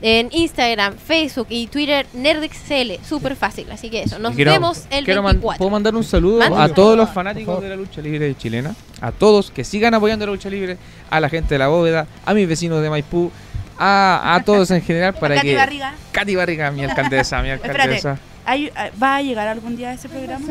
[0.00, 3.04] En Instagram, Facebook y Twitter, NerdXCL.
[3.04, 3.66] Súper fácil.
[3.72, 4.20] Así que eso.
[4.20, 5.58] Nos Quiero- vemos el quiero man- 24.
[5.58, 8.76] ¿Puedo mandar un saludo a todos los fanáticos de la lucha libre chilena?
[9.00, 10.78] A todos que sigan apoyando la lucha libre,
[11.10, 13.32] a la gente de la bóveda, a mis vecinos de Maipú,
[13.78, 15.56] a, a todos en general para Katy que...
[15.56, 18.18] Barriga, Katy Barriga, mi alcaldesa, mi alcaldesa.
[18.44, 20.46] ¿hay- ah, ¿va a llegar algún día ese programa?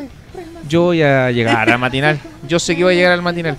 [0.67, 2.19] Yo voy a llegar al matinal.
[2.47, 3.57] Yo sé que voy a llegar al matinal.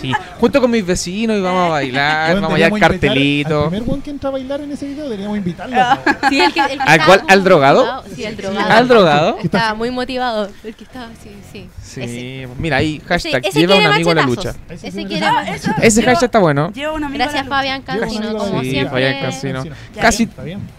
[0.00, 2.90] Sí, junto con mis vecinos y vamos a bailar, Bueno, vamos a hallar deberíamos invitar
[3.10, 3.62] cartelito.
[3.64, 5.76] Al primer one que entra a bailar en ese video deberíamos invitarlo.
[6.28, 7.22] Sí, el que, el que ¿Al cuál?
[7.28, 8.04] ¿Al drogado?
[8.14, 8.70] Sí, el drogado.
[8.72, 9.38] ¿Al drogado?
[9.42, 10.50] Estaba muy motivado.
[10.64, 11.68] El que estaba, sí, sí.
[11.82, 12.48] Sí, Ese.
[12.58, 14.54] mira ahí, hashtag, ese lleva un amigo a la lucha.
[14.68, 15.64] Ese Ese sí quiere me- Ah, machetazos.
[15.70, 15.74] eso.
[15.82, 16.72] Ese Llevo- hashtag está bueno.
[16.72, 17.56] Llevo un amigo a la Gracias, lucha.
[17.56, 18.36] Fabián Cancino.
[18.36, 18.90] Como Sí, siempre.
[18.90, 19.64] Fabián Cancino.
[19.64, 20.28] Ya, Casi,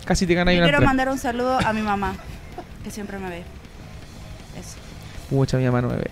[0.05, 2.13] casi te una quiero mandar un saludo a mi mamá,
[2.83, 3.43] que siempre me ve.
[4.59, 4.77] Eso.
[5.29, 6.07] Pucha, mi mamá no me ve.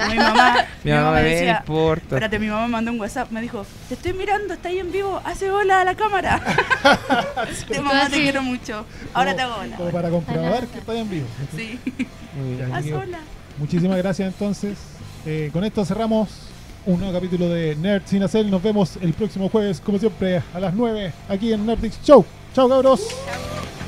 [0.10, 2.02] Mi mamá, Mi mamá me ve, no decía, importa.
[2.02, 5.20] espérate, mi mamá mandó un WhatsApp, me dijo, te estoy mirando, está ahí en vivo,
[5.24, 6.40] hace hola a la cámara.
[7.68, 8.84] Te mamá, te quiero mucho.
[9.12, 9.90] Ahora te hago Como hola.
[9.92, 11.26] para comprobar que está en vivo.
[11.56, 11.78] Sí,
[12.34, 12.68] Muy bien.
[12.70, 12.76] Ya.
[12.76, 13.18] haz hola.
[13.58, 14.78] Muchísimas gracias entonces.
[15.26, 16.28] Eh, con esto cerramos
[16.86, 18.46] un nuevo capítulo de Nerd Sin Hacer.
[18.46, 22.24] Nos vemos el próximo jueves, como siempre, a las 9 aquí en Nerdix Show.
[22.54, 23.00] Chao, cabros.
[23.08, 23.79] Chao.